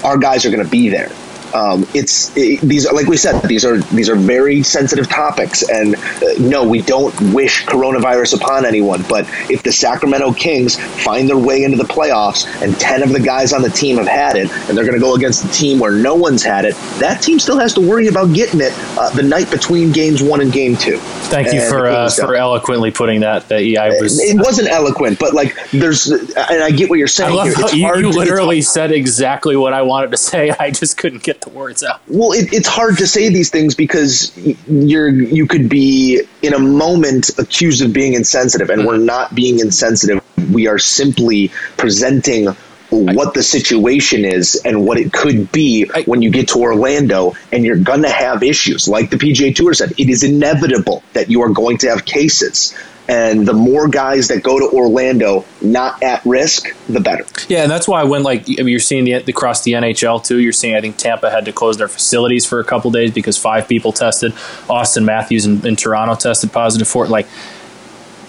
our 0.04 0.18
guys 0.18 0.46
are 0.48 0.50
going 0.50 0.64
to 0.64 0.70
be 0.70 0.90
there. 0.90 1.12
Um, 1.56 1.88
it's 1.94 2.36
it, 2.36 2.60
these 2.60 2.92
like 2.92 3.08
we 3.08 3.16
said 3.16 3.40
these 3.44 3.64
are 3.64 3.78
these 3.78 4.10
are 4.10 4.16
very 4.18 4.62
sensitive 4.62 5.08
topics 5.08 5.68
and 5.70 5.96
uh, 5.96 6.34
no 6.38 6.68
we 6.68 6.82
don't 6.82 7.16
wish 7.34 7.64
coronavirus 7.64 8.36
upon 8.36 8.66
anyone 8.66 9.06
but 9.08 9.26
if 9.50 9.64
the 9.64 9.72
Sacramento 9.72 10.34
Kings 10.34 10.76
find 11.04 11.30
their 11.30 11.38
way 11.38 11.64
into 11.64 11.78
the 11.78 11.86
playoffs 11.86 12.46
and 12.62 12.78
10 12.78 13.04
of 13.04 13.14
the 13.14 13.22
guys 13.22 13.54
on 13.54 13.62
the 13.62 13.70
team 13.70 13.96
have 13.98 14.08
had 14.08 14.36
it 14.36 14.52
and 14.68 14.78
they're 14.78 14.84
going 14.84 15.00
to 15.00 15.00
go 15.00 15.16
against 15.16 15.46
a 15.46 15.48
team 15.50 15.80
where 15.80 15.94
no 15.94 16.14
one's 16.14 16.44
had 16.44 16.66
it 16.66 16.76
that 17.00 17.22
team 17.22 17.40
still 17.40 17.58
has 17.58 17.74
to 17.74 17.80
worry 17.80 18.08
about 18.08 18.34
getting 18.34 18.60
it 18.60 18.74
uh, 18.98 19.10
the 19.12 19.24
night 19.24 19.50
between 19.50 19.94
games 19.94 20.22
1 20.22 20.42
and 20.42 20.52
game 20.52 20.76
2 20.76 21.00
Thank 21.28 21.54
you 21.54 21.62
And 21.62 21.70
for 21.70 21.88
uh, 21.88 22.10
for 22.10 22.36
eloquently 22.36 22.92
putting 22.92 23.22
that. 23.22 23.48
That 23.50 23.66
yeah, 23.66 23.84
I 23.84 23.90
was. 24.00 24.20
it 24.20 24.38
wasn't 24.38 24.70
eloquent 24.70 25.20
but 25.20 25.34
like 25.34 25.56
there's 25.72 26.08
and 26.08 26.64
I 26.64 26.72
get 26.72 26.90
what 26.90 27.00
you're 27.00 27.08
I 27.08 27.10
saying 27.10 27.36
love 27.36 27.48
here. 27.48 27.56
It's 27.60 27.74
you, 27.74 27.86
hard 27.86 28.00
you 28.00 28.10
literally 28.10 28.62
said 28.62 28.92
exactly 28.92 29.56
what 29.56 29.74
I 29.74 29.82
wanted 29.82 30.12
to 30.12 30.18
say. 30.18 30.50
I 30.60 30.72
just 30.72 30.98
couldn't 30.98 31.24
get 31.24 31.45
the 31.46 31.52
words 31.52 31.84
out. 31.84 32.02
well 32.08 32.34
it, 32.34 32.52
it's 32.52 32.68
hard 32.68 32.98
to 32.98 33.08
say 33.08 33.30
these 33.30 33.50
things 33.50 33.76
because 33.76 34.36
you're 34.68 35.10
you 35.10 35.48
could 35.48 35.70
be 35.70 36.22
in 36.42 36.54
a 36.54 36.60
moment 36.60 37.30
accused 37.40 37.82
of 37.82 37.94
being 37.94 38.14
insensitive 38.14 38.70
and 38.70 38.86
we're 38.86 38.96
mm-hmm. 38.96 39.06
not 39.06 39.34
being 39.34 39.60
insensitive 39.60 40.22
we 40.52 40.68
are 40.68 40.80
simply 40.80 41.50
presenting 41.78 42.48
what 42.90 43.34
the 43.34 43.44
situation 43.44 44.26
is 44.26 44.62
and 44.64 44.86
what 44.86 44.98
it 44.98 45.12
could 45.12 45.52
be 45.52 45.90
when 46.06 46.22
you 46.22 46.30
get 46.30 46.50
to 46.50 46.60
Orlando 46.60 47.34
and 47.52 47.66
you're 47.66 47.78
going 47.78 48.04
to 48.04 48.10
have 48.10 48.44
issues 48.44 48.88
like 48.88 49.10
the 49.10 49.18
PGA 49.18 49.56
Tour 49.56 49.74
said 49.74 49.94
it 49.98 50.10
is 50.10 50.24
inevitable 50.24 51.04
that 51.14 51.30
you 51.30 51.42
are 51.42 51.50
going 51.50 51.78
to 51.80 51.90
have 51.90 52.06
cases 52.06 52.76
and 53.08 53.48
the 53.48 53.54
more 53.54 53.88
guys 53.88 54.30
that 54.30 54.42
go 54.42 54.60
to 54.60 54.76
Orlando 54.76 55.46
not 55.62 56.02
at 56.02 56.26
risk 56.26 56.76
the 56.88 57.00
better 57.00 57.26
Yeah, 57.50 57.64
and 57.64 57.72
that's 57.72 57.88
why 57.88 58.04
when 58.04 58.24
like 58.24 58.48
you're 58.48 58.80
seeing 58.80 59.06
the, 59.06 59.14
across 59.14 59.64
the 59.64 59.74
NHL 59.74 60.24
too, 60.24 60.40
you're 60.40 60.52
seeing 60.52 60.76
I 60.76 60.82
think 60.82 60.98
Tampa 60.98 61.30
had 61.30 61.46
to 61.46 61.52
close 61.52 61.78
their 61.78 61.88
facilities 61.88 62.46
for 62.46 62.60
a 62.60 62.64
couple 62.64 62.92
days 62.92 63.12
because 63.12 63.38
five 63.38 63.68
people 63.68 63.92
tested. 63.92 64.32
Auston 64.68 65.06
Matthews 65.06 65.46
in, 65.46 65.66
in 65.66 65.76
Toronto 65.76 66.16
tested 66.16 66.52
positive 66.52 66.88
for 66.88 67.06
it. 67.06 67.10
Like 67.10 67.28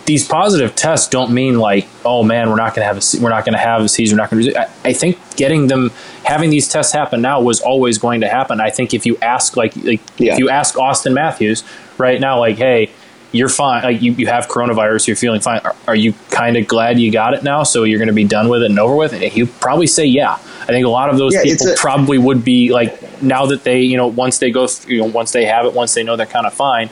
these 0.06 0.26
positive 0.26 0.74
tests 0.76 1.08
don't 1.08 1.32
mean 1.32 1.58
like 1.58 1.86
oh 2.04 2.22
man 2.22 2.48
we're 2.48 2.56
not 2.56 2.74
going 2.74 2.86
to 2.88 2.94
have 2.94 2.96
a 2.96 3.22
we're 3.22 3.28
not 3.30 3.44
going 3.44 3.52
to 3.54 3.58
have 3.58 3.82
a 3.82 3.88
season 3.88 4.16
we're 4.16 4.22
not 4.22 4.30
going 4.30 4.42
to. 4.44 4.60
I, 4.60 4.70
I 4.84 4.92
think 4.92 5.18
getting 5.36 5.66
them 5.66 5.90
having 6.24 6.50
these 6.50 6.68
tests 6.68 6.92
happen 6.92 7.20
now 7.22 7.40
was 7.40 7.60
always 7.60 7.98
going 7.98 8.20
to 8.22 8.28
happen. 8.28 8.60
I 8.60 8.70
think 8.70 8.94
if 8.94 9.04
you 9.04 9.16
ask 9.20 9.56
like 9.56 9.74
like 9.76 10.00
Yeah. 10.18 10.32
if 10.34 10.38
you 10.38 10.48
ask 10.48 10.74
Auston 10.76 11.12
Matthews 11.14 11.64
right 11.98 12.20
now 12.20 12.38
like 12.40 12.56
hey 12.56 12.90
you're 13.32 13.48
fine. 13.50 13.82
Like 13.82 14.00
you, 14.00 14.12
you 14.12 14.28
have 14.28 14.46
coronavirus, 14.46 15.08
you're 15.08 15.16
feeling 15.16 15.40
fine. 15.40 15.58
Are, 15.62 15.74
are 15.88 15.96
you 15.96 16.14
kind 16.30 16.56
of 16.56 16.66
glad 16.66 16.98
you 16.98 17.10
got 17.10 17.34
it 17.34 17.42
now? 17.42 17.64
So 17.64 17.82
you're 17.82 17.98
going 17.98 18.08
to 18.08 18.14
be 18.14 18.24
done 18.24 18.48
with 18.48 18.62
it 18.62 18.70
and 18.70 18.78
over 18.78 18.94
with 18.94 19.12
it? 19.12 19.30
He'd 19.32 19.50
probably 19.60 19.88
say, 19.88 20.06
yeah. 20.06 20.34
I 20.62 20.66
think 20.66 20.86
a 20.86 20.88
lot 20.88 21.10
of 21.10 21.18
those 21.18 21.34
Yeah, 21.34 21.42
people 21.42 21.68
a- 21.68 21.76
probably 21.76 22.16
would 22.16 22.44
be 22.44 22.72
like, 22.72 23.20
now 23.20 23.44
that 23.46 23.62
they, 23.64 23.80
you 23.82 23.96
know, 23.98 24.06
once 24.06 24.38
they 24.38 24.50
go, 24.50 24.66
th- 24.68 24.88
you 24.88 24.98
know, 24.98 25.06
once 25.06 25.32
they 25.32 25.44
have 25.44 25.66
it, 25.66 25.74
once 25.74 25.92
they 25.92 26.02
know 26.02 26.16
they're 26.16 26.24
kind 26.24 26.46
of 26.46 26.54
fine, 26.54 26.88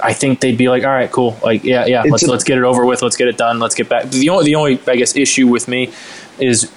I 0.00 0.12
think 0.12 0.40
they'd 0.40 0.56
be 0.58 0.68
like, 0.68 0.84
all 0.84 0.90
right, 0.90 1.10
cool. 1.10 1.36
Like, 1.42 1.64
yeah, 1.64 1.86
yeah, 1.86 2.02
It's 2.02 2.10
let's, 2.12 2.22
a- 2.24 2.30
let's 2.30 2.44
get 2.44 2.58
it 2.58 2.64
over 2.64 2.84
with. 2.86 3.02
Let's 3.02 3.16
get 3.16 3.28
it 3.28 3.36
done. 3.36 3.58
Let's 3.58 3.74
get 3.74 3.88
back. 3.88 4.04
The 4.10 4.28
only, 4.28 4.44
the 4.44 4.54
only, 4.54 4.80
I 4.86 4.96
guess, 4.96 5.16
issue 5.16 5.48
with 5.48 5.66
me 5.68 5.92
is 6.38 6.70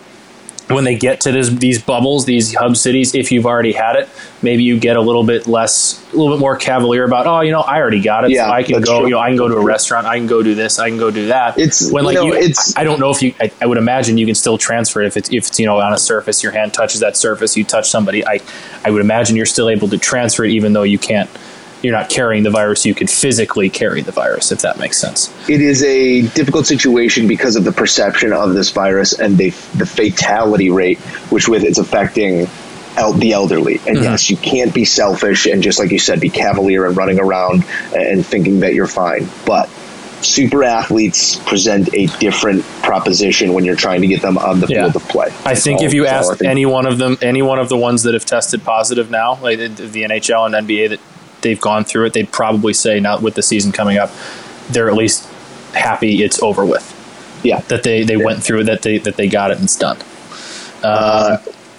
when 0.70 0.86
they 0.86 0.96
get 0.96 1.20
to 1.22 1.34
this, 1.34 1.50
these 1.50 1.82
bubbles, 1.82 2.24
these 2.26 2.54
hub 2.56 2.78
cities, 2.78 3.14
if 3.14 3.30
you've 3.32 3.46
already 3.46 3.74
had 3.74 3.98
it, 3.98 4.08
maybe 4.42 4.64
you 4.64 4.80
get 4.80 4.96
a 4.96 5.02
little 5.02 5.24
bit 5.26 5.46
less, 5.46 6.02
a 6.14 6.16
little 6.18 6.34
bit 6.34 6.40
more 6.40 6.56
cavalier 6.56 7.04
about, 7.04 7.28
oh, 7.28 7.42
you 7.42 7.52
know, 7.52 7.60
I 7.60 7.78
already 7.82 8.02
got 8.02 8.24
it, 8.24 8.32
Yeah, 8.32 8.46
so 8.46 8.52
I 8.54 8.64
can 8.64 8.82
go, 8.82 9.00
true. 9.00 9.08
you 9.10 9.12
know, 9.16 9.20
I 9.20 9.28
can 9.28 9.36
go 9.38 9.50
to 9.50 9.56
a 9.58 9.64
restaurant, 9.64 10.08
I 10.08 10.16
can 10.18 10.28
go 10.28 10.42
do 10.42 10.56
this, 10.56 10.80
I 10.80 10.88
can 10.88 10.98
go 10.98 11.12
do 11.12 11.28
that. 11.28 11.58
It's- 11.60 11.92
when 11.92 12.04
you 12.04 12.08
like 12.08 12.16
know, 12.16 12.24
you, 12.28 12.34
it's- 12.36 12.74
I, 12.78 12.82
I 12.82 12.84
don't 12.86 13.02
know 13.02 13.10
if 13.12 13.22
you, 13.22 13.36
I, 13.42 13.52
I 13.62 13.66
would 13.66 13.78
imagine 13.80 14.18
you 14.18 14.26
can 14.26 14.36
still 14.36 14.58
transfer 14.58 15.02
it 15.02 15.08
if 15.08 15.18
it's 15.18 15.30
if 15.30 15.48
it's 15.48 15.60
you 15.60 15.66
know 15.66 15.78
on 15.80 15.92
a 15.92 15.98
surface, 15.98 16.42
your 16.42 16.54
hand 16.54 16.74
touches 16.74 17.02
that 17.02 17.18
surface, 17.18 17.58
you 17.58 17.66
touch 17.66 17.90
somebody. 17.90 18.26
I, 18.26 18.40
I 18.86 18.92
would 18.92 19.02
imagine 19.02 19.36
you're 19.36 19.46
still 19.46 19.68
able 19.70 19.90
to 19.90 19.98
transfer 19.98 20.46
it 20.46 20.52
even 20.52 20.72
though 20.72 20.84
you 20.84 20.98
can't. 21.00 21.30
You're 21.82 21.94
not 21.96 22.10
carrying 22.10 22.44
the 22.44 22.52
virus. 22.52 22.86
You 22.86 22.94
could 22.94 23.10
physically 23.10 23.70
carry 23.70 24.02
the 24.02 24.12
virus, 24.12 24.52
if 24.52 24.62
that 24.62 24.78
makes 24.78 24.98
sense. 24.98 25.34
it 25.50 25.62
is 25.62 25.84
a 25.84 26.22
difficult 26.30 26.68
situation 26.68 27.28
because 27.28 27.56
of 27.56 27.64
the 27.64 27.72
perception 27.72 28.34
of 28.34 28.54
this 28.54 28.70
virus 28.72 29.14
and 29.20 29.38
the 29.38 29.50
the 29.76 29.86
fatality 29.86 30.70
rate, 30.70 31.00
which 31.32 31.48
with 31.48 31.64
it's 31.64 31.80
affecting 31.80 32.48
el- 32.98 33.14
the 33.14 33.32
elderly. 33.34 33.76
And 33.88 33.96
mm-hmm. 33.98 34.04
yes, 34.04 34.30
you 34.30 34.38
can't 34.38 34.74
be 34.74 34.86
selfish 34.86 35.46
and 35.48 35.64
just 35.64 35.80
like 35.80 35.92
you 35.92 36.00
said, 36.00 36.20
be 36.20 36.30
cavalier 36.30 36.86
and 36.86 36.96
running 36.96 37.20
around 37.20 37.64
and 37.96 38.26
thinking 38.26 38.60
that 38.62 38.74
you're 38.74 38.88
fine. 38.88 39.28
But 39.46 39.70
super 40.22 40.64
athletes 40.64 41.38
present 41.48 41.90
a 41.96 42.06
different 42.20 42.64
proposition 42.84 43.54
when 43.54 43.66
you're 43.66 43.76
trying 43.76 44.02
to 44.02 44.08
get 44.08 44.22
them 44.22 44.38
on 44.38 44.60
the 44.60 44.68
Yeah. 44.68 44.82
field 44.84 44.96
of 44.98 45.08
play. 45.10 45.28
I 45.46 45.56
think 45.56 45.80
That's 45.80 45.88
if 45.90 45.94
you 45.96 46.06
all- 46.06 46.12
that's 46.12 46.28
all 46.28 46.34
ask 46.34 46.44
any 46.44 46.66
one 46.66 46.86
of 46.86 47.00
them, 47.00 47.18
any 47.24 47.42
one 47.42 47.58
of 47.58 47.70
the 47.70 47.78
ones 47.78 48.04
that 48.04 48.14
have 48.14 48.26
tested 48.26 48.64
positive 48.64 49.10
now, 49.10 49.40
like 49.42 49.58
the, 49.58 49.68
the 49.70 50.04
NHL 50.04 50.46
and 50.46 50.54
NBA, 50.54 50.90
that 50.90 51.00
they've 51.42 51.60
gone 51.62 51.84
through 51.84 52.06
it, 52.06 52.14
they'd 52.14 52.32
probably 52.32 52.74
say 52.74 53.00
now 53.00 53.20
with 53.20 53.36
the 53.36 53.44
season 53.44 53.72
coming 53.72 53.98
up, 53.98 54.12
they're 54.70 54.90
at 54.90 54.96
least 54.96 55.28
happy 55.74 56.24
it's 56.24 56.42
over 56.42 56.66
with. 56.66 56.86
yeah, 57.44 57.60
That 57.62 57.84
they, 57.84 58.04
they 58.04 58.18
went 58.18 58.44
through 58.44 58.66
that 58.66 58.82
they 58.82 58.98
that 59.00 59.16
they 59.18 59.28
got 59.28 59.52
it 59.52 59.56
and 59.58 59.64
it's 59.66 59.76
done. 59.78 59.98
Uh, 60.84 61.38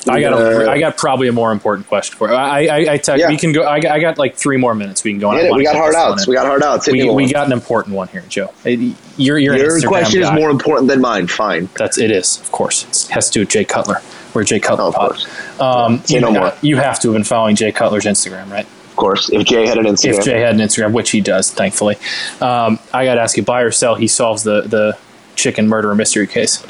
I 0.08 0.20
got 0.20 0.32
a, 0.32 0.68
I 0.68 0.80
got 0.80 0.96
probably 0.96 1.28
a 1.28 1.32
more 1.32 1.52
important 1.52 1.86
question 1.86 2.16
for 2.16 2.28
you. 2.28 2.34
I 2.34 2.64
I, 2.66 2.92
I 2.94 2.96
tell 2.98 3.16
Yeah. 3.18 3.28
we 3.28 3.36
can 3.36 3.52
go. 3.52 3.64
I 3.64 3.78
got, 3.78 3.92
I 3.92 4.00
got 4.00 4.18
like 4.18 4.34
three 4.34 4.56
more 4.56 4.74
minutes. 4.74 5.04
We 5.04 5.12
can 5.12 5.20
go 5.20 5.30
on. 5.30 5.38
It. 5.38 5.52
we 5.54 5.62
got 5.62 5.76
hard 5.76 5.94
outs. 5.94 6.26
We 6.26 6.34
got 6.34 6.46
hard 6.46 6.62
outs. 6.62 6.88
We, 6.90 7.08
we 7.08 7.32
got 7.32 7.46
an 7.46 7.52
important 7.52 7.94
one 7.94 8.08
here, 8.08 8.24
Joe. 8.28 8.52
It- 8.64 8.96
You're 9.16 9.38
you're 9.38 9.56
Your 9.56 9.80
question 9.82 10.22
guy. 10.22 10.34
is 10.34 10.40
more 10.40 10.50
important 10.50 10.88
than 10.88 11.00
mine. 11.00 11.28
Fine. 11.28 11.68
That's 11.78 11.98
it 11.98 12.10
is, 12.10 12.40
of 12.40 12.50
course. 12.50 12.84
It 13.08 13.12
has 13.12 13.28
to 13.28 13.32
do 13.34 13.40
with 13.40 13.50
Jay 13.50 13.64
Cutler. 13.64 13.98
We're 14.34 14.42
Jay 14.44 14.58
Cutler 14.58 14.86
Oh, 14.86 14.88
of 14.88 14.94
pod. 14.94 15.10
course. 15.10 15.60
Um, 15.60 16.02
you, 16.08 16.20
no 16.20 16.32
more. 16.32 16.52
you 16.62 16.78
have 16.78 16.98
to 17.00 17.08
have 17.08 17.14
been 17.14 17.22
following 17.24 17.54
Jay 17.54 17.70
Cutler's 17.70 18.04
Instagram, 18.04 18.50
right? 18.50 18.66
Course. 19.03 19.30
If 19.30 19.46
Jay 19.46 19.66
had 19.66 19.78
an 19.78 19.86
Instagram, 19.86 20.18
If 20.18 20.24
Jay 20.24 20.40
had 20.40 20.55
an 20.55 20.61
Instagram, 20.61 20.92
which 20.92 21.11
he 21.11 21.20
does, 21.20 21.50
thankfully. 21.50 21.96
Um, 22.40 22.78
I 22.94 23.05
got 23.05 23.16
to 23.16 23.20
ask 23.20 23.36
you, 23.36 23.42
buy 23.42 23.62
or 23.62 23.72
sell? 23.72 23.96
He 23.96 24.07
solves 24.07 24.44
the 24.44 24.62
the 24.62 24.96
chicken 25.34 25.66
murder 25.66 25.92
mystery 25.96 26.28
case. 26.28 26.64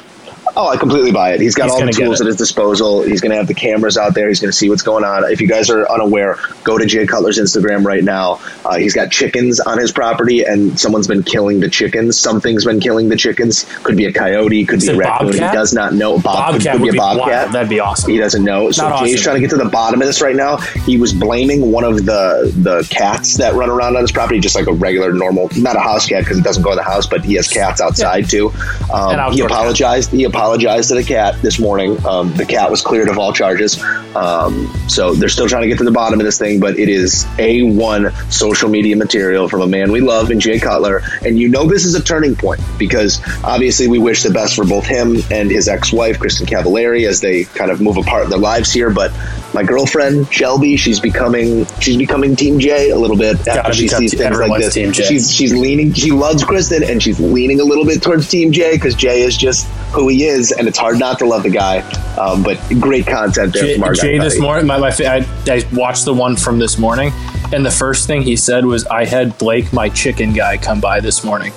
Oh, 0.55 0.69
I 0.69 0.77
completely 0.77 1.13
buy 1.13 1.33
it. 1.33 1.41
He's 1.41 1.55
got 1.55 1.65
He's 1.65 1.73
all 1.73 1.87
the 1.87 1.93
tools 1.93 2.21
at 2.21 2.27
his 2.27 2.37
disposal. 2.37 3.03
He's 3.03 3.23
going 3.23 3.31
to 3.31 3.37
have 3.37 3.47
the 3.47 3.55
cameras 3.55 3.97
out 3.97 4.15
there. 4.15 4.29
He's 4.29 4.39
going 4.41 4.51
to 4.51 4.57
see 4.57 4.69
what's 4.69 4.83
going 4.83 5.03
on. 5.03 5.25
If 5.33 5.41
you 5.41 5.49
guys 5.49 5.71
are 5.71 5.91
unaware, 5.91 6.37
go 6.63 6.77
to 6.77 6.85
Jay 6.85 7.07
Cutler's 7.07 7.39
Instagram 7.39 7.85
right 7.87 8.05
now. 8.05 8.39
Uh, 8.63 8.77
he's 8.77 8.93
got 8.95 9.11
chickens 9.11 9.61
on 9.61 9.79
his 9.79 9.93
property, 9.93 10.43
and 10.45 10.79
someone's 10.79 11.09
been 11.09 11.23
killing 11.23 11.61
the 11.61 11.71
chickens. 11.71 12.19
Something's 12.21 12.67
been 12.67 12.81
killing 12.81 13.09
the 13.09 13.17
chickens. 13.17 13.65
Could 13.83 13.97
be 13.97 14.05
a 14.05 14.13
coyote. 14.13 14.67
Could 14.67 14.83
Is 14.83 14.89
be 14.91 14.95
a 14.95 14.97
raccoon. 14.99 15.29
bobcat? 15.31 15.51
He 15.53 15.57
does 15.57 15.73
not 15.73 15.95
know. 15.95 16.19
Bob, 16.21 16.53
Bobcat 16.53 16.73
could, 16.73 16.81
would 16.83 16.87
be 16.89 16.91
be 16.93 16.97
a 16.99 17.01
bobcat. 17.01 17.27
wild. 17.45 17.53
That'd 17.55 17.71
be 17.71 17.81
awesome. 17.81 18.11
He 18.11 18.19
doesn't 18.19 18.45
know. 18.45 18.71
So 18.73 18.89
Not 18.91 19.01
Jay's 19.05 19.15
awesome. 19.15 19.23
trying 19.23 19.37
to 19.37 19.41
get 19.41 19.51
to 19.57 19.57
the 19.65 19.71
bottom 19.71 20.03
of 20.03 20.07
this 20.07 20.21
right 20.21 20.37
now. 20.37 20.59
He 20.59 20.99
was 20.99 21.15
blaming 21.15 21.73
one 21.73 21.85
of 21.85 22.05
the 22.05 22.53
the 22.59 22.87
cats 22.91 23.39
that 23.39 23.55
run 23.55 23.71
around 23.71 23.97
on 23.97 24.03
his 24.03 24.13
property, 24.13 24.39
just 24.39 24.55
like 24.55 24.67
a 24.67 24.73
regular, 24.75 25.15
normal, 25.15 25.49
not 25.57 25.77
a 25.77 25.81
house 25.81 26.07
cat 26.07 26.25
because 26.25 26.37
it 26.37 26.45
doesn't 26.45 26.63
go 26.63 26.73
in 26.73 26.77
the 26.77 26.83
house, 26.83 27.07
but 27.07 27.25
he 27.25 27.37
has 27.37 27.49
cats 27.49 27.81
outside 27.81 28.29
too. 28.29 28.49
Um, 28.93 29.13
he 29.13 29.17
outdoor 29.17 29.49
cat. 29.49 29.51
apologized. 29.51 30.11
He 30.11 30.25
apologized 30.25 30.42
to 30.43 30.95
the 30.95 31.05
cat 31.07 31.41
this 31.43 31.59
morning. 31.59 32.05
Um, 32.07 32.33
the 32.35 32.45
cat 32.45 32.71
was 32.71 32.81
cleared 32.81 33.09
of 33.09 33.19
all 33.19 33.33
charges. 33.33 33.83
Um, 34.15 34.67
so 34.89 35.15
they're 35.15 35.29
still 35.29 35.49
trying 35.49 35.63
to 35.63 35.69
get 35.69 35.79
to 35.79 35.85
the 35.85 35.91
bottom 35.91 36.21
of 36.21 36.27
this 36.27 36.39
thing, 36.39 36.61
but 36.61 36.79
it 36.79 36.89
is 36.89 37.27
a 37.39 37.63
one 37.63 38.13
social 38.31 38.69
media 38.69 38.97
material 38.97 39.49
from 39.49 39.63
a 39.63 39.67
man 39.67 39.93
we 39.93 40.01
love 40.01 40.31
in 40.31 40.41
Jay 40.41 40.59
Cutler, 40.59 41.03
and 41.25 41.39
you 41.39 41.49
know 41.49 41.67
this 41.67 41.85
is 41.85 41.95
a 41.95 42.03
turning 42.03 42.37
point 42.37 42.61
because 42.79 43.21
obviously 43.45 43.89
we 43.89 43.99
wish 43.99 44.23
the 44.23 44.31
best 44.31 44.55
for 44.55 44.65
both 44.65 44.85
him 44.85 45.17
and 45.31 45.51
his 45.51 45.69
ex-wife 45.69 46.19
Kristin 46.19 46.47
Cavallari 46.47 47.09
as 47.09 47.21
they 47.21 47.45
kind 47.45 47.71
of 47.71 47.81
move 47.81 47.97
apart 47.97 48.25
in 48.25 48.31
their 48.31 48.39
lives 48.39 48.73
here. 48.73 48.91
But 48.91 49.13
my 49.55 49.63
girlfriend 49.63 50.33
Shelby, 50.33 50.77
she's 50.77 51.01
becoming 51.01 51.65
she's 51.81 51.97
becoming 51.97 52.37
Team 52.37 52.59
Jay 52.59 52.91
a 52.91 52.99
little 52.99 53.17
bit 53.17 53.37
after 53.49 53.63
Gotta 53.63 53.75
she 53.75 53.89
sees 53.89 54.15
things 54.15 54.39
like 54.39 54.61
this. 54.61 54.75
She's 54.75 55.33
she's 55.33 55.55
leaning 55.55 55.93
she 55.93 56.11
loves 56.11 56.45
Kristin 56.45 56.89
and 56.89 57.03
she's 57.03 57.21
leaning 57.21 57.61
a 57.61 57.65
little 57.65 57.85
bit 57.85 58.03
towards 58.03 58.29
Team 58.29 58.53
Jay 58.53 58.73
because 58.73 58.95
Jay 58.95 59.23
is 59.23 59.37
just 59.37 59.67
who 59.93 60.09
he 60.09 60.25
is, 60.25 60.53
and 60.53 60.67
it's 60.67 60.79
hard 60.79 60.99
not 60.99 61.19
to 61.21 61.27
love 61.27 61.43
the 61.43 61.51
guy. 61.51 61.79
Um, 62.17 62.43
but 62.43 62.59
great 62.81 63.07
content 63.07 63.53
there 63.53 63.63
Jay, 63.65 63.75
from 63.75 63.85
our 63.85 63.95
Jay 63.95 64.19
guy. 64.19 64.25
this 64.25 64.39
morning, 64.41 64.67
my, 64.67 64.79
my 64.79 64.89
I, 65.01 65.27
I 65.47 65.63
watched 65.73 66.05
the 66.05 66.15
one 66.15 66.37
from 66.37 66.59
this 66.59 66.79
morning, 66.79 67.13
and 67.53 67.65
the 67.65 67.71
first 67.71 68.07
thing 68.07 68.23
he 68.23 68.37
said 68.37 68.65
was, 68.65 68.87
"I 68.87 69.05
had 69.05 69.37
Blake, 69.39 69.73
my 69.73 69.89
chicken 69.89 70.33
guy, 70.33 70.57
come 70.57 70.81
by 70.81 71.01
this 71.01 71.25
morning." 71.25 71.53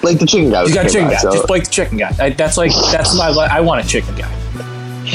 Blake 0.00 0.18
the 0.18 0.26
chicken 0.26 0.50
guy. 0.50 0.64
You 0.64 0.74
got 0.74 0.84
chicken 0.90 1.08
by, 1.08 1.14
guy, 1.14 1.18
so- 1.20 1.32
just 1.32 1.46
Blake 1.48 1.64
the 1.64 1.70
chicken 1.70 1.98
guy. 1.98 2.14
I, 2.20 2.30
that's 2.30 2.56
like 2.56 2.70
that's 2.92 3.16
my. 3.16 3.30
li- 3.30 3.48
I 3.50 3.60
want 3.60 3.84
a 3.84 3.88
chicken 3.88 4.14
guy. 4.14 4.32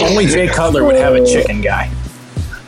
Only 0.02 0.26
Jay 0.26 0.48
Cutler 0.54 0.84
would 0.84 0.96
have 0.96 1.14
a 1.16 1.26
chicken 1.26 1.62
guy. 1.62 1.92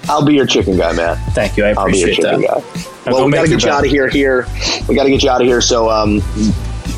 I'll 0.07 0.23
be 0.23 0.35
your 0.35 0.45
chicken 0.45 0.77
guy, 0.77 0.93
man. 0.93 1.17
Thank 1.31 1.57
you, 1.57 1.65
I 1.65 1.69
I'll 1.71 1.87
be 1.87 1.97
your 1.97 2.09
appreciate 2.09 2.15
chicken 2.25 2.41
that. 2.41 2.63
guy. 2.63 2.81
Now 3.07 3.11
Well, 3.17 3.25
we 3.25 3.31
got 3.31 3.41
to 3.43 3.47
get 3.49 3.63
you 3.63 3.69
out 3.71 3.83
of 3.85 3.89
here. 3.91 4.07
Here, 4.07 4.45
we 4.87 4.93
got 4.95 5.03
to 5.05 5.09
get 5.09 5.23
you 5.23 5.29
out 5.31 5.41
of 5.41 5.47
here. 5.47 5.61
So, 5.61 5.89
um, 5.89 6.21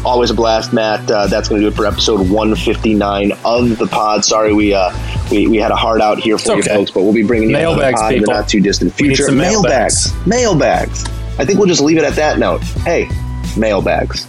always 0.06 0.30
a 0.30 0.34
blast, 0.34 0.74
Matt. 0.74 1.10
Uh, 1.10 1.28
that's 1.28 1.50
going 1.50 1.62
to 1.62 1.68
do 1.68 1.74
it 1.74 1.76
for 1.76 1.86
episode 1.86 2.20
159 2.30 3.32
of 3.46 3.78
the 3.78 3.88
pod. 3.88 4.24
Sorry, 4.26 4.54
we 4.54 4.74
uh, 4.74 4.92
we, 5.32 5.48
we 5.48 5.58
had 5.58 5.72
a 5.72 5.76
hard 5.76 6.02
out 6.02 6.20
here 6.20 6.38
for 6.38 6.56
you 6.56 6.64
folks, 6.64 6.92
but 6.92 7.04
we'll 7.04 7.14
be 7.14 7.24
bringing 7.24 7.50
you 7.50 7.58
another 7.58 7.78
Mailbags, 7.78 8.02
pod 8.02 8.14
in 8.14 8.22
the 8.22 8.28
not 8.28 8.50
too 8.50 8.62
distant 8.62 8.94
future. 8.94 9.26
some 9.26 9.38
mailbags, 9.38 10.14
mailbags. 10.26 11.06
I 11.40 11.46
think 11.46 11.60
we'll 11.60 11.68
just 11.68 11.82
leave 11.82 11.98
it 11.98 12.04
at 12.04 12.16
that 12.16 12.40
note. 12.40 12.62
Hey, 12.62 13.10
mailbags. 13.58 14.28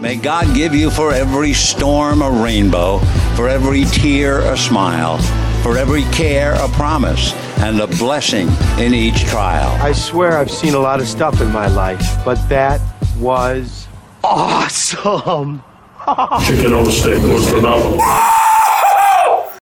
May 0.00 0.14
God 0.14 0.54
give 0.54 0.74
you 0.76 0.90
for 0.90 1.12
every 1.12 1.52
storm 1.52 2.22
a 2.22 2.30
rainbow, 2.30 2.98
for 3.34 3.48
every 3.48 3.84
tear 3.84 4.40
a 4.40 4.56
smile, 4.56 5.18
for 5.62 5.76
every 5.76 6.02
care 6.04 6.54
a 6.54 6.68
promise, 6.68 7.32
and 7.58 7.80
a 7.80 7.86
blessing 7.86 8.48
in 8.78 8.94
each 8.94 9.24
trial. 9.24 9.70
I 9.82 9.92
swear 9.92 10.38
I've 10.38 10.50
seen 10.50 10.74
a 10.74 10.78
lot 10.78 11.00
of 11.00 11.08
stuff 11.08 11.40
in 11.40 11.50
my 11.52 11.66
life, 11.68 12.04
but 12.24 12.36
that 12.48 12.80
was 13.18 13.86
awesome. 14.24 15.62
Chicken 16.46 16.72
on 16.72 16.84
the 16.84 16.92
stick 16.92 17.22
was 17.22 17.48
phenomenal. 17.50 18.00